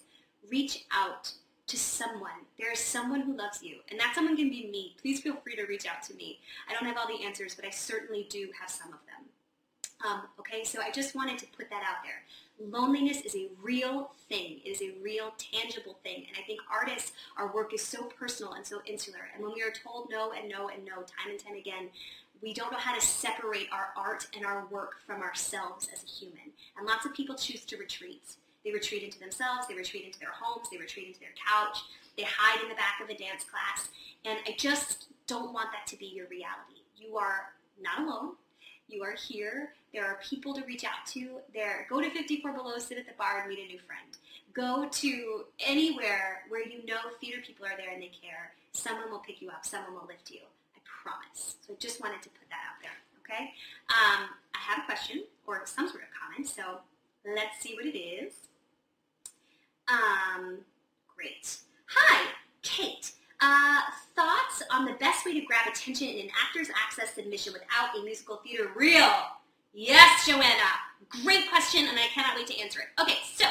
Reach 0.51 0.87
out 0.91 1.31
to 1.67 1.77
someone. 1.77 2.47
There 2.59 2.73
is 2.73 2.81
someone 2.81 3.21
who 3.21 3.37
loves 3.37 3.63
you, 3.63 3.77
and 3.91 4.01
that 4.01 4.15
someone 4.15 4.37
can 4.37 4.49
be 4.49 4.69
me. 4.71 4.97
Please 5.01 5.21
feel 5.21 5.37
free 5.37 5.55
to 5.57 5.67
reach 5.67 5.87
out 5.87 6.03
to 6.05 6.15
me. 6.15 6.41
I 6.69 6.73
don't 6.73 6.87
have 6.87 6.97
all 6.97 7.07
the 7.07 7.25
answers, 7.25 7.55
but 7.55 7.65
I 7.65 7.71
certainly 7.71 8.27
do 8.29 8.49
have 8.59 8.69
some 8.69 8.89
of 8.89 8.99
them. 9.07 9.30
Um, 10.07 10.23
okay, 10.39 10.65
so 10.65 10.81
I 10.81 10.91
just 10.91 11.15
wanted 11.15 11.39
to 11.39 11.47
put 11.57 11.69
that 11.71 11.83
out 11.83 12.03
there. 12.03 12.23
Loneliness 12.71 13.21
is 13.23 13.35
a 13.35 13.49
real 13.63 14.13
thing. 14.29 14.61
It 14.65 14.69
is 14.69 14.83
a 14.83 14.93
real, 15.03 15.33
tangible 15.39 15.99
thing. 16.03 16.25
And 16.29 16.37
I 16.39 16.47
think 16.47 16.61
artists, 16.71 17.13
our 17.37 17.53
work 17.53 17.75
is 17.75 17.83
so 17.83 18.05
personal 18.05 18.55
and 18.55 18.67
so 18.67 18.81
insular. 18.87 19.29
And 19.35 19.45
when 19.45 19.55
we 19.55 19.63
are 19.63 19.71
told 19.71 20.09
no 20.11 20.33
and 20.33 20.49
no 20.49 20.69
and 20.69 20.85
no 20.85 20.97
time 20.97 21.31
and 21.31 21.39
time 21.39 21.55
again, 21.55 21.89
we 22.43 22.55
don't 22.55 22.73
know 22.73 22.79
how 22.79 22.95
to 22.95 23.01
separate 23.01 23.69
our 23.73 23.89
art 23.97 24.27
and 24.35 24.47
our 24.47 24.67
work 24.71 24.97
from 25.07 25.23
ourselves 25.23 25.89
as 25.93 26.03
a 26.03 26.07
human. 26.07 26.53
And 26.79 26.87
lots 26.87 27.05
of 27.05 27.15
people 27.15 27.35
choose 27.35 27.65
to 27.67 27.77
retreat. 27.77 28.23
They 28.65 28.73
retreat 28.73 29.03
into 29.03 29.19
themselves, 29.19 29.67
they 29.69 29.75
retreat 29.75 30.05
into 30.05 30.19
their 30.19 30.33
homes, 30.33 30.69
they 30.71 30.77
retreat 30.77 31.09
into 31.09 31.21
their 31.21 31.35
couch, 31.49 31.79
they 32.17 32.25
hide 32.25 32.63
in 32.63 32.69
the 32.69 32.75
back 32.75 33.01
of 33.03 33.09
a 33.09 33.17
dance 33.17 33.45
class. 33.45 33.89
And 34.25 34.39
I 34.47 34.55
just 34.59 35.07
don't 35.27 35.53
want 35.55 35.71
that 35.73 35.87
to 35.89 35.97
be 35.99 36.07
your 36.07 36.27
reality. 36.29 36.85
You 36.97 37.17
are 37.17 37.53
not 37.81 38.01
alone. 38.01 38.35
You 38.91 39.05
are 39.05 39.15
here. 39.15 39.71
There 39.95 40.05
are 40.05 40.19
people 40.23 40.53
to 40.55 40.65
reach 40.65 40.85
out 40.85 41.07
to. 41.09 41.39
There, 41.55 41.87
go 41.89 42.01
to 42.01 42.11
54 42.11 42.53
Below, 42.53 42.79
sit 42.79 42.99
at 42.99 43.07
the 43.07 43.13
bar, 43.17 43.41
and 43.41 43.49
meet 43.49 43.59
a 43.59 43.67
new 43.67 43.79
friend. 43.79 44.17
Go 44.53 44.89
to 44.91 45.45
anywhere 45.61 46.43
where 46.49 46.67
you 46.67 46.85
know 46.85 46.99
theater 47.21 47.39
people 47.45 47.67
are 47.67 47.77
there 47.77 47.93
and 47.93 48.03
they 48.03 48.11
care. 48.21 48.53
Someone 48.73 49.11
will 49.11 49.21
pick 49.21 49.41
you 49.41 49.49
up. 49.49 49.65
Someone 49.65 49.95
will 49.95 50.07
lift 50.09 50.31
you. 50.31 50.41
I 50.75 50.81
promise. 51.03 51.57
So 51.67 51.75
I 51.75 51.77
just 51.79 52.01
wanted 52.01 52.23
to 52.23 52.31
put 52.31 52.49
that 52.49 52.59
out 52.69 52.83
there. 52.83 52.91
Okay. 53.23 53.53
Um, 53.91 54.29
I 54.55 54.59
have 54.59 54.83
a 54.83 54.87
question 54.87 55.25
or 55.47 55.63
some 55.67 55.89
sort 55.89 56.03
of 56.03 56.09
comment. 56.21 56.49
So 56.49 56.81
let's 57.25 57.61
see 57.61 57.75
what 57.75 57.87
it 57.87 57.97
is. 57.97 58.33
Um, 59.89 60.59
great. 61.17 61.59
Hi, 61.87 62.31
Kate. 62.63 63.13
Uh, 63.41 63.81
thoughts 64.15 64.63
on 64.71 64.85
the 64.85 64.93
best 64.95 65.25
way 65.25 65.33
to 65.33 65.41
grab 65.47 65.67
attention 65.67 66.09
in 66.09 66.27
an 66.27 66.31
actor's 66.47 66.69
access 66.85 67.15
submission 67.15 67.53
without 67.53 67.99
a 67.99 68.03
musical 68.05 68.37
theater 68.37 68.71
reel? 68.77 69.11
Yes, 69.73 70.27
Joanna. 70.27 70.71
Great 71.23 71.49
question, 71.51 71.87
and 71.89 71.99
I 71.99 72.07
cannot 72.13 72.37
wait 72.37 72.47
to 72.49 72.61
answer 72.61 72.81
it. 72.81 73.01
Okay, 73.01 73.19
so 73.35 73.47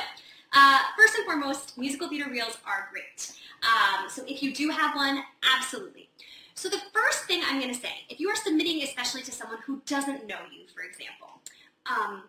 uh, 0.54 0.80
first 0.98 1.16
and 1.16 1.26
foremost, 1.26 1.78
musical 1.78 2.08
theater 2.08 2.30
reels 2.30 2.58
are 2.66 2.90
great. 2.92 3.34
Um, 3.64 4.10
so 4.10 4.24
if 4.28 4.44
you 4.44 4.54
do 4.54 4.70
have 4.70 4.96
one, 4.96 5.24
absolutely. 5.56 6.10
So 6.54 6.70
the 6.70 6.82
first 6.94 7.24
thing 7.26 7.42
I'm 7.46 7.60
going 7.60 7.74
to 7.74 7.80
say, 7.80 7.90
if 8.10 8.20
you 8.20 8.30
are 8.30 8.36
submitting 8.36 8.84
especially 8.84 9.22
to 9.24 9.32
someone 9.32 9.60
who 9.66 9.82
doesn't 9.86 10.28
know 10.28 10.40
you, 10.52 10.66
for 10.74 10.82
example, 10.82 11.40
um, 11.90 12.24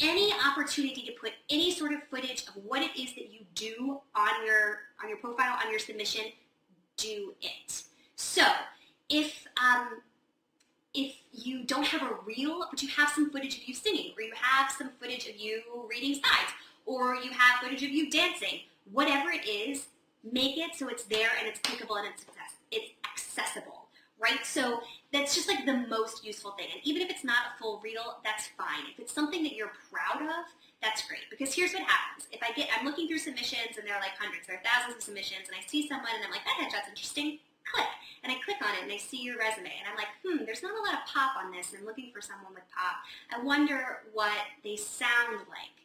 any 0.00 0.32
opportunity 0.46 1.02
to 1.02 1.12
put 1.12 1.32
any 1.48 1.70
sort 1.70 1.92
of 1.92 2.02
footage 2.10 2.44
of 2.48 2.56
what 2.64 2.82
it 2.82 2.90
is 3.00 3.14
that 3.14 3.30
you 3.30 3.40
do 3.54 4.00
on 4.14 4.46
your 4.46 4.80
on 5.02 5.08
your 5.08 5.18
profile, 5.18 5.58
on 5.62 5.70
your 5.70 5.78
submission, 5.78 6.24
do 7.00 7.34
it. 7.40 7.82
So 8.16 8.42
if 9.08 9.46
um, 9.62 10.02
if 10.94 11.16
you 11.32 11.64
don't 11.64 11.86
have 11.86 12.02
a 12.02 12.14
reel, 12.26 12.66
but 12.70 12.82
you 12.82 12.88
have 12.88 13.10
some 13.10 13.30
footage 13.30 13.56
of 13.58 13.68
you 13.68 13.74
singing, 13.74 14.12
or 14.16 14.22
you 14.22 14.32
have 14.34 14.70
some 14.70 14.90
footage 15.00 15.28
of 15.28 15.36
you 15.36 15.62
reading 15.88 16.14
sides, 16.14 16.52
or 16.86 17.14
you 17.16 17.30
have 17.30 17.60
footage 17.60 17.82
of 17.82 17.90
you 17.90 18.10
dancing, 18.10 18.60
whatever 18.92 19.30
it 19.30 19.48
is, 19.48 19.86
make 20.24 20.58
it 20.58 20.74
so 20.76 20.88
it's 20.88 21.04
there 21.04 21.30
and 21.38 21.48
it's 21.48 21.60
clickable 21.60 21.98
and 21.98 22.08
it's 22.12 22.24
it's 22.70 22.92
accessible, 23.04 23.86
right? 24.20 24.44
So 24.44 24.80
that's 25.12 25.34
just 25.34 25.48
like 25.48 25.66
the 25.66 25.86
most 25.88 26.24
useful 26.24 26.52
thing. 26.52 26.68
And 26.72 26.80
even 26.84 27.02
if 27.02 27.10
it's 27.10 27.24
not 27.24 27.38
a 27.54 27.58
full 27.58 27.80
reel, 27.82 28.18
that's 28.24 28.48
fine. 28.56 28.84
If 28.92 29.00
it's 29.00 29.12
something 29.12 29.42
that 29.42 29.54
you're 29.54 29.72
proud 29.90 30.22
of, 30.22 30.44
that's 30.82 31.06
great. 31.06 31.28
Because 31.28 31.52
here's 31.52 31.72
what 31.72 31.84
happens. 31.84 32.26
If 32.32 32.40
I 32.42 32.52
get, 32.52 32.68
I'm 32.72 32.86
looking 32.86 33.06
through 33.06 33.20
submissions 33.20 33.76
and 33.76 33.86
there 33.86 33.94
are 33.94 34.00
like 34.00 34.16
hundreds, 34.16 34.48
are 34.48 34.60
thousands 34.64 34.96
of 34.96 35.02
submissions, 35.02 35.48
and 35.48 35.56
I 35.56 35.62
see 35.68 35.86
someone 35.86 36.12
and 36.16 36.24
I'm 36.24 36.32
like, 36.32 36.44
that 36.44 36.56
headshot's 36.56 36.88
interesting, 36.88 37.38
click. 37.68 37.88
And 38.22 38.32
I 38.32 38.36
click 38.44 38.60
on 38.60 38.74
it 38.76 38.82
and 38.84 38.92
I 38.92 38.96
see 38.96 39.22
your 39.22 39.38
resume 39.38 39.72
and 39.72 39.88
I'm 39.88 39.96
like, 39.96 40.12
hmm, 40.24 40.44
there's 40.44 40.62
not 40.62 40.72
a 40.72 40.82
lot 40.82 40.94
of 40.94 41.08
pop 41.08 41.36
on 41.36 41.52
this. 41.52 41.72
and 41.72 41.80
I'm 41.80 41.86
looking 41.86 42.10
for 42.12 42.20
someone 42.20 42.52
with 42.52 42.64
pop. 42.68 43.00
I 43.32 43.42
wonder 43.42 44.04
what 44.12 44.36
they 44.64 44.76
sound 44.76 45.48
like. 45.48 45.76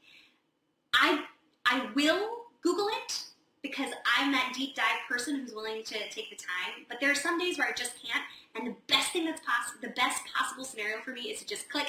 I, 0.93 1.23
I 1.65 1.89
will 1.95 2.51
Google 2.61 2.87
it 2.87 3.23
because 3.61 3.91
I'm 4.17 4.31
that 4.31 4.53
deep 4.55 4.75
dive 4.75 4.99
person 5.07 5.39
who's 5.39 5.53
willing 5.53 5.83
to 5.83 5.95
take 6.09 6.29
the 6.29 6.35
time. 6.35 6.85
But 6.87 6.99
there 6.99 7.09
are 7.09 7.15
some 7.15 7.39
days 7.39 7.57
where 7.57 7.67
I 7.67 7.73
just 7.73 7.95
can't. 8.03 8.23
And 8.55 8.67
the 8.67 8.75
best 8.87 9.11
thing 9.11 9.25
that's 9.25 9.41
possible, 9.41 9.79
the 9.81 9.93
best 9.95 10.21
possible 10.33 10.63
scenario 10.63 11.01
for 11.03 11.11
me 11.11 11.21
is 11.21 11.39
to 11.39 11.47
just 11.47 11.69
click 11.69 11.87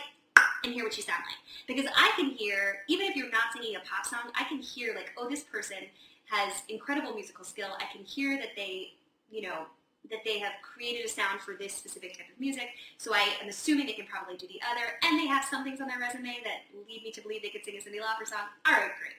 and 0.65 0.73
hear 0.73 0.85
what 0.85 0.97
you 0.97 1.03
sound 1.03 1.23
like. 1.27 1.39
Because 1.67 1.91
I 1.97 2.13
can 2.17 2.31
hear, 2.31 2.79
even 2.89 3.07
if 3.07 3.17
you're 3.17 3.31
not 3.31 3.53
singing 3.53 3.77
a 3.77 3.81
pop 3.81 4.07
song, 4.07 4.31
I 4.35 4.45
can 4.45 4.59
hear 4.59 4.95
like, 4.95 5.13
oh, 5.17 5.29
this 5.29 5.43
person 5.43 5.79
has 6.27 6.63
incredible 6.69 7.15
musical 7.15 7.45
skill. 7.45 7.69
I 7.79 7.85
can 7.95 8.05
hear 8.05 8.37
that 8.39 8.51
they, 8.57 8.95
you 9.31 9.43
know, 9.43 9.67
that 10.11 10.21
they 10.25 10.39
have 10.39 10.53
created 10.63 11.05
a 11.05 11.09
sound 11.09 11.41
for 11.41 11.55
this 11.55 11.75
specific 11.75 12.17
type 12.17 12.27
of 12.33 12.41
music. 12.41 12.69
So 12.99 13.15
I 13.15 13.29
am 13.43 13.49
assuming 13.49 13.87
they 13.87 13.93
can 13.93 14.07
probably 14.07 14.37
do 14.37 14.47
the 14.47 14.61
other. 14.71 14.85
And 15.03 15.19
they 15.19 15.27
have 15.27 15.45
some 15.45 15.65
things 15.65 15.81
on 15.81 15.89
their 15.89 15.99
resume 15.99 16.39
that 16.45 16.63
lead 16.89 17.03
me 17.03 17.11
to 17.13 17.21
believe 17.21 17.43
they 17.43 17.49
could 17.49 17.65
sing 17.65 17.75
a 17.75 17.79
Cyndi 17.79 18.01
Lauper 18.01 18.27
song. 18.27 18.47
All 18.67 18.73
right, 18.73 18.91
great. 19.01 19.15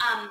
Um, 0.00 0.30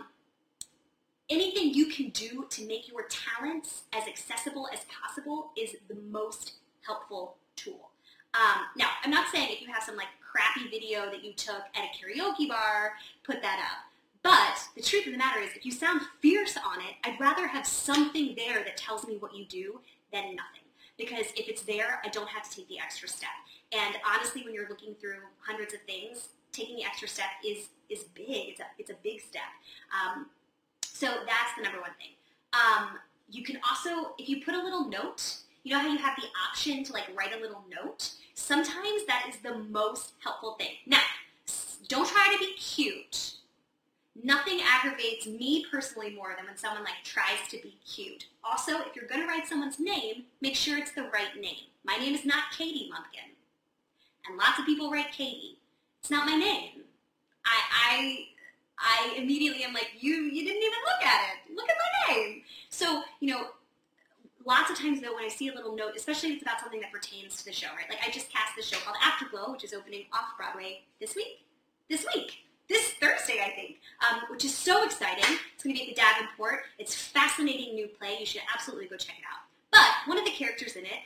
anything 1.29 1.73
you 1.73 1.87
can 1.87 2.09
do 2.09 2.45
to 2.49 2.67
make 2.67 2.89
your 2.89 3.05
talents 3.09 3.83
as 3.93 4.07
accessible 4.07 4.67
as 4.73 4.79
possible 4.85 5.51
is 5.57 5.75
the 5.87 5.95
most 5.95 6.53
helpful 6.81 7.37
tool. 7.55 7.92
Um, 8.33 8.65
now, 8.75 8.87
I'm 9.03 9.11
not 9.11 9.27
saying 9.31 9.49
if 9.51 9.61
you 9.61 9.71
have 9.71 9.83
some 9.83 9.95
like 9.95 10.07
crappy 10.21 10.69
video 10.69 11.05
that 11.11 11.23
you 11.23 11.33
took 11.33 11.63
at 11.75 11.83
a 11.83 11.89
karaoke 11.95 12.47
bar, 12.47 12.93
put 13.23 13.41
that 13.41 13.59
up. 13.59 13.89
But 14.23 14.59
the 14.75 14.81
truth 14.81 15.05
of 15.05 15.11
the 15.11 15.17
matter 15.17 15.41
is, 15.41 15.51
if 15.55 15.65
you 15.65 15.71
sound 15.71 16.01
fierce 16.21 16.57
on 16.57 16.79
it, 16.79 16.95
I'd 17.03 17.19
rather 17.19 17.45
have 17.45 17.67
something 17.67 18.33
there 18.35 18.63
that 18.63 18.77
tells 18.77 19.05
me 19.05 19.17
what 19.19 19.35
you 19.35 19.45
do 19.45 19.81
than 20.11 20.35
nothing. 20.35 20.63
Because 20.97 21.25
if 21.35 21.49
it's 21.49 21.63
there, 21.63 22.01
I 22.05 22.09
don't 22.09 22.29
have 22.29 22.49
to 22.49 22.55
take 22.55 22.69
the 22.69 22.79
extra 22.79 23.07
step. 23.07 23.29
And 23.73 23.95
honestly, 24.07 24.43
when 24.43 24.53
you're 24.53 24.69
looking 24.69 24.95
through 24.95 25.17
hundreds 25.39 25.73
of 25.73 25.81
things, 25.81 26.29
taking 26.51 26.77
the 26.77 26.85
extra 26.85 27.07
step 27.07 27.29
is 27.45 27.69
is 27.89 28.03
big. 28.15 28.49
It's 28.49 28.59
a 28.59 28.65
it's 28.77 28.91
a 28.91 28.95
big 29.03 29.19
step. 29.19 29.49
Um, 29.91 30.27
so 30.83 31.07
that's 31.07 31.55
the 31.57 31.63
number 31.63 31.81
one 31.81 31.91
thing. 31.97 32.13
Um, 32.53 32.99
you 33.29 33.43
can 33.43 33.57
also, 33.67 34.13
if 34.17 34.29
you 34.29 34.43
put 34.43 34.53
a 34.53 34.63
little 34.63 34.87
note, 34.87 35.37
you 35.63 35.73
know 35.73 35.79
how 35.79 35.87
you 35.87 35.97
have 35.97 36.15
the 36.15 36.27
option 36.47 36.83
to 36.83 36.93
like 36.93 37.05
write 37.15 37.33
a 37.35 37.41
little 37.41 37.63
note? 37.69 38.11
Sometimes 38.33 39.05
that 39.07 39.25
is 39.29 39.37
the 39.37 39.57
most 39.57 40.13
helpful 40.23 40.53
thing. 40.53 40.75
Now, 40.85 41.01
don't 41.87 42.07
try 42.07 42.33
to 42.33 42.39
be 42.39 42.53
cute. 42.55 43.33
Nothing 44.21 44.59
aggravates 44.63 45.25
me 45.25 45.65
personally 45.71 46.13
more 46.15 46.33
than 46.37 46.45
when 46.45 46.57
someone 46.57 46.83
like 46.83 47.03
tries 47.03 47.47
to 47.49 47.57
be 47.57 47.75
cute. 47.85 48.27
Also, 48.43 48.79
if 48.81 48.95
you're 48.95 49.07
gonna 49.07 49.25
write 49.25 49.47
someone's 49.47 49.79
name, 49.79 50.25
make 50.41 50.55
sure 50.55 50.77
it's 50.77 50.91
the 50.91 51.03
right 51.03 51.35
name. 51.39 51.65
My 51.83 51.97
name 51.97 52.13
is 52.13 52.25
not 52.25 52.51
Katie 52.55 52.89
Mumpkin. 52.93 53.33
And 54.27 54.37
lots 54.37 54.59
of 54.59 54.65
people 54.65 54.91
write 54.91 55.11
Katie. 55.11 55.57
It's 55.99 56.11
not 56.11 56.27
my 56.27 56.35
name. 56.35 56.81
I, 57.45 57.59
I 57.89 58.25
I 58.79 59.15
immediately 59.17 59.63
am 59.63 59.73
like, 59.73 59.91
you 59.99 60.13
you 60.13 60.43
didn't 60.43 60.61
even 60.61 60.79
look 60.85 61.05
at 61.05 61.21
it. 61.21 61.55
Look 61.55 61.69
at 61.69 61.75
my 62.09 62.15
name. 62.15 62.41
So, 62.69 63.03
you 63.19 63.33
know, 63.33 63.47
lots 64.45 64.69
of 64.69 64.77
times 64.77 65.01
though 65.01 65.15
when 65.15 65.23
I 65.23 65.29
see 65.29 65.49
a 65.49 65.53
little 65.53 65.75
note, 65.75 65.93
especially 65.95 66.29
if 66.29 66.35
it's 66.35 66.43
about 66.43 66.59
something 66.59 66.81
that 66.81 66.91
pertains 66.91 67.37
to 67.37 67.45
the 67.45 67.51
show, 67.51 67.67
right? 67.75 67.89
Like 67.89 67.99
I 68.05 68.11
just 68.11 68.31
cast 68.31 68.55
this 68.55 68.67
show 68.67 68.77
called 68.77 68.97
Afterglow, 69.03 69.51
which 69.51 69.63
is 69.63 69.73
opening 69.73 70.05
off 70.11 70.37
Broadway 70.37 70.81
this 70.99 71.15
week. 71.15 71.45
This 71.89 72.05
week. 72.13 72.39
This 72.69 72.93
Thursday, 72.93 73.41
I 73.45 73.49
think, 73.49 73.79
um, 74.09 74.21
which 74.29 74.45
is 74.45 74.55
so 74.55 74.85
exciting. 74.85 75.25
It's 75.53 75.63
going 75.63 75.75
to 75.75 75.83
be 75.83 75.89
at 75.89 75.95
the 75.95 76.01
Davenport. 76.01 76.61
It's 76.79 76.95
fascinating 76.95 77.75
new 77.75 77.87
play. 77.87 78.15
You 78.19 78.25
should 78.25 78.41
absolutely 78.53 78.87
go 78.87 78.95
check 78.95 79.17
it 79.19 79.25
out. 79.29 79.41
But 79.69 80.07
one 80.07 80.17
of 80.17 80.23
the 80.23 80.31
characters 80.31 80.77
in 80.77 80.85
it 80.85 81.01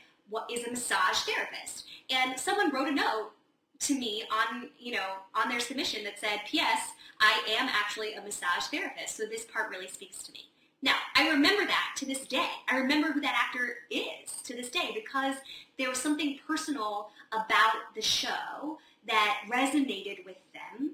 is 0.51 0.67
a 0.67 0.69
massage 0.69 1.17
therapist. 1.21 1.85
And 2.11 2.39
someone 2.39 2.71
wrote 2.71 2.87
a 2.87 2.91
note 2.91 3.31
to 3.79 3.97
me 3.97 4.23
on, 4.31 4.69
you 4.79 4.93
know, 4.93 5.05
on 5.33 5.49
their 5.49 5.59
submission 5.59 6.03
that 6.03 6.19
said, 6.19 6.41
P.S. 6.47 6.91
I 7.19 7.41
am 7.57 7.67
actually 7.69 8.13
a 8.13 8.21
massage 8.21 8.65
therapist, 8.71 9.17
so 9.17 9.25
this 9.25 9.45
part 9.45 9.69
really 9.69 9.87
speaks 9.87 10.23
to 10.23 10.31
me. 10.31 10.49
Now, 10.81 10.95
I 11.15 11.29
remember 11.29 11.65
that 11.65 11.95
to 11.97 12.05
this 12.05 12.21
day. 12.21 12.47
I 12.69 12.77
remember 12.77 13.11
who 13.11 13.21
that 13.21 13.35
actor 13.35 13.77
is 13.89 14.41
to 14.43 14.55
this 14.55 14.69
day 14.69 14.91
because 14.93 15.35
there 15.77 15.89
was 15.89 15.97
something 15.97 16.39
personal 16.47 17.09
about 17.31 17.95
the 17.95 18.01
show 18.01 18.77
that 19.07 19.41
resonated 19.49 20.25
with 20.25 20.37
them, 20.53 20.91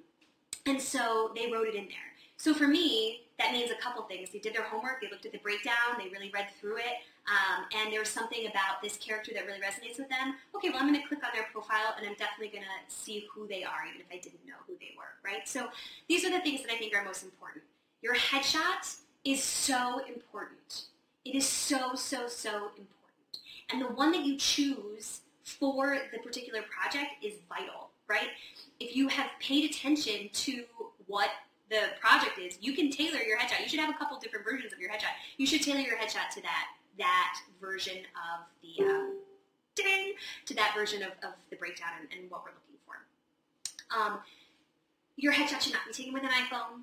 and 0.66 0.82
so 0.82 1.32
they 1.36 1.52
wrote 1.52 1.68
it 1.68 1.76
in 1.76 1.86
there. 1.86 2.14
So 2.38 2.54
for 2.54 2.68
me, 2.68 3.22
that 3.40 3.52
means 3.52 3.72
a 3.72 3.82
couple 3.82 4.04
things. 4.04 4.30
They 4.30 4.40
did 4.40 4.54
their 4.54 4.64
homework, 4.64 5.02
they 5.02 5.10
looked 5.10 5.26
at 5.26 5.32
the 5.32 5.40
breakdown, 5.40 5.98
they 5.98 6.10
really 6.10 6.32
read 6.34 6.48
through 6.60 6.78
it, 6.78 7.02
um, 7.28 7.66
and 7.76 7.92
there 7.92 8.00
was 8.00 8.10
something 8.10 8.48
about 8.48 8.82
this 8.82 8.98
character 8.98 9.32
that 9.34 9.46
really 9.46 9.60
resonates 9.60 9.98
with 9.98 10.10
them. 10.10 10.36
Okay, 10.56 10.70
well, 10.70 10.80
I'm 10.80 10.88
going 10.88 11.02
to 11.02 11.08
click 11.08 11.24
on 11.24 11.32
their 11.34 11.48
profile, 11.52 11.96
and 11.98 12.08
I'm 12.08 12.16
definitely 12.16 12.50
going 12.50 12.64
to 12.64 12.94
see 12.94 13.28
who 13.34 13.48
they 13.48 13.64
are, 13.64 13.86
even 13.88 14.02
if 14.02 14.08
I 14.12 14.18
didn't 14.22 14.46
know 14.46 14.60
who 14.68 14.74
they 14.80 14.92
were, 14.98 15.18
right? 15.26 15.48
So 15.48 15.68
these 16.08 16.24
are 16.24 16.32
the 16.32 16.42
things 16.42 16.62
that 16.62 16.72
I 16.72 16.78
think 16.78 16.96
are 16.96 17.04
most 17.04 17.24
important. 17.24 17.64
Your 18.02 18.16
headshot 18.16 18.98
is 19.26 19.44
so 19.44 20.02
important. 20.08 20.86
It 21.26 21.36
is 21.36 21.48
so, 21.48 21.96
so, 21.96 22.28
so 22.28 22.72
important. 22.78 23.40
And 23.72 23.82
the 23.82 23.88
one 23.88 24.12
that 24.12 24.26
you 24.26 24.38
choose 24.38 25.22
for 25.44 25.98
the 26.12 26.20
particular 26.20 26.62
project 26.62 27.24
is 27.24 27.34
vital, 27.48 27.90
right? 28.08 28.30
If 28.80 28.96
you 28.96 29.08
have 29.08 29.28
paid 29.40 29.70
attention 29.70 30.30
to 30.34 30.64
what 31.08 31.30
the 31.70 31.82
project 32.00 32.38
is, 32.40 32.58
you 32.62 32.74
can 32.74 32.92
tailor 32.92 33.20
your 33.20 33.38
headshot. 33.38 33.62
You 33.62 33.70
should 33.70 33.80
have 33.80 33.90
a 33.90 33.98
couple 33.98 34.18
different 34.20 34.46
versions 34.46 34.74
of 34.74 34.80
your 34.80 34.92
headshot. 34.92 35.14
You 35.38 35.48
should 35.48 35.62
tailor 35.62 35.80
your 35.80 35.98
headshot 35.98 36.30
to 36.36 36.42
that 36.42 36.68
that 37.00 37.40
version 37.60 37.98
of 37.98 38.46
the 38.62 38.86
um, 38.86 39.18
ding 39.76 40.14
to 40.46 40.54
that 40.54 40.74
version 40.76 41.02
of, 41.02 41.10
of 41.24 41.34
the 41.50 41.56
breakdown 41.56 41.90
and, 42.00 42.08
and 42.20 42.30
what 42.30 42.44
we're 42.44 42.52
looking 42.52 42.78
for. 42.86 43.98
Um, 43.98 44.20
your 45.16 45.34
headshot 45.34 45.62
should 45.62 45.74
not 45.74 45.82
be 45.88 45.94
taken 45.94 46.14
with 46.14 46.24
an 46.24 46.30
iPhone. 46.30 46.82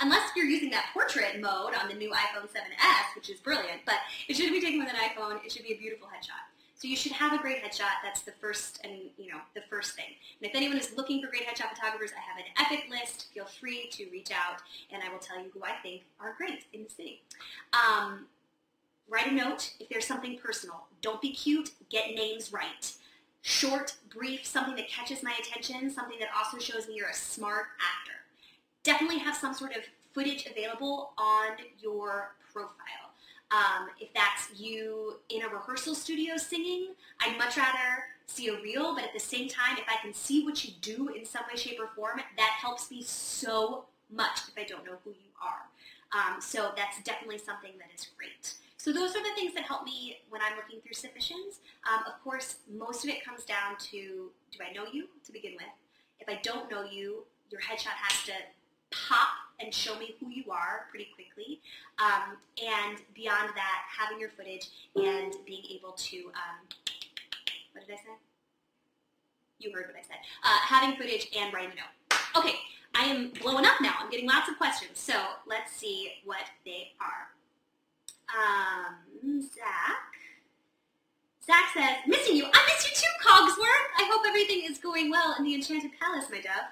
Unless 0.00 0.30
you're 0.36 0.46
using 0.46 0.70
that 0.70 0.86
portrait 0.92 1.40
mode 1.40 1.74
on 1.80 1.88
the 1.88 1.94
new 1.94 2.10
iPhone 2.10 2.48
7s, 2.48 3.14
which 3.14 3.30
is 3.30 3.38
brilliant, 3.38 3.80
but 3.86 3.96
it 4.28 4.36
shouldn't 4.36 4.54
be 4.54 4.60
taken 4.60 4.80
with 4.80 4.88
an 4.88 4.96
iPhone. 4.96 5.44
It 5.44 5.52
should 5.52 5.62
be 5.62 5.72
a 5.72 5.78
beautiful 5.78 6.08
headshot. 6.08 6.42
So 6.76 6.88
you 6.88 6.96
should 6.96 7.12
have 7.12 7.32
a 7.32 7.38
great 7.38 7.62
headshot. 7.62 8.02
That's 8.02 8.22
the 8.22 8.32
first 8.32 8.80
and 8.84 8.92
you 9.16 9.28
know 9.30 9.38
the 9.54 9.62
first 9.70 9.94
thing. 9.94 10.06
And 10.40 10.50
if 10.50 10.56
anyone 10.56 10.76
is 10.76 10.92
looking 10.96 11.22
for 11.22 11.28
great 11.28 11.46
headshot 11.46 11.70
photographers, 11.74 12.10
I 12.16 12.20
have 12.20 12.38
an 12.38 12.44
epic 12.58 12.90
list. 12.90 13.28
Feel 13.32 13.46
free 13.46 13.88
to 13.92 14.06
reach 14.10 14.30
out, 14.30 14.60
and 14.92 15.02
I 15.02 15.10
will 15.10 15.20
tell 15.20 15.42
you 15.42 15.50
who 15.54 15.62
I 15.62 15.80
think 15.82 16.02
are 16.20 16.34
great 16.36 16.64
in 16.72 16.82
the 16.82 16.90
city. 16.90 17.22
Um, 17.72 18.26
write 19.08 19.28
a 19.28 19.32
note 19.32 19.72
if 19.78 19.88
there's 19.88 20.06
something 20.06 20.36
personal. 20.38 20.84
Don't 21.00 21.22
be 21.22 21.32
cute. 21.32 21.70
Get 21.88 22.14
names 22.14 22.52
right. 22.52 22.92
Short, 23.42 23.94
brief, 24.14 24.44
something 24.44 24.74
that 24.76 24.88
catches 24.88 25.22
my 25.22 25.34
attention, 25.38 25.90
something 25.90 26.18
that 26.18 26.28
also 26.36 26.58
shows 26.58 26.88
me 26.88 26.94
you're 26.96 27.08
a 27.08 27.14
smart 27.14 27.66
actor. 27.78 28.23
Definitely 28.84 29.18
have 29.18 29.34
some 29.34 29.54
sort 29.54 29.72
of 29.72 29.82
footage 30.12 30.46
available 30.46 31.12
on 31.18 31.56
your 31.80 32.34
profile. 32.52 33.10
Um, 33.50 33.88
if 33.98 34.12
that's 34.14 34.58
you 34.58 35.16
in 35.28 35.42
a 35.42 35.48
rehearsal 35.48 35.94
studio 35.94 36.36
singing, 36.36 36.88
I'd 37.20 37.36
much 37.38 37.56
rather 37.56 38.04
see 38.26 38.48
a 38.48 38.60
reel, 38.60 38.94
but 38.94 39.04
at 39.04 39.12
the 39.12 39.20
same 39.20 39.48
time, 39.48 39.76
if 39.78 39.84
I 39.88 39.96
can 40.02 40.12
see 40.14 40.44
what 40.44 40.64
you 40.64 40.72
do 40.80 41.08
in 41.08 41.24
some 41.24 41.42
way, 41.50 41.56
shape, 41.56 41.78
or 41.80 41.88
form, 41.96 42.20
that 42.36 42.58
helps 42.60 42.90
me 42.90 43.02
so 43.02 43.84
much 44.10 44.40
if 44.48 44.54
I 44.56 44.64
don't 44.64 44.84
know 44.84 44.98
who 45.04 45.10
you 45.10 45.30
are. 45.42 45.64
Um, 46.12 46.40
so 46.40 46.72
that's 46.76 47.02
definitely 47.02 47.38
something 47.38 47.72
that 47.78 47.88
is 47.94 48.08
great. 48.16 48.54
So 48.76 48.92
those 48.92 49.16
are 49.16 49.22
the 49.22 49.34
things 49.34 49.54
that 49.54 49.64
help 49.64 49.84
me 49.84 50.18
when 50.28 50.40
I'm 50.42 50.56
looking 50.56 50.80
through 50.80 50.94
submissions. 50.94 51.60
Um, 51.90 52.04
of 52.06 52.22
course, 52.22 52.56
most 52.70 53.02
of 53.04 53.10
it 53.10 53.24
comes 53.24 53.44
down 53.44 53.76
to, 53.90 54.30
do 54.52 54.58
I 54.60 54.72
know 54.72 54.84
you 54.92 55.08
to 55.24 55.32
begin 55.32 55.52
with? 55.52 55.72
If 56.20 56.28
I 56.28 56.38
don't 56.42 56.70
know 56.70 56.84
you, 56.84 57.24
your 57.50 57.60
headshot 57.60 57.96
has 57.96 58.24
to 58.26 58.32
pop 59.08 59.28
and 59.60 59.72
show 59.72 59.98
me 59.98 60.14
who 60.20 60.30
you 60.30 60.50
are 60.50 60.86
pretty 60.90 61.08
quickly. 61.14 61.60
Um, 61.98 62.36
and 62.62 62.98
beyond 63.14 63.50
that, 63.54 63.82
having 63.88 64.18
your 64.18 64.30
footage 64.30 64.68
and 64.96 65.34
being 65.46 65.62
able 65.72 65.92
to, 65.92 66.16
um, 66.34 66.58
what 67.72 67.86
did 67.86 67.94
I 67.94 67.96
say? 67.96 68.16
You 69.58 69.72
heard 69.72 69.86
what 69.86 69.96
I 69.96 70.02
said. 70.02 70.16
Uh, 70.42 70.58
having 70.62 70.96
footage 70.96 71.28
and 71.38 71.52
writing 71.54 71.70
a 71.72 71.76
note. 71.76 72.20
Okay, 72.36 72.56
I 72.94 73.04
am 73.04 73.30
blowing 73.40 73.64
up 73.64 73.80
now. 73.80 73.94
I'm 73.98 74.10
getting 74.10 74.28
lots 74.28 74.48
of 74.48 74.56
questions. 74.58 74.98
So 74.98 75.14
let's 75.46 75.72
see 75.72 76.12
what 76.24 76.44
they 76.64 76.92
are. 77.00 77.30
Um, 78.34 79.40
Zach. 79.42 80.14
Zach 81.46 81.70
says, 81.74 81.96
missing 82.06 82.36
you. 82.36 82.44
I 82.46 82.66
miss 82.66 82.88
you 82.88 82.94
too, 82.94 83.28
Cogsworth. 83.28 83.86
I 83.98 84.10
hope 84.10 84.22
everything 84.26 84.62
is 84.64 84.78
going 84.78 85.10
well 85.10 85.34
in 85.38 85.44
the 85.44 85.54
Enchanted 85.54 85.90
Palace, 86.00 86.26
my 86.30 86.40
dove. 86.40 86.64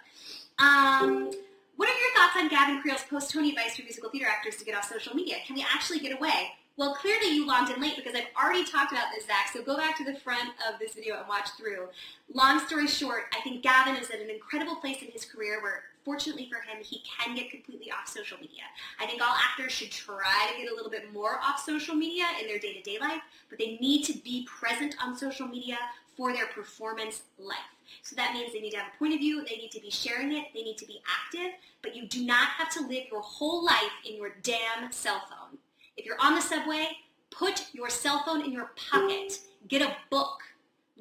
Um, 0.59 1.31
what 1.77 1.89
are 1.89 1.99
your 1.99 2.14
thoughts 2.14 2.37
on 2.37 2.49
Gavin 2.49 2.81
Creel's 2.81 3.03
post-Tony 3.09 3.51
advice 3.51 3.77
for 3.77 3.83
musical 3.83 4.11
theater 4.11 4.29
actors 4.29 4.57
to 4.57 4.64
get 4.64 4.77
off 4.77 4.89
social 4.89 5.14
media? 5.14 5.37
Can 5.47 5.57
we 5.57 5.62
actually 5.62 6.01
get 6.01 6.16
away? 6.16 6.53
Well, 6.77 6.95
clearly 6.95 7.35
you 7.35 7.47
logged 7.47 7.70
in 7.70 7.83
late 7.83 7.97
because 7.97 8.14
I've 8.14 8.29
already 8.43 8.64
talked 8.64 8.93
about 8.93 9.09
this, 9.14 9.27
Zach, 9.27 9.51
so 9.53 9.62
go 9.62 9.77
back 9.77 9.97
to 9.99 10.05
the 10.05 10.14
front 10.14 10.51
of 10.66 10.79
this 10.81 10.95
video 10.95 11.18
and 11.18 11.29
watch 11.29 11.51
through. 11.59 11.89
Long 12.33 12.61
story 12.61 12.87
short, 12.87 13.25
I 13.37 13.43
think 13.43 13.62
Gavin 13.62 13.97
is 13.97 14.11
at 14.11 14.20
an 14.20 14.31
incredible 14.31 14.77
place 14.77 15.03
in 15.03 15.09
his 15.09 15.27
career 15.27 15.61
where, 15.61 15.83
fortunately 16.03 16.49
for 16.51 16.57
him, 16.57 16.83
he 16.83 17.03
can 17.18 17.35
get 17.35 17.51
completely 17.51 17.91
off 17.91 18.09
social 18.09 18.39
media. 18.39 18.62
I 18.99 19.07
think 19.07 19.20
all 19.20 19.37
actors 19.37 19.70
should 19.70 19.91
try 19.91 20.51
to 20.51 20.62
get 20.62 20.73
a 20.73 20.75
little 20.75 20.91
bit 20.91 21.12
more 21.12 21.39
off 21.43 21.62
social 21.62 21.95
media 21.95 22.25
in 22.41 22.47
their 22.49 22.59
day-to-day 22.59 22.99
life, 23.01 23.20
but 23.51 23.59
they 23.59 23.77
need 23.77 24.05
to 24.05 24.14
be 24.18 24.47
present 24.47 24.97
on 25.03 25.14
social 25.14 25.47
media 25.47 25.77
for 26.16 26.33
their 26.33 26.47
performance 26.47 27.23
life. 27.39 27.59
So 28.03 28.16
that 28.16 28.34
means 28.34 28.53
they 28.53 28.61
need 28.61 28.70
to 28.72 28.78
have 28.78 28.93
a 28.95 28.99
point 28.99 29.14
of 29.14 29.20
view, 29.20 29.45
they 29.45 29.57
need 29.57 29.70
to 29.72 29.80
be 29.80 29.90
sharing 29.90 30.32
it, 30.32 30.47
they 30.55 30.62
need 30.62 30.78
to 30.78 30.86
be 30.86 31.01
active, 31.07 31.53
but 31.82 31.95
you 31.95 32.07
do 32.07 32.24
not 32.24 32.49
have 32.49 32.70
to 32.70 32.80
live 32.80 33.05
your 33.11 33.22
whole 33.22 33.64
life 33.64 33.93
in 34.09 34.16
your 34.16 34.36
damn 34.43 34.90
cell 34.90 35.22
phone. 35.28 35.59
If 35.97 36.07
you're 36.07 36.20
on 36.20 36.34
the 36.34 36.40
subway, 36.40 36.88
put 37.30 37.66
your 37.72 37.90
cell 37.90 38.22
phone 38.24 38.45
in 38.45 38.53
your 38.53 38.72
pocket. 38.90 39.40
Get 39.68 39.82
a 39.82 39.97
book. 40.11 40.43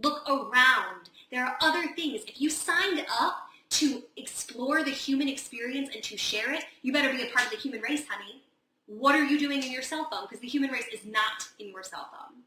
Look 0.02 0.28
around. 0.28 1.10
There 1.32 1.46
are 1.46 1.58
other 1.62 1.88
things. 1.96 2.22
If 2.28 2.42
you 2.42 2.50
signed 2.50 3.06
up 3.20 3.48
to 3.72 4.04
explore 4.18 4.84
the 4.84 4.92
human 4.92 5.30
experience 5.30 5.90
and 5.94 6.04
to 6.04 6.18
share 6.18 6.54
it, 6.54 6.66
you 6.82 6.92
better 6.92 7.12
be 7.12 7.24
a 7.24 7.32
part 7.32 7.46
of 7.46 7.52
the 7.52 7.58
human 7.58 7.82
race, 7.82 8.06
honey. 8.08 8.42
What 8.88 9.16
are 9.16 9.24
you 9.24 9.40
doing 9.40 9.64
in 9.64 9.72
your 9.72 9.82
cell 9.82 10.08
phone? 10.12 10.24
Because 10.28 10.42
the 10.42 10.48
human 10.48 10.72
race 10.72 10.88
is 10.92 11.06
not 11.06 11.48
in 11.60 11.70
your 11.70 11.84
cell 11.84 12.10
phone. 12.12 12.42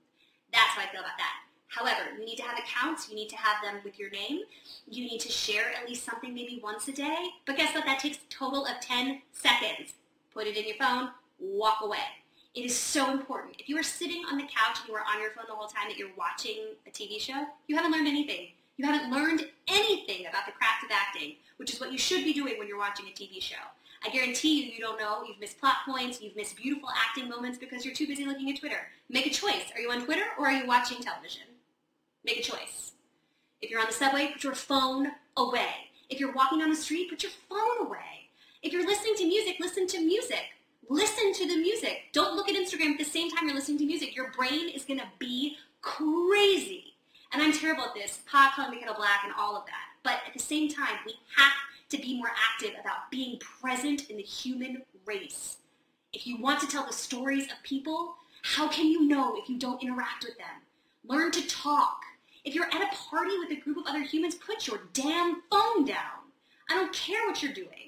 That's 0.52 0.68
how 0.68 0.82
I 0.82 0.86
feel 0.92 1.00
about 1.00 1.16
that. 1.16 1.43
However, 1.68 2.02
you 2.18 2.24
need 2.24 2.36
to 2.36 2.42
have 2.42 2.58
accounts. 2.58 3.08
You 3.08 3.16
need 3.16 3.28
to 3.30 3.36
have 3.36 3.62
them 3.62 3.80
with 3.84 3.98
your 3.98 4.10
name. 4.10 4.40
You 4.88 5.04
need 5.04 5.20
to 5.20 5.30
share 5.30 5.72
at 5.80 5.88
least 5.88 6.04
something 6.04 6.32
maybe 6.32 6.60
once 6.62 6.86
a 6.88 6.92
day. 6.92 7.28
But 7.46 7.56
guess 7.56 7.74
what? 7.74 7.84
That 7.84 7.98
takes 7.98 8.18
a 8.18 8.30
total 8.30 8.64
of 8.64 8.80
10 8.80 9.22
seconds. 9.32 9.94
Put 10.32 10.46
it 10.46 10.56
in 10.56 10.66
your 10.66 10.76
phone, 10.76 11.10
walk 11.40 11.78
away. 11.82 11.98
It 12.54 12.64
is 12.64 12.76
so 12.76 13.10
important. 13.10 13.56
If 13.58 13.68
you 13.68 13.76
are 13.78 13.82
sitting 13.82 14.24
on 14.30 14.36
the 14.36 14.44
couch 14.44 14.78
and 14.80 14.88
you 14.88 14.94
are 14.94 15.04
on 15.12 15.20
your 15.20 15.30
phone 15.30 15.46
the 15.48 15.54
whole 15.54 15.66
time 15.66 15.88
that 15.88 15.96
you're 15.96 16.14
watching 16.16 16.74
a 16.86 16.90
TV 16.90 17.20
show, 17.20 17.46
you 17.66 17.74
haven't 17.74 17.90
learned 17.90 18.06
anything. 18.06 18.48
You 18.76 18.86
haven't 18.86 19.10
learned 19.12 19.48
anything 19.66 20.26
about 20.26 20.46
the 20.46 20.52
craft 20.52 20.84
of 20.84 20.90
acting, 20.92 21.34
which 21.56 21.72
is 21.72 21.80
what 21.80 21.90
you 21.90 21.98
should 21.98 22.24
be 22.24 22.32
doing 22.32 22.58
when 22.58 22.68
you're 22.68 22.78
watching 22.78 23.06
a 23.06 23.10
TV 23.10 23.42
show. 23.42 23.62
I 24.04 24.10
guarantee 24.10 24.62
you, 24.62 24.72
you 24.72 24.80
don't 24.80 24.98
know. 24.98 25.24
You've 25.26 25.40
missed 25.40 25.58
plot 25.58 25.76
points. 25.86 26.20
You've 26.20 26.36
missed 26.36 26.56
beautiful 26.56 26.90
acting 26.94 27.28
moments 27.28 27.58
because 27.58 27.84
you're 27.84 27.94
too 27.94 28.06
busy 28.06 28.24
looking 28.24 28.50
at 28.50 28.60
Twitter. 28.60 28.88
Make 29.08 29.26
a 29.26 29.30
choice. 29.30 29.64
Are 29.74 29.80
you 29.80 29.90
on 29.90 30.04
Twitter 30.04 30.24
or 30.38 30.46
are 30.46 30.52
you 30.52 30.66
watching 30.66 30.98
television? 31.00 31.42
Make 32.24 32.38
a 32.38 32.42
choice. 32.42 32.92
If 33.60 33.70
you're 33.70 33.80
on 33.80 33.86
the 33.86 33.92
subway, 33.92 34.30
put 34.32 34.44
your 34.44 34.54
phone 34.54 35.08
away. 35.36 35.90
If 36.08 36.20
you're 36.20 36.32
walking 36.32 36.58
down 36.58 36.70
the 36.70 36.76
street, 36.76 37.10
put 37.10 37.22
your 37.22 37.32
phone 37.48 37.86
away. 37.86 38.30
If 38.62 38.72
you're 38.72 38.86
listening 38.86 39.14
to 39.16 39.26
music, 39.26 39.56
listen 39.60 39.86
to 39.88 40.00
music. 40.00 40.44
Listen 40.88 41.32
to 41.32 41.46
the 41.46 41.56
music. 41.56 42.04
Don't 42.12 42.36
look 42.36 42.48
at 42.48 42.56
Instagram 42.56 42.92
at 42.92 42.98
the 42.98 43.04
same 43.04 43.30
time 43.30 43.46
you're 43.46 43.54
listening 43.54 43.78
to 43.78 43.86
music. 43.86 44.14
Your 44.14 44.30
brain 44.32 44.68
is 44.68 44.84
going 44.84 45.00
to 45.00 45.08
be 45.18 45.56
crazy. 45.80 46.94
And 47.32 47.42
I'm 47.42 47.52
terrible 47.52 47.84
at 47.84 47.94
this, 47.94 48.20
pot, 48.30 48.52
calling 48.54 48.78
kettle 48.78 48.94
black, 48.94 49.20
and 49.24 49.32
all 49.38 49.56
of 49.56 49.66
that. 49.66 49.86
But 50.02 50.20
at 50.26 50.32
the 50.34 50.38
same 50.38 50.68
time, 50.68 50.98
we 51.06 51.14
have 51.36 51.52
to 51.90 51.98
be 51.98 52.18
more 52.18 52.30
active 52.52 52.78
about 52.80 53.10
being 53.10 53.38
present 53.38 54.10
in 54.10 54.16
the 54.16 54.22
human 54.22 54.82
race. 55.06 55.58
If 56.12 56.26
you 56.26 56.40
want 56.40 56.60
to 56.60 56.68
tell 56.68 56.86
the 56.86 56.92
stories 56.92 57.44
of 57.46 57.62
people, 57.62 58.16
how 58.42 58.68
can 58.68 58.86
you 58.86 59.08
know 59.08 59.36
if 59.36 59.48
you 59.48 59.58
don't 59.58 59.82
interact 59.82 60.24
with 60.24 60.38
them? 60.38 60.62
Learn 61.06 61.30
to 61.32 61.46
talk. 61.48 62.02
If 62.44 62.54
you're 62.54 62.66
at 62.66 62.74
a 62.74 62.96
party 63.10 63.38
with 63.38 63.50
a 63.50 63.60
group 63.60 63.78
of 63.78 63.86
other 63.86 64.02
humans, 64.02 64.34
put 64.34 64.66
your 64.66 64.80
damn 64.92 65.42
phone 65.50 65.84
down. 65.84 66.24
I 66.70 66.74
don't 66.74 66.92
care 66.92 67.26
what 67.26 67.42
you're 67.42 67.52
doing 67.52 67.84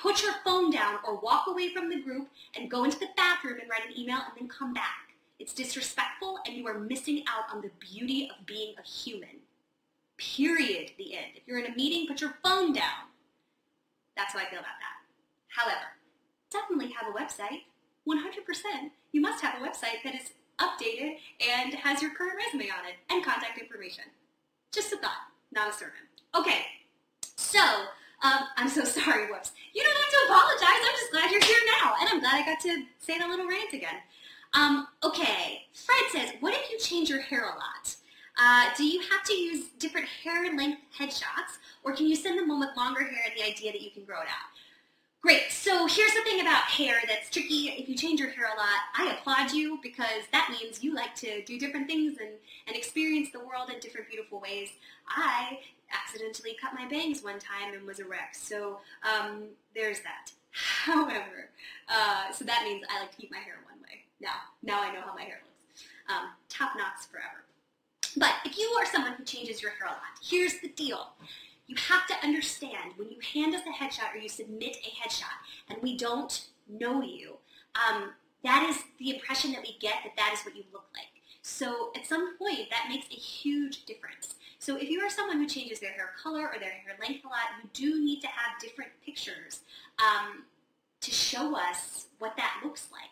put 0.00 0.22
your 0.22 0.32
phone 0.44 0.70
down 0.70 0.98
or 1.06 1.16
walk 1.20 1.46
away 1.46 1.72
from 1.72 1.90
the 1.90 2.00
group 2.00 2.28
and 2.56 2.70
go 2.70 2.84
into 2.84 2.98
the 2.98 3.08
bathroom 3.16 3.58
and 3.60 3.68
write 3.68 3.86
an 3.86 3.98
email 3.98 4.18
and 4.18 4.32
then 4.38 4.48
come 4.48 4.72
back. 4.72 5.14
It's 5.38 5.52
disrespectful 5.52 6.38
and 6.46 6.56
you 6.56 6.66
are 6.66 6.78
missing 6.78 7.22
out 7.28 7.54
on 7.54 7.60
the 7.60 7.70
beauty 7.78 8.30
of 8.30 8.46
being 8.46 8.74
a 8.78 8.86
human. 8.86 9.40
Period. 10.16 10.92
The 10.98 11.14
end. 11.14 11.32
If 11.36 11.42
you're 11.46 11.58
in 11.58 11.70
a 11.70 11.74
meeting, 11.74 12.06
put 12.06 12.20
your 12.20 12.34
phone 12.42 12.72
down. 12.72 13.08
That's 14.16 14.32
how 14.32 14.40
I 14.40 14.44
feel 14.44 14.58
about 14.58 14.80
that. 14.80 15.00
However, 15.48 15.86
definitely 16.50 16.92
have 16.92 17.14
a 17.14 17.16
website. 17.16 17.64
100%. 18.08 18.90
You 19.12 19.20
must 19.20 19.42
have 19.42 19.60
a 19.60 19.64
website 19.64 20.02
that 20.04 20.14
is 20.14 20.32
updated 20.60 21.16
and 21.40 21.74
has 21.74 22.00
your 22.02 22.14
current 22.14 22.34
resume 22.36 22.70
on 22.70 22.84
it 22.86 22.94
and 23.10 23.24
contact 23.24 23.58
information. 23.58 24.04
Just 24.72 24.92
a 24.92 24.96
thought, 24.98 25.28
not 25.52 25.68
a 25.70 25.72
sermon. 25.72 25.94
Okay, 26.34 26.64
so 27.36 27.60
Um, 28.22 28.40
I'm 28.58 28.68
so 28.68 28.84
sorry, 28.98 29.30
whoops. 29.30 29.52
You 29.72 29.82
don't 29.82 29.96
have 29.96 30.10
to 30.10 30.20
apologize. 30.28 30.80
I'm 30.84 30.96
just 31.00 31.10
glad 31.10 31.30
you're 31.30 31.42
here 31.42 31.64
now. 31.80 31.94
And 32.00 32.08
I'm 32.10 32.20
glad 32.20 32.34
I 32.34 32.44
got 32.44 32.60
to 32.60 32.84
say 32.98 33.18
the 33.18 33.26
little 33.26 33.48
rant 33.48 33.72
again. 33.72 33.96
Um, 34.52 34.88
okay, 35.02 35.62
Fred 35.72 36.04
says, 36.12 36.34
what 36.40 36.52
if 36.52 36.70
you 36.70 36.78
change 36.78 37.08
your 37.08 37.22
hair 37.22 37.44
a 37.44 37.54
lot? 37.56 37.96
Uh, 38.38 38.66
do 38.76 38.84
you 38.84 39.00
have 39.00 39.22
to 39.24 39.32
use 39.32 39.68
different 39.78 40.06
hair 40.06 40.54
length 40.56 40.82
headshots, 40.98 41.58
or 41.82 41.94
can 41.94 42.06
you 42.06 42.16
send 42.16 42.38
them 42.38 42.48
home 42.48 42.60
with 42.60 42.70
longer 42.76 43.00
hair 43.00 43.20
and 43.26 43.34
the 43.38 43.44
idea 43.46 43.72
that 43.72 43.80
you 43.80 43.90
can 43.90 44.04
grow 44.04 44.20
it 44.20 44.28
out? 44.28 44.50
Great. 45.22 45.50
So 45.50 45.86
here's 45.86 46.14
the 46.14 46.22
thing 46.22 46.40
about 46.40 46.62
hair 46.62 46.96
that's 47.06 47.28
tricky. 47.28 47.68
If 47.68 47.90
you 47.90 47.94
change 47.94 48.20
your 48.20 48.30
hair 48.30 48.46
a 48.46 48.56
lot, 48.56 48.80
I 48.96 49.12
applaud 49.12 49.52
you 49.52 49.78
because 49.82 50.24
that 50.32 50.48
means 50.50 50.82
you 50.82 50.94
like 50.94 51.14
to 51.16 51.42
do 51.44 51.58
different 51.58 51.86
things 51.86 52.16
and, 52.18 52.30
and 52.66 52.74
experience 52.74 53.28
the 53.30 53.40
world 53.40 53.68
in 53.72 53.80
different 53.80 54.08
beautiful 54.08 54.40
ways. 54.40 54.70
I 55.06 55.58
accidentally 55.92 56.56
cut 56.58 56.72
my 56.74 56.88
bangs 56.88 57.22
one 57.22 57.38
time 57.38 57.74
and 57.74 57.86
was 57.86 58.00
a 58.00 58.04
wreck. 58.06 58.34
So 58.34 58.78
um, 59.02 59.44
there's 59.74 60.00
that. 60.00 60.32
However, 60.52 61.50
uh, 61.88 62.32
so 62.32 62.46
that 62.46 62.62
means 62.64 62.82
I 62.90 63.00
like 63.00 63.10
to 63.10 63.16
keep 63.18 63.30
my 63.30 63.38
hair 63.38 63.56
one 63.70 63.80
way. 63.82 64.04
Now, 64.22 64.36
now 64.62 64.80
I 64.80 64.90
know 64.92 65.02
how 65.02 65.14
my 65.14 65.22
hair 65.22 65.40
looks. 65.44 65.84
Um, 66.08 66.30
top 66.48 66.72
knots 66.78 67.04
forever. 67.04 67.44
But 68.16 68.34
if 68.46 68.58
you 68.58 68.74
are 68.80 68.86
someone 68.86 69.12
who 69.12 69.24
changes 69.24 69.60
your 69.60 69.72
hair 69.72 69.86
a 69.86 69.90
lot, 69.90 70.18
here's 70.22 70.60
the 70.60 70.68
deal. 70.68 71.10
You 71.70 71.76
have 71.88 72.04
to 72.08 72.14
understand 72.26 72.94
when 72.96 73.10
you 73.10 73.18
hand 73.32 73.54
us 73.54 73.62
a 73.62 73.72
headshot 73.72 74.12
or 74.12 74.18
you 74.18 74.28
submit 74.28 74.76
a 74.84 74.90
headshot 75.00 75.38
and 75.68 75.80
we 75.80 75.96
don't 75.96 76.48
know 76.68 77.00
you, 77.00 77.36
um, 77.76 78.10
that 78.42 78.68
is 78.68 78.82
the 78.98 79.14
impression 79.14 79.52
that 79.52 79.62
we 79.62 79.76
get 79.78 79.94
that 80.02 80.16
that 80.16 80.32
is 80.34 80.44
what 80.44 80.56
you 80.56 80.64
look 80.72 80.86
like. 80.96 81.06
So 81.42 81.92
at 81.94 82.06
some 82.06 82.36
point, 82.38 82.70
that 82.70 82.86
makes 82.88 83.06
a 83.06 83.14
huge 83.14 83.84
difference. 83.84 84.34
So 84.58 84.78
if 84.78 84.90
you 84.90 85.00
are 85.00 85.08
someone 85.08 85.38
who 85.38 85.46
changes 85.46 85.78
their 85.78 85.92
hair 85.92 86.10
color 86.20 86.42
or 86.42 86.58
their 86.58 86.70
hair 86.70 86.96
length 87.00 87.24
a 87.24 87.28
lot, 87.28 87.62
you 87.62 87.70
do 87.72 88.04
need 88.04 88.20
to 88.22 88.26
have 88.26 88.60
different 88.60 88.90
pictures 89.06 89.60
um, 90.00 90.42
to 91.02 91.10
show 91.12 91.56
us 91.56 92.06
what 92.18 92.36
that 92.36 92.60
looks 92.64 92.88
like. 92.90 93.10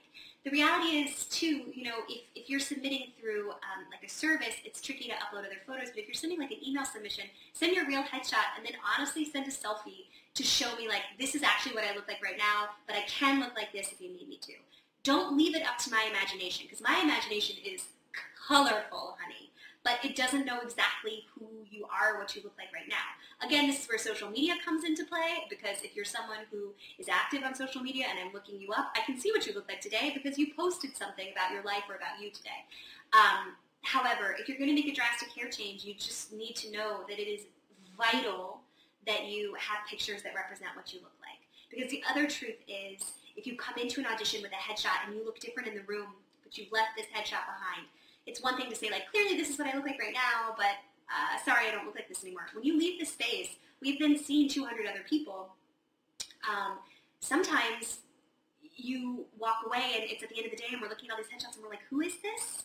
The 0.48 0.52
reality 0.52 0.96
is, 1.00 1.26
too, 1.26 1.64
you 1.74 1.84
know, 1.84 1.96
if, 2.08 2.22
if 2.34 2.48
you're 2.48 2.58
submitting 2.58 3.08
through 3.20 3.50
um, 3.50 3.84
like 3.90 4.02
a 4.02 4.08
service, 4.08 4.54
it's 4.64 4.80
tricky 4.80 5.04
to 5.10 5.14
upload 5.16 5.40
other 5.40 5.60
photos. 5.66 5.90
But 5.90 5.98
if 5.98 6.06
you're 6.06 6.14
sending 6.14 6.38
like 6.38 6.50
an 6.50 6.66
email 6.66 6.86
submission, 6.86 7.24
send 7.52 7.76
your 7.76 7.86
real 7.86 8.02
headshot 8.02 8.56
and 8.56 8.64
then 8.64 8.72
honestly 8.96 9.26
send 9.26 9.46
a 9.46 9.50
selfie 9.50 10.06
to 10.32 10.42
show 10.42 10.74
me 10.76 10.88
like 10.88 11.02
this 11.18 11.34
is 11.34 11.42
actually 11.42 11.74
what 11.74 11.84
I 11.84 11.94
look 11.94 12.08
like 12.08 12.24
right 12.24 12.38
now, 12.38 12.70
but 12.86 12.96
I 12.96 13.02
can 13.02 13.40
look 13.40 13.54
like 13.56 13.72
this 13.74 13.92
if 13.92 14.00
you 14.00 14.08
need 14.08 14.26
me 14.26 14.38
to. 14.40 14.54
Don't 15.02 15.36
leave 15.36 15.54
it 15.54 15.66
up 15.66 15.76
to 15.80 15.90
my 15.90 16.06
imagination 16.08 16.64
because 16.64 16.82
my 16.82 16.98
imagination 17.04 17.56
is 17.62 17.84
colorful, 18.48 19.18
honey 19.22 19.47
but 19.88 20.04
it 20.04 20.14
doesn't 20.14 20.44
know 20.44 20.60
exactly 20.60 21.24
who 21.34 21.46
you 21.70 21.86
are, 21.86 22.18
what 22.18 22.36
you 22.36 22.42
look 22.42 22.52
like 22.58 22.68
right 22.74 22.88
now. 22.90 23.08
Again, 23.46 23.66
this 23.66 23.80
is 23.80 23.88
where 23.88 23.96
social 23.96 24.28
media 24.28 24.54
comes 24.62 24.84
into 24.84 25.02
play 25.04 25.46
because 25.48 25.78
if 25.82 25.96
you're 25.96 26.04
someone 26.04 26.44
who 26.50 26.74
is 26.98 27.08
active 27.08 27.42
on 27.42 27.54
social 27.54 27.80
media 27.80 28.04
and 28.10 28.18
I'm 28.18 28.34
looking 28.34 28.60
you 28.60 28.70
up, 28.72 28.92
I 28.94 29.00
can 29.06 29.18
see 29.18 29.32
what 29.32 29.46
you 29.46 29.54
look 29.54 29.66
like 29.66 29.80
today 29.80 30.12
because 30.12 30.36
you 30.36 30.52
posted 30.54 30.94
something 30.94 31.28
about 31.32 31.52
your 31.52 31.62
life 31.62 31.84
or 31.88 31.94
about 31.94 32.20
you 32.20 32.30
today. 32.30 32.68
Um, 33.14 33.56
however, 33.80 34.36
if 34.38 34.46
you're 34.46 34.58
going 34.58 34.68
to 34.68 34.74
make 34.74 34.92
a 34.92 34.94
drastic 34.94 35.30
hair 35.30 35.48
change, 35.48 35.84
you 35.84 35.94
just 35.94 36.34
need 36.34 36.54
to 36.56 36.70
know 36.70 37.04
that 37.08 37.18
it 37.18 37.26
is 37.26 37.46
vital 37.96 38.60
that 39.06 39.24
you 39.24 39.54
have 39.54 39.88
pictures 39.88 40.22
that 40.22 40.34
represent 40.34 40.76
what 40.76 40.92
you 40.92 41.00
look 41.00 41.16
like. 41.24 41.40
Because 41.70 41.90
the 41.90 42.02
other 42.10 42.26
truth 42.26 42.60
is, 42.68 43.00
if 43.38 43.46
you 43.46 43.56
come 43.56 43.78
into 43.80 44.00
an 44.00 44.06
audition 44.06 44.42
with 44.42 44.52
a 44.52 44.60
headshot 44.60 45.06
and 45.06 45.16
you 45.16 45.24
look 45.24 45.40
different 45.40 45.66
in 45.66 45.76
the 45.76 45.84
room, 45.88 46.12
but 46.44 46.58
you've 46.58 46.72
left 46.72 46.90
this 46.94 47.06
headshot 47.06 47.48
behind, 47.48 47.88
it's 48.28 48.42
one 48.42 48.56
thing 48.56 48.68
to 48.68 48.76
say 48.76 48.90
like, 48.90 49.10
clearly 49.10 49.36
this 49.36 49.48
is 49.48 49.58
what 49.58 49.66
I 49.66 49.74
look 49.74 49.86
like 49.86 50.00
right 50.00 50.14
now, 50.14 50.54
but 50.56 50.76
uh, 51.08 51.42
sorry, 51.44 51.68
I 51.68 51.72
don't 51.72 51.86
look 51.86 51.94
like 51.94 52.08
this 52.08 52.22
anymore. 52.22 52.46
When 52.52 52.62
you 52.62 52.78
leave 52.78 53.00
the 53.00 53.06
space, 53.06 53.56
we've 53.80 53.98
been 53.98 54.18
seeing 54.18 54.48
200 54.48 54.86
other 54.86 55.04
people. 55.08 55.48
Um, 56.48 56.78
sometimes 57.20 58.00
you 58.76 59.24
walk 59.38 59.56
away 59.66 59.94
and 59.94 60.04
it's 60.04 60.22
at 60.22 60.28
the 60.28 60.36
end 60.36 60.46
of 60.46 60.52
the 60.52 60.56
day 60.56 60.66
and 60.72 60.80
we're 60.80 60.88
looking 60.88 61.08
at 61.08 61.12
all 61.12 61.18
these 61.18 61.26
headshots 61.26 61.54
and 61.54 61.64
we're 61.64 61.70
like, 61.70 61.82
who 61.90 62.00
is 62.00 62.14
this? 62.22 62.64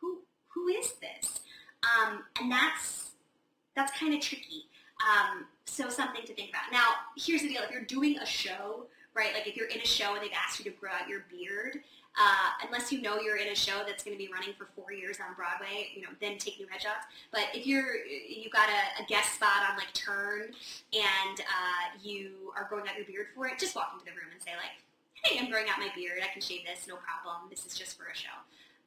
Who 0.00 0.18
who 0.48 0.68
is 0.68 0.94
this? 0.94 1.40
Um, 1.84 2.24
and 2.40 2.50
that's 2.50 3.10
that's 3.76 3.92
kind 3.98 4.14
of 4.14 4.20
tricky. 4.20 4.64
Um, 5.02 5.46
so 5.64 5.88
something 5.88 6.24
to 6.26 6.34
think 6.34 6.50
about. 6.50 6.62
Now, 6.72 6.86
here's 7.16 7.42
the 7.42 7.48
deal: 7.48 7.62
if 7.62 7.70
you're 7.70 7.82
doing 7.82 8.18
a 8.18 8.26
show, 8.26 8.86
right? 9.14 9.32
Like 9.32 9.46
if 9.46 9.56
you're 9.56 9.68
in 9.68 9.80
a 9.80 9.86
show 9.86 10.14
and 10.14 10.22
they've 10.22 10.30
asked 10.32 10.58
you 10.58 10.70
to 10.70 10.76
grow 10.76 10.90
out 10.90 11.08
your 11.08 11.24
beard, 11.30 11.80
uh, 12.18 12.66
unless 12.66 12.92
you 12.92 13.00
know 13.00 13.20
you're 13.20 13.36
in 13.36 13.48
a 13.48 13.54
show 13.54 13.82
that's 13.86 14.04
going 14.04 14.16
to 14.16 14.22
be 14.22 14.30
running 14.32 14.52
for 14.58 14.68
four 14.76 14.92
years 14.92 15.18
on 15.18 15.34
Broadway, 15.34 15.88
you 15.94 16.02
know, 16.02 16.08
then 16.20 16.36
take 16.36 16.58
new 16.58 16.66
headshots. 16.66 17.08
But 17.30 17.48
if 17.54 17.66
you're 17.66 18.04
you 18.04 18.50
got 18.50 18.68
a, 18.68 19.02
a 19.02 19.06
guest 19.06 19.34
spot 19.34 19.64
on 19.70 19.76
like 19.76 19.92
Turn 19.94 20.52
and 20.92 21.40
uh, 21.40 21.84
you 22.02 22.52
are 22.56 22.66
growing 22.68 22.88
out 22.88 22.96
your 22.96 23.06
beard 23.06 23.28
for 23.34 23.46
it, 23.46 23.58
just 23.58 23.74
walk 23.74 23.92
into 23.94 24.04
the 24.04 24.12
room 24.12 24.28
and 24.32 24.42
say 24.42 24.52
like, 24.52 24.76
"Hey, 25.24 25.38
I'm 25.38 25.50
growing 25.50 25.68
out 25.68 25.78
my 25.78 25.88
beard. 25.94 26.20
I 26.22 26.30
can 26.32 26.42
shave 26.42 26.66
this, 26.66 26.86
no 26.86 26.96
problem. 26.96 27.48
This 27.48 27.64
is 27.64 27.74
just 27.74 27.96
for 27.96 28.04
a 28.12 28.16
show." 28.16 28.36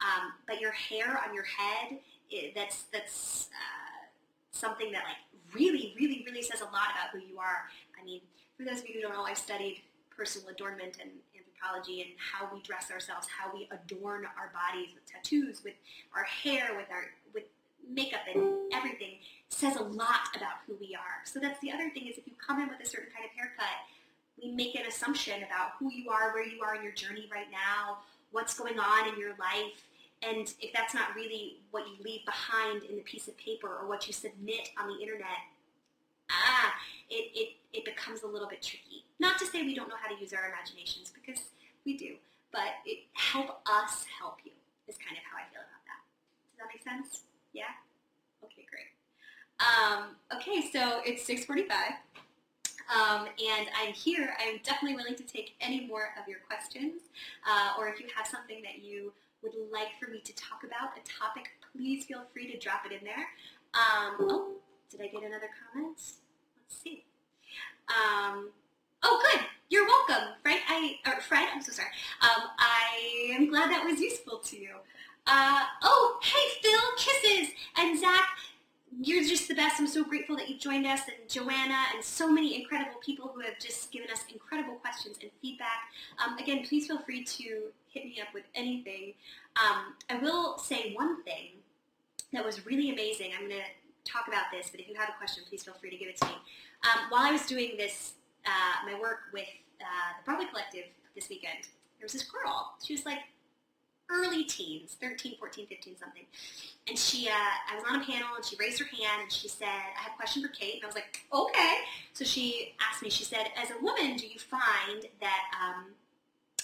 Um, 0.00 0.32
but 0.46 0.60
your 0.60 0.72
hair 0.72 1.20
on 1.26 1.34
your 1.34 1.44
head, 1.44 1.98
it, 2.30 2.54
that's 2.54 2.84
that's 2.92 3.48
uh, 3.50 4.06
something 4.52 4.92
that 4.92 5.02
like 5.02 5.18
really, 5.54 5.94
really, 5.98 6.22
really 6.26 6.42
says 6.42 6.60
a 6.60 6.64
lot 6.64 6.94
about 6.94 7.10
who 7.12 7.18
you 7.18 7.38
are. 7.38 7.66
I 8.00 8.04
mean, 8.04 8.20
for 8.56 8.64
those 8.64 8.80
of 8.80 8.88
you 8.88 8.94
who 8.94 9.00
don't 9.02 9.12
know, 9.12 9.24
I've 9.24 9.38
studied 9.38 9.82
personal 10.16 10.48
adornment 10.48 10.96
and 11.00 11.10
anthropology 11.56 12.02
and 12.02 12.10
how 12.18 12.48
we 12.52 12.60
dress 12.62 12.90
ourselves, 12.90 13.26
how 13.26 13.52
we 13.52 13.68
adorn 13.70 14.24
our 14.38 14.52
bodies 14.52 14.90
with 14.94 15.04
tattoos, 15.06 15.62
with 15.64 15.74
our 16.14 16.24
hair, 16.24 16.74
with 16.76 16.86
our 16.90 17.04
with 17.34 17.44
makeup 17.88 18.20
and 18.32 18.72
everything 18.72 19.14
says 19.48 19.76
a 19.76 19.82
lot 19.82 20.28
about 20.34 20.58
who 20.66 20.76
we 20.80 20.94
are. 20.94 21.22
So 21.24 21.38
that's 21.38 21.60
the 21.60 21.70
other 21.70 21.90
thing 21.90 22.06
is 22.06 22.18
if 22.18 22.26
you 22.26 22.32
come 22.44 22.60
in 22.60 22.68
with 22.68 22.80
a 22.80 22.86
certain 22.86 23.08
kind 23.12 23.24
of 23.24 23.30
haircut, 23.36 23.86
we 24.42 24.50
make 24.50 24.74
an 24.74 24.86
assumption 24.86 25.42
about 25.44 25.72
who 25.78 25.92
you 25.92 26.10
are, 26.10 26.32
where 26.32 26.46
you 26.46 26.62
are 26.62 26.74
in 26.74 26.82
your 26.82 26.92
journey 26.92 27.28
right 27.32 27.50
now, 27.50 27.98
what's 28.32 28.58
going 28.58 28.78
on 28.78 29.08
in 29.12 29.18
your 29.18 29.30
life. 29.38 29.86
And 30.22 30.52
if 30.60 30.72
that's 30.74 30.94
not 30.94 31.14
really 31.14 31.58
what 31.70 31.86
you 31.86 31.94
leave 32.02 32.24
behind 32.24 32.82
in 32.84 32.96
the 32.96 33.02
piece 33.02 33.28
of 33.28 33.36
paper 33.36 33.68
or 33.68 33.86
what 33.86 34.06
you 34.06 34.12
submit 34.12 34.70
on 34.80 34.88
the 34.88 35.00
internet, 35.00 35.46
ah, 36.30 36.74
it, 37.10 37.30
it, 37.34 37.48
it 37.72 37.84
becomes 37.84 38.22
a 38.22 38.26
little 38.26 38.48
bit 38.48 38.62
tricky. 38.62 39.04
Not 39.18 39.38
to 39.38 39.46
say 39.46 39.62
we 39.62 39.74
don't 39.74 39.88
know 39.88 39.96
how 40.00 40.14
to 40.14 40.20
use 40.20 40.32
our 40.32 40.48
imaginations, 40.48 41.12
because 41.12 41.42
we 41.84 41.96
do, 41.96 42.16
but 42.52 42.82
it 42.84 43.04
help 43.14 43.60
us 43.66 44.04
help 44.18 44.38
you 44.44 44.52
is 44.88 44.96
kind 44.98 45.16
of 45.16 45.22
how 45.24 45.38
I 45.38 45.46
feel 45.50 45.62
about 45.62 45.82
that. 45.86 46.00
Does 46.50 46.58
that 46.58 46.68
make 46.70 46.82
sense? 46.82 47.24
Yeah? 47.52 47.72
Okay, 48.44 48.66
great. 48.70 48.90
Um, 49.58 50.16
okay, 50.34 50.68
so 50.70 51.00
it's 51.04 51.24
645. 51.24 51.94
Um, 52.86 53.26
and 53.26 53.66
I'm 53.74 53.92
here. 53.92 54.34
I'm 54.38 54.58
definitely 54.62 54.96
willing 54.96 55.16
to 55.16 55.24
take 55.24 55.54
any 55.60 55.86
more 55.86 56.14
of 56.20 56.28
your 56.28 56.38
questions. 56.46 57.02
Uh, 57.46 57.78
or 57.78 57.88
if 57.88 57.98
you 57.98 58.06
have 58.14 58.26
something 58.26 58.62
that 58.62 58.82
you 58.82 59.12
would 59.42 59.54
like 59.72 59.88
for 60.00 60.10
me 60.10 60.20
to 60.20 60.34
talk 60.34 60.62
about, 60.62 60.94
a 60.96 61.02
topic, 61.02 61.50
please 61.72 62.04
feel 62.04 62.22
free 62.32 62.50
to 62.52 62.58
drop 62.58 62.86
it 62.86 62.92
in 62.92 63.02
there. 63.02 63.26
Um, 63.74 64.16
oh, 64.20 64.52
did 64.90 65.00
I 65.00 65.06
get 65.08 65.22
another 65.22 65.48
comment? 65.72 65.96
Let's 65.96 66.82
see. 66.82 67.04
Um, 67.88 68.50
oh, 69.02 69.22
good. 69.32 69.40
You're 69.68 69.86
welcome, 69.86 70.34
Frank. 70.42 70.60
I 70.68 70.96
or 71.06 71.20
Fred. 71.20 71.48
I'm 71.52 71.62
so 71.62 71.72
sorry. 71.72 71.88
Um, 72.22 72.48
I 72.58 73.32
am 73.34 73.48
glad 73.48 73.70
that 73.70 73.84
was 73.84 74.00
useful 74.00 74.38
to 74.38 74.56
you. 74.56 74.74
Uh, 75.26 75.64
oh, 75.82 76.18
hey, 76.22 76.60
Phil, 76.62 76.80
kisses, 76.98 77.52
and 77.76 77.98
Zach. 77.98 78.28
You're 78.98 79.24
just 79.24 79.48
the 79.48 79.54
best. 79.54 79.78
I'm 79.78 79.88
so 79.88 80.04
grateful 80.04 80.36
that 80.36 80.48
you 80.48 80.56
joined 80.56 80.86
us, 80.86 81.00
and 81.08 81.28
Joanna, 81.28 81.76
and 81.94 82.02
so 82.02 82.30
many 82.30 82.60
incredible 82.60 82.98
people 83.04 83.30
who 83.34 83.40
have 83.40 83.58
just 83.58 83.90
given 83.92 84.08
us 84.10 84.24
incredible 84.32 84.74
questions 84.76 85.18
and 85.20 85.30
feedback. 85.42 85.90
Um, 86.24 86.38
again, 86.38 86.64
please 86.66 86.86
feel 86.86 87.00
free 87.00 87.24
to 87.24 87.44
hit 87.88 88.04
me 88.04 88.18
up 88.20 88.32
with 88.32 88.44
anything. 88.54 89.14
Um, 89.56 89.94
I 90.08 90.16
will 90.22 90.58
say 90.58 90.92
one 90.94 91.22
thing 91.24 91.48
that 92.32 92.44
was 92.44 92.64
really 92.64 92.90
amazing. 92.90 93.32
I'm 93.34 93.48
going 93.48 93.60
to 93.60 93.85
talk 94.06 94.28
about 94.28 94.44
this, 94.52 94.70
but 94.70 94.80
if 94.80 94.88
you 94.88 94.94
have 94.94 95.08
a 95.08 95.18
question, 95.18 95.44
please 95.48 95.64
feel 95.64 95.74
free 95.74 95.90
to 95.90 95.96
give 95.96 96.08
it 96.08 96.16
to 96.18 96.26
me. 96.26 96.34
Um, 96.84 97.10
while 97.10 97.22
I 97.22 97.32
was 97.32 97.46
doing 97.46 97.76
this 97.76 98.14
uh, 98.46 98.90
my 98.90 98.98
work 98.98 99.18
with 99.32 99.48
uh, 99.80 100.10
the 100.18 100.24
Broadway 100.24 100.46
Collective 100.50 100.84
this 101.14 101.28
weekend, 101.28 101.68
there 101.98 102.04
was 102.04 102.12
this 102.12 102.22
girl. 102.22 102.74
She 102.82 102.94
was 102.94 103.04
like 103.04 103.18
early 104.10 104.44
teens, 104.44 104.96
13, 105.00 105.36
14, 105.38 105.66
15, 105.66 105.96
something. 105.98 106.22
And 106.88 106.96
she, 106.96 107.28
uh, 107.28 107.32
I 107.32 107.74
was 107.74 107.84
on 107.88 108.00
a 108.00 108.04
panel 108.04 108.28
and 108.36 108.44
she 108.44 108.56
raised 108.56 108.78
her 108.78 108.84
hand 108.84 109.22
and 109.22 109.32
she 109.32 109.48
said, 109.48 109.66
I 109.66 110.02
have 110.02 110.12
a 110.12 110.16
question 110.16 110.42
for 110.42 110.48
Kate. 110.48 110.74
And 110.74 110.84
I 110.84 110.86
was 110.86 110.94
like, 110.94 111.24
okay. 111.32 111.78
So 112.12 112.24
she 112.24 112.74
asked 112.80 113.02
me, 113.02 113.10
she 113.10 113.24
said, 113.24 113.48
as 113.60 113.70
a 113.70 113.82
woman, 113.82 114.16
do 114.16 114.26
you 114.26 114.38
find 114.38 115.06
that 115.20 115.42
um, 115.60 115.86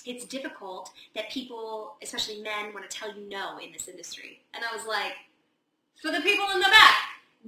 it's 0.06 0.24
difficult 0.24 0.92
that 1.16 1.30
people, 1.30 1.96
especially 2.02 2.40
men, 2.40 2.72
want 2.72 2.88
to 2.88 2.96
tell 2.96 3.12
you 3.12 3.28
no 3.28 3.58
in 3.58 3.72
this 3.72 3.88
industry? 3.88 4.40
And 4.54 4.64
I 4.64 4.74
was 4.74 4.86
like, 4.86 5.14
for 6.00 6.12
the 6.12 6.20
people 6.20 6.46
in 6.54 6.60
the 6.60 6.68
back, 6.70 6.94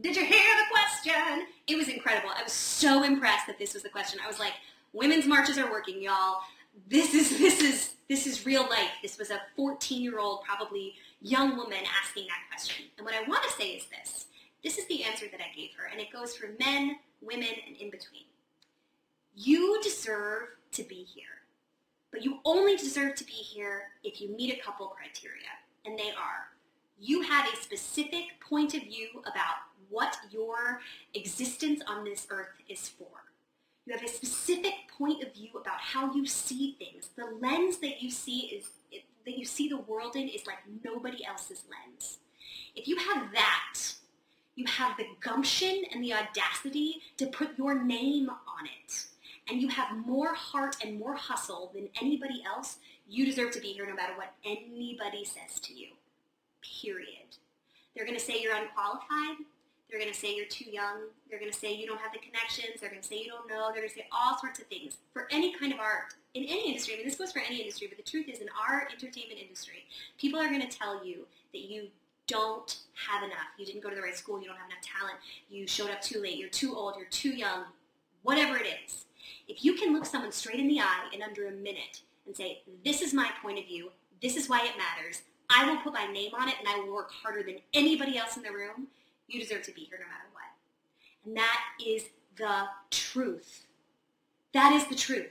did 0.00 0.16
you 0.16 0.24
hear 0.24 0.44
the 0.58 0.64
question? 0.70 1.46
It 1.66 1.76
was 1.76 1.88
incredible. 1.88 2.30
I 2.36 2.42
was 2.42 2.52
so 2.52 3.04
impressed 3.04 3.46
that 3.46 3.58
this 3.58 3.74
was 3.74 3.82
the 3.82 3.88
question. 3.88 4.18
I 4.22 4.26
was 4.26 4.38
like, 4.38 4.54
women's 4.92 5.26
marches 5.26 5.58
are 5.58 5.70
working, 5.70 6.02
y'all. 6.02 6.40
This 6.88 7.14
is 7.14 7.38
this 7.38 7.60
is 7.60 7.94
this 8.08 8.26
is 8.26 8.44
real 8.44 8.62
life. 8.62 8.90
This 9.02 9.18
was 9.18 9.30
a 9.30 9.40
14-year-old, 9.56 10.42
probably 10.42 10.94
young 11.22 11.56
woman 11.56 11.78
asking 12.02 12.26
that 12.26 12.42
question. 12.50 12.86
And 12.98 13.04
what 13.04 13.14
I 13.14 13.28
want 13.28 13.44
to 13.44 13.50
say 13.50 13.68
is 13.70 13.86
this. 13.86 14.26
This 14.64 14.78
is 14.78 14.86
the 14.88 15.04
answer 15.04 15.26
that 15.30 15.40
I 15.40 15.54
gave 15.54 15.70
her, 15.76 15.88
and 15.90 16.00
it 16.00 16.12
goes 16.12 16.34
for 16.34 16.48
men, 16.58 16.96
women, 17.20 17.48
and 17.66 17.76
in 17.76 17.90
between. 17.90 18.24
You 19.36 19.80
deserve 19.82 20.48
to 20.72 20.82
be 20.82 21.06
here. 21.14 21.24
But 22.10 22.24
you 22.24 22.38
only 22.44 22.76
deserve 22.76 23.14
to 23.16 23.24
be 23.24 23.32
here 23.32 23.82
if 24.02 24.20
you 24.20 24.34
meet 24.36 24.54
a 24.54 24.62
couple 24.62 24.86
criteria, 24.86 25.50
and 25.84 25.98
they 25.98 26.10
are 26.10 26.48
you 27.00 27.22
have 27.22 27.46
a 27.52 27.56
specific 27.56 28.40
point 28.40 28.74
of 28.74 28.82
view 28.82 29.08
about 29.22 29.56
what 29.90 30.16
your 30.30 30.80
existence 31.14 31.82
on 31.86 32.04
this 32.04 32.26
earth 32.30 32.52
is 32.68 32.88
for. 32.88 33.06
You 33.86 33.94
have 33.94 34.02
a 34.02 34.08
specific 34.08 34.74
point 34.96 35.22
of 35.22 35.34
view 35.34 35.50
about 35.60 35.78
how 35.78 36.14
you 36.14 36.26
see 36.26 36.76
things. 36.78 37.10
The 37.16 37.26
lens 37.40 37.78
that 37.78 38.02
you 38.02 38.10
see 38.10 38.40
is 38.46 38.66
that 39.26 39.38
you 39.38 39.44
see 39.44 39.68
the 39.68 39.78
world 39.78 40.16
in 40.16 40.28
is 40.28 40.46
like 40.46 40.58
nobody 40.84 41.24
else's 41.24 41.64
lens. 41.70 42.18
If 42.74 42.88
you 42.88 42.96
have 42.96 43.32
that, 43.32 43.80
you 44.54 44.66
have 44.66 44.96
the 44.96 45.06
gumption 45.20 45.82
and 45.92 46.02
the 46.02 46.14
audacity 46.14 47.02
to 47.18 47.26
put 47.26 47.58
your 47.58 47.82
name 47.82 48.28
on 48.30 48.66
it 48.66 49.06
and 49.48 49.60
you 49.60 49.68
have 49.68 49.96
more 50.06 50.34
heart 50.34 50.76
and 50.82 50.98
more 50.98 51.14
hustle 51.14 51.70
than 51.74 51.88
anybody 52.00 52.42
else, 52.46 52.78
you 53.08 53.26
deserve 53.26 53.50
to 53.52 53.60
be 53.60 53.68
here 53.68 53.86
no 53.86 53.94
matter 53.94 54.14
what 54.16 54.32
anybody 54.44 55.24
says 55.24 55.60
to 55.60 55.74
you. 55.74 55.88
Period. 56.82 57.36
They're 57.94 58.06
going 58.06 58.18
to 58.18 58.24
say 58.24 58.40
you're 58.40 58.54
unqualified. 58.54 59.44
They're 59.94 60.02
going 60.02 60.12
to 60.12 60.18
say 60.18 60.34
you're 60.34 60.46
too 60.46 60.68
young. 60.68 61.02
They're 61.30 61.38
going 61.38 61.52
to 61.52 61.56
say 61.56 61.72
you 61.72 61.86
don't 61.86 62.00
have 62.00 62.12
the 62.12 62.18
connections. 62.18 62.80
They're 62.80 62.90
going 62.90 63.00
to 63.00 63.06
say 63.06 63.20
you 63.20 63.28
don't 63.28 63.48
know. 63.48 63.70
They're 63.70 63.80
going 63.82 63.90
to 63.90 63.94
say 63.94 64.08
all 64.10 64.36
sorts 64.40 64.58
of 64.58 64.66
things 64.66 64.96
for 65.12 65.28
any 65.30 65.54
kind 65.56 65.72
of 65.72 65.78
art 65.78 66.14
in 66.34 66.42
any 66.42 66.66
industry. 66.66 66.94
I 66.94 66.96
mean, 66.96 67.06
this 67.06 67.14
goes 67.14 67.30
for 67.30 67.38
any 67.38 67.58
industry, 67.58 67.86
but 67.86 67.96
the 67.96 68.10
truth 68.10 68.28
is, 68.28 68.40
in 68.40 68.48
our 68.60 68.88
entertainment 68.90 69.38
industry, 69.40 69.86
people 70.18 70.40
are 70.40 70.48
going 70.48 70.68
to 70.68 70.78
tell 70.78 71.06
you 71.06 71.28
that 71.52 71.70
you 71.70 71.86
don't 72.26 72.78
have 73.06 73.22
enough. 73.22 73.54
You 73.56 73.66
didn't 73.66 73.84
go 73.84 73.88
to 73.88 73.94
the 73.94 74.02
right 74.02 74.16
school. 74.16 74.40
You 74.40 74.48
don't 74.48 74.56
have 74.56 74.66
enough 74.68 74.82
talent. 74.82 75.18
You 75.48 75.64
showed 75.68 75.90
up 75.90 76.00
too 76.00 76.20
late. 76.20 76.38
You're 76.38 76.48
too 76.48 76.74
old. 76.74 76.96
You're 76.98 77.06
too 77.06 77.30
young. 77.30 77.62
Whatever 78.24 78.56
it 78.56 78.66
is. 78.84 79.04
If 79.46 79.64
you 79.64 79.74
can 79.74 79.92
look 79.92 80.06
someone 80.06 80.32
straight 80.32 80.58
in 80.58 80.66
the 80.66 80.80
eye 80.80 81.08
in 81.12 81.22
under 81.22 81.46
a 81.46 81.52
minute 81.52 82.00
and 82.26 82.34
say, 82.34 82.62
this 82.84 83.00
is 83.00 83.14
my 83.14 83.30
point 83.40 83.60
of 83.60 83.66
view, 83.66 83.92
this 84.20 84.36
is 84.36 84.48
why 84.48 84.64
it 84.64 84.72
matters, 84.76 85.22
I 85.48 85.70
will 85.70 85.76
put 85.76 85.92
my 85.92 86.06
name 86.06 86.32
on 86.36 86.48
it 86.48 86.56
and 86.58 86.66
I 86.66 86.80
will 86.80 86.92
work 86.92 87.12
harder 87.12 87.44
than 87.44 87.58
anybody 87.74 88.18
else 88.18 88.36
in 88.36 88.42
the 88.42 88.50
room, 88.50 88.88
you 89.28 89.40
deserve 89.40 89.62
to 89.62 89.72
be 89.72 89.82
here 89.82 89.98
no 90.00 90.06
matter 90.06 90.28
what. 90.32 90.44
And 91.24 91.36
that 91.36 91.60
is 91.84 92.04
the 92.36 92.64
truth. 92.90 93.66
That 94.52 94.72
is 94.72 94.86
the 94.86 94.94
truth. 94.94 95.30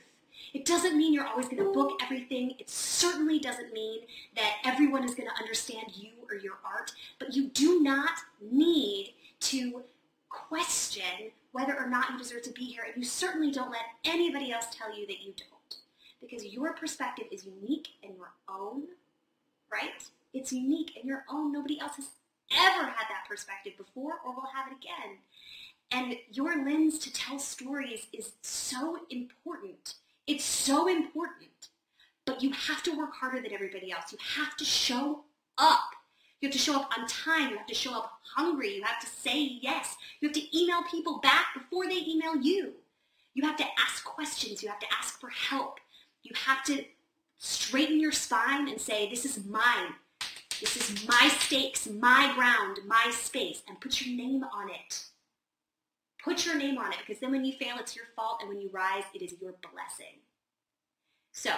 It 0.53 0.65
doesn't 0.65 0.97
mean 0.97 1.13
you're 1.13 1.27
always 1.27 1.47
going 1.47 1.63
to 1.63 1.71
book 1.71 1.99
everything. 2.01 2.53
It 2.59 2.69
certainly 2.69 3.39
doesn't 3.39 3.73
mean 3.73 4.01
that 4.35 4.57
everyone 4.65 5.03
is 5.03 5.15
going 5.15 5.29
to 5.29 5.41
understand 5.41 5.87
you 5.95 6.11
or 6.29 6.35
your 6.35 6.57
art, 6.65 6.91
but 7.19 7.35
you 7.35 7.47
do 7.49 7.81
not 7.81 8.11
need 8.41 9.13
to 9.41 9.83
question 10.29 11.31
whether 11.51 11.77
or 11.77 11.87
not 11.87 12.09
you 12.11 12.17
deserve 12.17 12.41
to 12.43 12.51
be 12.51 12.65
here, 12.65 12.83
and 12.83 13.01
you 13.01 13.07
certainly 13.07 13.51
don't 13.51 13.71
let 13.71 13.81
anybody 14.05 14.51
else 14.51 14.65
tell 14.71 14.97
you 14.97 15.05
that 15.05 15.21
you 15.21 15.33
don't. 15.37 15.75
Because 16.19 16.45
your 16.45 16.73
perspective 16.73 17.25
is 17.31 17.45
unique 17.45 17.89
and 18.03 18.15
your 18.15 18.31
own, 18.49 18.83
right? 19.71 20.03
It's 20.33 20.51
unique 20.51 20.91
and 20.97 21.05
your 21.05 21.25
own. 21.29 21.51
Nobody 21.51 21.79
else 21.79 21.97
has 21.97 22.09
ever 22.51 22.85
had 22.85 23.07
that 23.09 23.27
perspective 23.27 23.73
before 23.77 24.13
or 24.25 24.33
will 24.33 24.49
have 24.53 24.71
it 24.71 24.77
again. 24.77 25.17
And 25.91 26.17
your 26.31 26.63
lens 26.65 26.97
to 26.99 27.13
tell 27.13 27.39
stories 27.39 28.07
is 28.11 28.33
so 28.41 28.99
important. 29.09 29.95
It's 30.25 30.45
so 30.45 30.87
important. 30.87 31.69
But 32.25 32.41
you 32.41 32.51
have 32.51 32.81
to 32.83 32.97
work 32.97 33.13
harder 33.13 33.41
than 33.41 33.53
everybody 33.53 33.91
else. 33.91 34.11
You 34.11 34.17
have 34.37 34.55
to 34.57 34.65
show 34.65 35.21
up. 35.57 35.91
You 36.39 36.47
have 36.47 36.53
to 36.53 36.59
show 36.59 36.75
up 36.75 36.89
on 36.97 37.07
time. 37.07 37.51
You 37.51 37.57
have 37.57 37.67
to 37.67 37.75
show 37.75 37.95
up 37.95 38.19
hungry. 38.35 38.75
You 38.75 38.83
have 38.83 38.99
to 39.01 39.07
say 39.07 39.59
yes. 39.61 39.95
You 40.19 40.29
have 40.29 40.35
to 40.35 40.57
email 40.57 40.83
people 40.89 41.19
back 41.19 41.47
before 41.53 41.85
they 41.85 41.99
email 42.07 42.35
you. 42.35 42.73
You 43.33 43.45
have 43.45 43.57
to 43.57 43.65
ask 43.77 44.03
questions. 44.03 44.63
You 44.63 44.69
have 44.69 44.79
to 44.79 44.87
ask 44.97 45.19
for 45.19 45.29
help. 45.29 45.79
You 46.23 46.31
have 46.45 46.63
to 46.65 46.85
straighten 47.37 47.99
your 47.99 48.11
spine 48.11 48.69
and 48.69 48.79
say, 48.79 49.09
this 49.09 49.25
is 49.25 49.45
mine. 49.45 49.93
This 50.59 50.77
is 50.77 51.07
my 51.07 51.29
stakes, 51.39 51.87
my 51.87 52.33
ground, 52.35 52.79
my 52.87 53.11
space, 53.11 53.63
and 53.67 53.79
put 53.79 54.01
your 54.01 54.15
name 54.15 54.43
on 54.43 54.69
it. 54.69 55.05
Put 56.23 56.45
your 56.45 56.55
name 56.55 56.77
on 56.77 56.91
it 56.93 56.99
because 57.05 57.19
then 57.19 57.31
when 57.31 57.43
you 57.43 57.53
fail, 57.53 57.75
it's 57.79 57.95
your 57.95 58.05
fault, 58.15 58.37
and 58.39 58.49
when 58.49 58.61
you 58.61 58.69
rise, 58.71 59.03
it 59.13 59.21
is 59.21 59.35
your 59.41 59.55
blessing. 59.61 60.21
So 61.33 61.51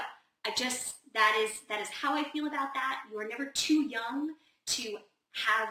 I 0.46 0.52
just, 0.58 0.96
that 1.14 1.39
is, 1.43 1.62
that 1.70 1.82
is 1.82 1.89
how 1.89 2.16
I 2.16 2.24
feel 2.32 2.48
about 2.48 2.74
that. 2.74 3.02
You 3.12 3.20
are 3.20 3.28
never 3.28 3.46
too 3.46 3.88
young 3.88 4.32
to 4.68 4.98
have 5.34 5.70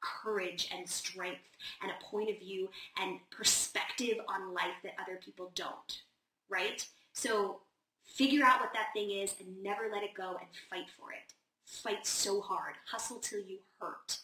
courage 0.00 0.68
and 0.76 0.88
strength 0.88 1.40
and 1.82 1.90
a 1.90 2.04
point 2.04 2.30
of 2.30 2.38
view 2.38 2.68
and 3.00 3.18
perspective 3.30 4.16
on 4.28 4.54
life 4.54 4.76
that 4.82 4.92
other 5.00 5.18
people 5.22 5.52
don't, 5.54 6.02
right? 6.48 6.86
So 7.12 7.60
figure 8.04 8.44
out 8.44 8.60
what 8.60 8.72
that 8.74 8.88
thing 8.94 9.10
is 9.10 9.34
and 9.40 9.62
never 9.62 9.82
let 9.92 10.02
it 10.02 10.14
go 10.14 10.36
and 10.40 10.48
fight 10.70 10.86
for 10.98 11.12
it. 11.12 11.32
Fight 11.72 12.06
so 12.06 12.42
hard. 12.42 12.74
Hustle 12.90 13.18
till 13.18 13.40
you 13.40 13.58
hurt 13.80 14.18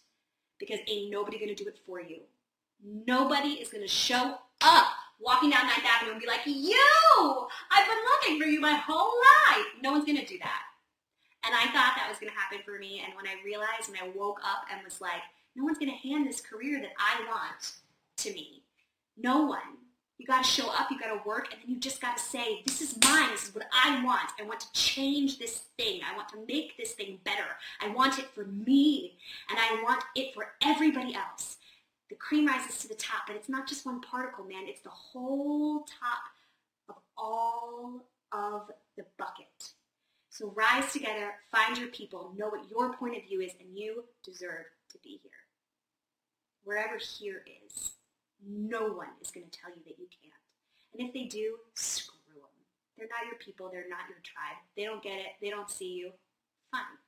because 0.59 0.81
ain't 0.87 1.11
nobody 1.11 1.39
going 1.39 1.55
to 1.55 1.55
do 1.55 1.69
it 1.69 1.79
for 1.87 2.01
you. 2.01 2.21
Nobody 3.07 3.55
is 3.55 3.71
going 3.71 3.83
to 3.83 3.89
show 3.89 4.37
up 4.61 4.87
walking 5.19 5.51
down 5.51 5.67
Ninth 5.67 5.83
Avenue 5.85 6.13
and 6.13 6.21
be 6.21 6.27
like, 6.27 6.43
you, 6.45 7.49
I've 7.71 7.87
been 7.87 8.05
looking 8.13 8.41
for 8.41 8.47
you 8.47 8.61
my 8.61 8.75
whole 8.75 9.13
life. 9.51 9.65
No 9.83 9.93
one's 9.93 10.05
going 10.05 10.19
to 10.19 10.27
do 10.27 10.39
that. 10.41 10.63
And 11.47 11.55
I 11.55 11.65
thought 11.73 11.97
that 11.97 12.07
was 12.09 12.19
going 12.19 12.31
to 12.31 12.39
happen 12.39 12.59
for 12.65 12.79
me. 12.79 13.03
And 13.05 13.15
when 13.17 13.27
I 13.27 13.43
realized 13.43 13.89
and 13.89 13.97
I 13.97 14.17
woke 14.17 14.41
up 14.45 14.65
and 14.71 14.85
was 14.85 15.01
like, 15.01 15.23
no 15.57 15.65
one's 15.65 15.79
going 15.79 15.91
to 15.91 16.09
hand 16.09 16.29
this 16.29 16.41
career 16.41 16.81
that 16.81 16.93
I 16.99 17.25
want 17.27 17.73
to 18.19 18.33
me. 18.33 18.63
No 19.17 19.47
one. 19.47 19.79
You 20.19 20.27
got 20.27 20.45
to 20.45 20.51
show 20.51 20.69
up, 20.69 20.91
you 20.91 20.99
got 20.99 21.15
to 21.15 21.27
work, 21.27 21.53
and 21.53 21.63
then 21.63 21.71
you 21.71 21.79
just 21.79 22.01
got 22.01 22.17
to 22.17 22.23
say, 22.23 22.63
this 22.67 22.83
is 22.83 22.99
mine, 23.05 23.31
this 23.31 23.49
is 23.49 23.55
what 23.55 23.67
I 23.73 24.05
want. 24.05 24.31
I 24.41 24.43
want 24.43 24.59
to 24.61 24.73
change 24.73 25.39
this 25.39 25.63
thing. 25.79 26.01
I 26.03 26.17
want 26.17 26.29
to 26.31 26.45
make 26.47 26.77
this 26.77 26.93
thing 26.93 27.21
better. 27.25 27.47
I 27.81 27.89
want 27.89 28.19
it 28.19 28.27
for 28.35 28.45
me, 28.45 29.17
and 29.49 29.59
I 29.59 29.81
want 29.83 30.03
it 30.17 30.35
for 30.35 30.49
everybody 30.63 31.15
else. 31.15 31.57
The 32.11 32.17
cream 32.17 32.47
rises 32.47 32.79
to 32.81 32.89
the 32.89 32.95
top, 32.95 33.23
but 33.29 33.37
it's 33.37 33.49
not 33.49 33.69
just 33.69 33.87
one 33.87 34.01
particle, 34.01 34.45
man. 34.45 34.65
It's 34.67 34.81
the 34.81 34.91
whole 34.91 35.81
top 35.81 36.23
of 36.89 36.97
all 37.17 38.05
of 38.33 38.71
the 38.97 39.05
bucket. 39.19 39.47
So 40.31 40.53
rise 40.57 40.93
together, 40.93 41.35
find 41.53 41.79
your 41.79 41.89
people, 41.89 42.33
know 42.37 42.49
what 42.49 42.71
your 42.71 42.95
point 42.95 43.17
of 43.17 43.25
view 43.25 43.41
is, 43.41 43.53
and 43.61 43.77
you 43.77 44.05
deserve 44.25 44.67
to 44.91 44.99
be 45.03 45.21
here. 45.23 45.33
Wherever 46.65 46.97
here 46.97 47.45
is, 47.67 47.93
no 48.47 48.93
one 48.93 49.09
is 49.21 49.31
going 49.31 49.47
to 49.49 49.59
tell 49.59 49.71
you 49.71 49.83
that 49.87 49.99
you 49.99 50.07
can't. 50.23 50.43
And 50.93 51.07
if 51.07 51.15
they 51.15 51.25
do, 51.25 51.57
screw 51.75 52.15
them. 52.35 52.49
They're 52.97 53.09
not 53.09 53.27
your 53.27 53.39
people. 53.39 53.69
They're 53.71 53.89
not 53.89 54.09
your 54.09 54.19
tribe. 54.23 54.59
They 54.77 54.85
don't 54.85 55.03
get 55.03 55.19
it. 55.19 55.39
They 55.41 55.51
don't 55.51 55.71
see 55.71 55.93
you. 55.93 56.13
Fine. 56.71 56.99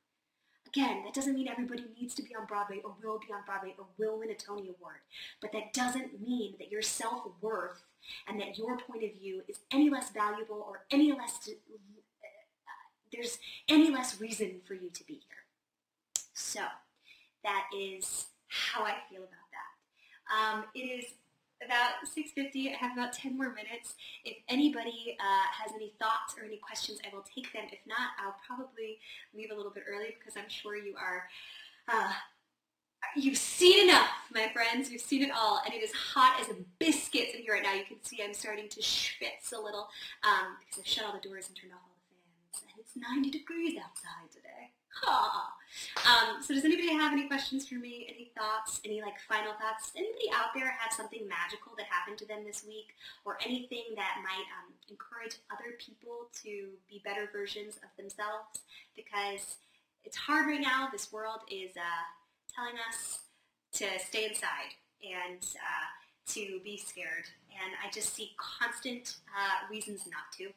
Again, 0.67 1.03
that 1.05 1.15
doesn't 1.15 1.35
mean 1.35 1.49
everybody 1.49 1.85
needs 1.99 2.15
to 2.15 2.23
be 2.23 2.35
on 2.37 2.47
Broadway 2.47 2.81
or 2.85 2.95
will 3.03 3.19
be 3.19 3.33
on 3.33 3.43
Broadway 3.45 3.75
or 3.77 3.87
will 3.99 4.21
win 4.21 4.31
a 4.31 4.35
Tony 4.35 4.69
Award. 4.69 5.03
But 5.41 5.51
that 5.53 5.73
doesn't 5.73 6.21
mean 6.21 6.55
that 6.59 6.71
your 6.71 6.83
self-worth 6.83 7.83
and 8.29 8.41
that 8.41 8.57
your 8.57 8.79
point 8.79 9.03
of 9.03 9.13
view 9.19 9.43
is 9.49 9.59
any 9.73 9.91
less 9.91 10.11
valuable 10.11 10.65
or 10.69 10.85
any 10.91 11.13
less 11.13 11.49
uh, 11.49 12.27
there's 13.13 13.39
any 13.69 13.91
less 13.91 14.21
reason 14.21 14.61
for 14.65 14.75
you 14.75 14.91
to 14.91 15.05
be 15.05 15.15
here. 15.15 16.25
So 16.35 16.61
that 17.43 17.65
is 17.77 18.27
how 18.47 18.85
I 18.85 18.95
feel 19.11 19.23
about. 19.23 19.50
Um, 20.31 20.65
it 20.75 20.81
is 20.81 21.05
about 21.65 22.07
6.50. 22.07 22.73
I 22.73 22.77
have 22.77 22.97
about 22.97 23.13
10 23.13 23.37
more 23.37 23.51
minutes. 23.51 23.95
If 24.25 24.37
anybody 24.49 25.17
uh, 25.21 25.47
has 25.63 25.75
any 25.75 25.93
thoughts 25.99 26.35
or 26.39 26.45
any 26.45 26.57
questions, 26.57 26.99
I 27.05 27.15
will 27.15 27.25
take 27.35 27.53
them. 27.53 27.65
If 27.71 27.81
not, 27.87 28.17
I'll 28.23 28.37
probably 28.47 28.99
leave 29.35 29.51
a 29.51 29.55
little 29.55 29.73
bit 29.73 29.85
early 29.89 30.17
because 30.19 30.37
I'm 30.37 30.49
sure 30.49 30.77
you 30.77 30.95
are 30.97 31.29
uh, 31.89 32.13
You've 33.17 33.39
seen 33.39 33.89
enough, 33.89 34.11
my 34.33 34.51
friends. 34.53 34.91
You've 34.91 35.01
seen 35.01 35.23
it 35.23 35.31
all. 35.35 35.61
And 35.65 35.75
it 35.75 35.83
is 35.83 35.91
hot 35.93 36.39
as 36.41 36.49
a 36.49 36.59
biscuit 36.79 37.35
in 37.35 37.43
here 37.43 37.55
right 37.55 37.63
now. 37.63 37.75
You 37.75 37.85
can 37.85 38.03
see 38.03 38.23
I'm 38.23 38.35
starting 38.35 38.69
to 38.69 38.81
schwitz 38.81 39.53
a 39.53 39.61
little 39.61 39.89
um, 40.23 40.57
because 40.61 40.81
I've 40.81 40.87
shut 40.87 41.05
all 41.07 41.13
the 41.13 41.29
doors 41.29 41.49
and 41.49 41.57
turned 41.57 41.73
off 41.73 41.81
all 41.83 41.97
the 41.97 42.59
fans. 42.61 42.73
And 42.73 42.81
it's 42.81 42.95
90 42.97 43.31
degrees 43.31 43.77
outside 43.79 44.31
today. 44.31 44.71
Um, 46.03 46.43
so 46.43 46.55
does 46.55 46.65
anybody 46.65 46.93
have 46.93 47.13
any 47.13 47.29
questions 47.29 47.69
for 47.69 47.77
me? 47.77 48.07
Any 48.11 48.33
thoughts? 48.37 48.81
Any 48.85 49.01
like 49.03 49.21
final 49.29 49.53
thoughts? 49.53 49.93
Anybody 49.95 50.31
out 50.35 50.51
there 50.55 50.71
have 50.71 50.93
something 50.93 51.29
magical 51.29 51.73
that 51.77 51.87
happened 51.87 52.19
to 52.19 52.27
them 52.27 52.43
this 52.45 52.65
week 52.67 52.97
or 53.25 53.39
anything 53.45 53.95
that 53.95 54.19
might 54.25 54.47
um, 54.59 54.75
encourage 54.89 55.37
other 55.53 55.79
people 55.79 56.27
to 56.43 56.75
be 56.89 57.01
better 57.05 57.29
versions 57.33 57.77
of 57.77 57.91
themselves? 57.97 58.67
Because 58.97 59.57
it's 60.05 60.17
hard 60.17 60.47
right 60.47 60.61
now. 60.61 60.89
This 60.91 61.13
world 61.13 61.41
is 61.51 61.77
uh, 61.77 62.05
telling 62.53 62.75
us 62.89 63.21
to 63.75 63.87
stay 63.99 64.27
inside 64.27 64.75
and 65.05 65.43
uh, 65.55 65.87
to 66.35 66.61
be 66.65 66.77
scared. 66.77 67.31
And 67.51 67.73
I 67.85 67.91
just 67.93 68.15
see 68.15 68.33
constant 68.37 69.17
uh, 69.31 69.71
reasons 69.71 70.03
not 70.07 70.33
to 70.39 70.51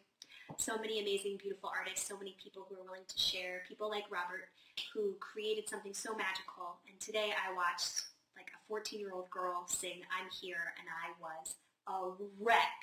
so 0.58 0.78
many 0.78 1.00
amazing, 1.00 1.38
beautiful 1.38 1.72
artists, 1.76 2.08
so 2.08 2.18
many 2.18 2.36
people 2.42 2.66
who 2.68 2.76
are 2.76 2.84
willing 2.84 3.08
to 3.08 3.20
share, 3.20 3.62
people 3.68 3.90
like 3.90 4.06
Robert 4.12 4.50
who 4.94 5.14
created 5.20 5.70
something 5.70 5.94
so 5.94 6.16
magical. 6.16 6.82
And 6.90 7.00
today 7.00 7.34
I 7.34 7.54
watched 7.54 8.04
like 8.36 8.50
a 8.54 8.60
14-year-old 8.72 9.30
girl 9.30 9.66
sing 9.68 10.02
I'm 10.10 10.30
Here 10.30 10.74
and 10.80 10.88
I 10.90 11.14
was 11.22 11.56
a 11.88 12.18
wreck. 12.42 12.82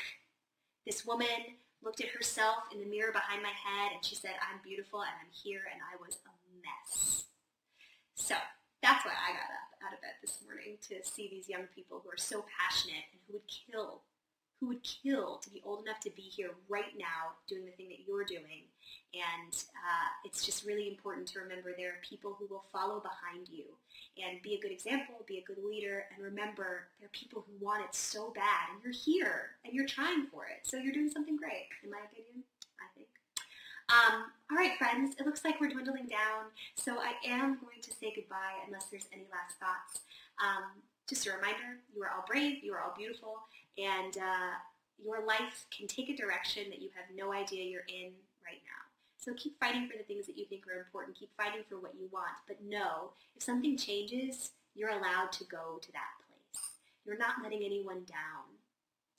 This 0.86 1.04
woman 1.04 1.58
looked 1.82 2.00
at 2.00 2.08
herself 2.08 2.68
in 2.72 2.80
the 2.80 2.86
mirror 2.86 3.12
behind 3.12 3.42
my 3.42 3.54
head 3.54 3.92
and 3.94 4.04
she 4.04 4.14
said, 4.14 4.36
I'm 4.38 4.60
beautiful 4.62 5.00
and 5.00 5.10
I'm 5.20 5.32
here 5.32 5.62
and 5.72 5.80
I 5.80 5.96
was 5.98 6.18
a 6.26 6.32
mess. 6.62 7.24
So 8.14 8.34
that's 8.82 9.04
why 9.04 9.12
I 9.12 9.32
got 9.32 9.50
up 9.50 9.70
out 9.86 9.94
of 9.94 10.00
bed 10.00 10.20
this 10.20 10.38
morning 10.44 10.76
to 10.88 11.02
see 11.02 11.28
these 11.28 11.48
young 11.48 11.66
people 11.74 12.00
who 12.04 12.10
are 12.10 12.20
so 12.20 12.44
passionate 12.46 13.08
and 13.12 13.20
who 13.26 13.34
would 13.34 13.48
kill, 13.48 14.02
who 14.60 14.68
would 14.68 14.82
kill 14.82 15.38
to 15.38 15.50
be 15.50 15.62
old 15.64 15.82
enough 15.82 16.00
to 16.00 16.10
be 16.10 16.22
here 16.22 16.50
right 16.68 16.92
now 16.98 17.32
doing 17.48 17.64
the 17.64 17.72
thing 17.72 17.88
that 17.88 18.04
you're 18.06 18.24
doing. 18.24 18.68
And 19.14 19.54
uh, 19.74 20.10
it's 20.24 20.44
just 20.44 20.66
really 20.66 20.86
important 20.86 21.26
to 21.28 21.40
remember 21.40 21.72
there 21.76 21.90
are 21.90 22.02
people 22.08 22.36
who 22.38 22.46
will 22.46 22.64
follow 22.72 23.00
behind 23.00 23.48
you 23.50 23.64
and 24.22 24.42
be 24.42 24.54
a 24.54 24.60
good 24.60 24.70
example, 24.70 25.24
be 25.26 25.38
a 25.38 25.42
good 25.42 25.64
leader, 25.64 26.04
and 26.14 26.22
remember 26.22 26.88
there 27.00 27.06
are 27.06 27.16
people 27.16 27.42
who 27.46 27.64
want 27.64 27.82
it 27.82 27.94
so 27.94 28.30
bad, 28.34 28.68
and 28.70 28.82
you're 28.84 28.92
here, 28.92 29.56
and 29.64 29.72
you're 29.72 29.86
trying 29.86 30.26
for 30.26 30.44
it. 30.44 30.62
So 30.62 30.76
you're 30.76 30.92
doing 30.92 31.10
something 31.10 31.36
great, 31.36 31.72
in 31.82 31.90
my 31.90 32.04
opinion, 32.04 32.44
I 32.78 32.86
think. 32.94 33.08
Um, 33.88 34.30
all 34.50 34.58
right, 34.58 34.76
friends, 34.78 35.16
it 35.18 35.26
looks 35.26 35.44
like 35.44 35.60
we're 35.60 35.70
dwindling 35.70 36.06
down, 36.06 36.52
so 36.74 36.98
I 36.98 37.14
am 37.26 37.58
going 37.58 37.80
to 37.82 37.90
say 37.90 38.12
goodbye 38.14 38.62
unless 38.66 38.86
there's 38.86 39.08
any 39.12 39.26
last 39.32 39.58
thoughts. 39.58 40.04
Um, 40.38 40.82
just 41.08 41.26
a 41.26 41.32
reminder, 41.32 41.82
you 41.94 42.02
are 42.02 42.10
all 42.10 42.24
brave, 42.28 42.62
you 42.62 42.72
are 42.74 42.80
all 42.80 42.94
beautiful, 42.96 43.42
and 43.80 44.16
uh, 44.16 44.54
your 45.02 45.24
life 45.24 45.66
can 45.76 45.86
take 45.86 46.10
a 46.10 46.16
direction 46.16 46.64
that 46.70 46.82
you 46.82 46.90
have 46.94 47.06
no 47.14 47.32
idea 47.32 47.64
you're 47.64 47.88
in 47.88 48.12
right 48.44 48.60
now. 48.64 48.80
So 49.16 49.32
keep 49.34 49.58
fighting 49.60 49.88
for 49.88 49.98
the 49.98 50.04
things 50.04 50.26
that 50.26 50.38
you 50.38 50.46
think 50.46 50.64
are 50.66 50.80
important. 50.80 51.18
Keep 51.18 51.30
fighting 51.36 51.62
for 51.68 51.78
what 51.78 51.94
you 51.94 52.08
want. 52.10 52.32
But 52.46 52.62
know, 52.64 53.12
if 53.36 53.42
something 53.42 53.76
changes, 53.76 54.52
you're 54.74 54.90
allowed 54.90 55.32
to 55.32 55.44
go 55.44 55.78
to 55.80 55.92
that 55.92 56.16
place. 56.24 56.64
You're 57.04 57.18
not 57.18 57.42
letting 57.42 57.62
anyone 57.64 58.04
down. 58.06 58.48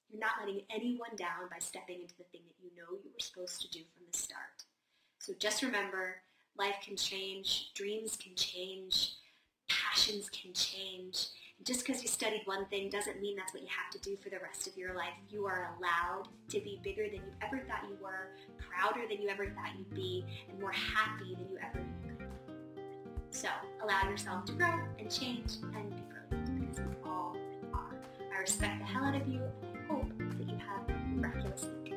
You're 0.09 0.20
not 0.20 0.39
letting 0.39 0.62
anyone 0.74 1.16
down 1.16 1.49
by 1.49 1.59
stepping 1.59 2.01
into 2.01 2.18
the 2.18 2.26
thing 2.32 2.41
that 2.47 2.57
you 2.62 2.72
know 2.76 2.97
you 3.03 3.12
were 3.14 3.20
supposed 3.20 3.62
to 3.62 3.70
do 3.70 3.80
from 3.93 4.03
the 4.12 4.18
start. 4.18 4.66
So 5.20 5.34
just 5.38 5.62
remember, 5.62 6.16
life 6.57 6.76
can 6.84 6.97
change, 6.97 7.72
dreams 7.76 8.18
can 8.18 8.36
change, 8.36 9.14
passions 9.70 10.30
can 10.30 10.53
change, 10.53 11.28
just 11.64 11.86
because 11.86 12.01
you 12.01 12.07
studied 12.07 12.41
one 12.45 12.66
thing 12.68 12.89
doesn't 12.89 13.22
mean 13.22 13.36
that's 13.36 13.53
what 13.53 13.62
you 13.62 13.70
have 13.70 13.91
to 13.91 13.99
do 13.99 14.16
for 14.18 14.30
the 14.30 14.39
rest 14.39 14.68
of 14.68 14.76
your 14.78 14.95
life. 14.95 15.14
You 15.30 15.45
are 15.45 15.76
allowed 15.78 16.28
to 16.49 16.59
be 16.59 16.80
bigger 16.84 17.03
than 17.03 17.18
you 17.18 17.34
ever 17.41 17.59
thought 17.68 17.84
you 17.88 17.97
were, 18.01 18.30
prouder 18.57 19.07
than 19.07 19.22
you 19.22 19.30
ever 19.30 19.45
thought 19.45 19.72
you'd 19.78 19.93
be, 19.93 20.26
and 20.49 20.59
more 20.59 20.72
happy 20.72 21.36
than 21.36 21.47
you 21.49 21.57
ever 21.59 21.80
knew 21.80 22.09
could 22.09 22.18
be. 22.18 22.26
So 23.30 23.47
allow 23.84 24.09
yourself 24.09 24.45
to 24.45 24.53
grow 24.53 24.80
and 24.99 25.12
change 25.12 25.53
and 25.76 25.89
be 25.89 26.01
brilliant 26.09 26.59
because 26.59 26.80
we 26.80 26.95
all 27.05 27.38
are. 27.74 27.95
I 28.36 28.39
respect 28.39 28.80
the 28.80 28.86
hell 28.86 29.03
out 29.03 29.16
of 29.16 29.28
you 29.28 29.41
and 29.64 29.78
I 29.78 29.93
hope 29.93 30.09
that 30.18 30.49
you 30.49 30.57
have 30.57 30.89
a 30.89 30.99
miraculous 31.16 31.66
week. 31.84 31.90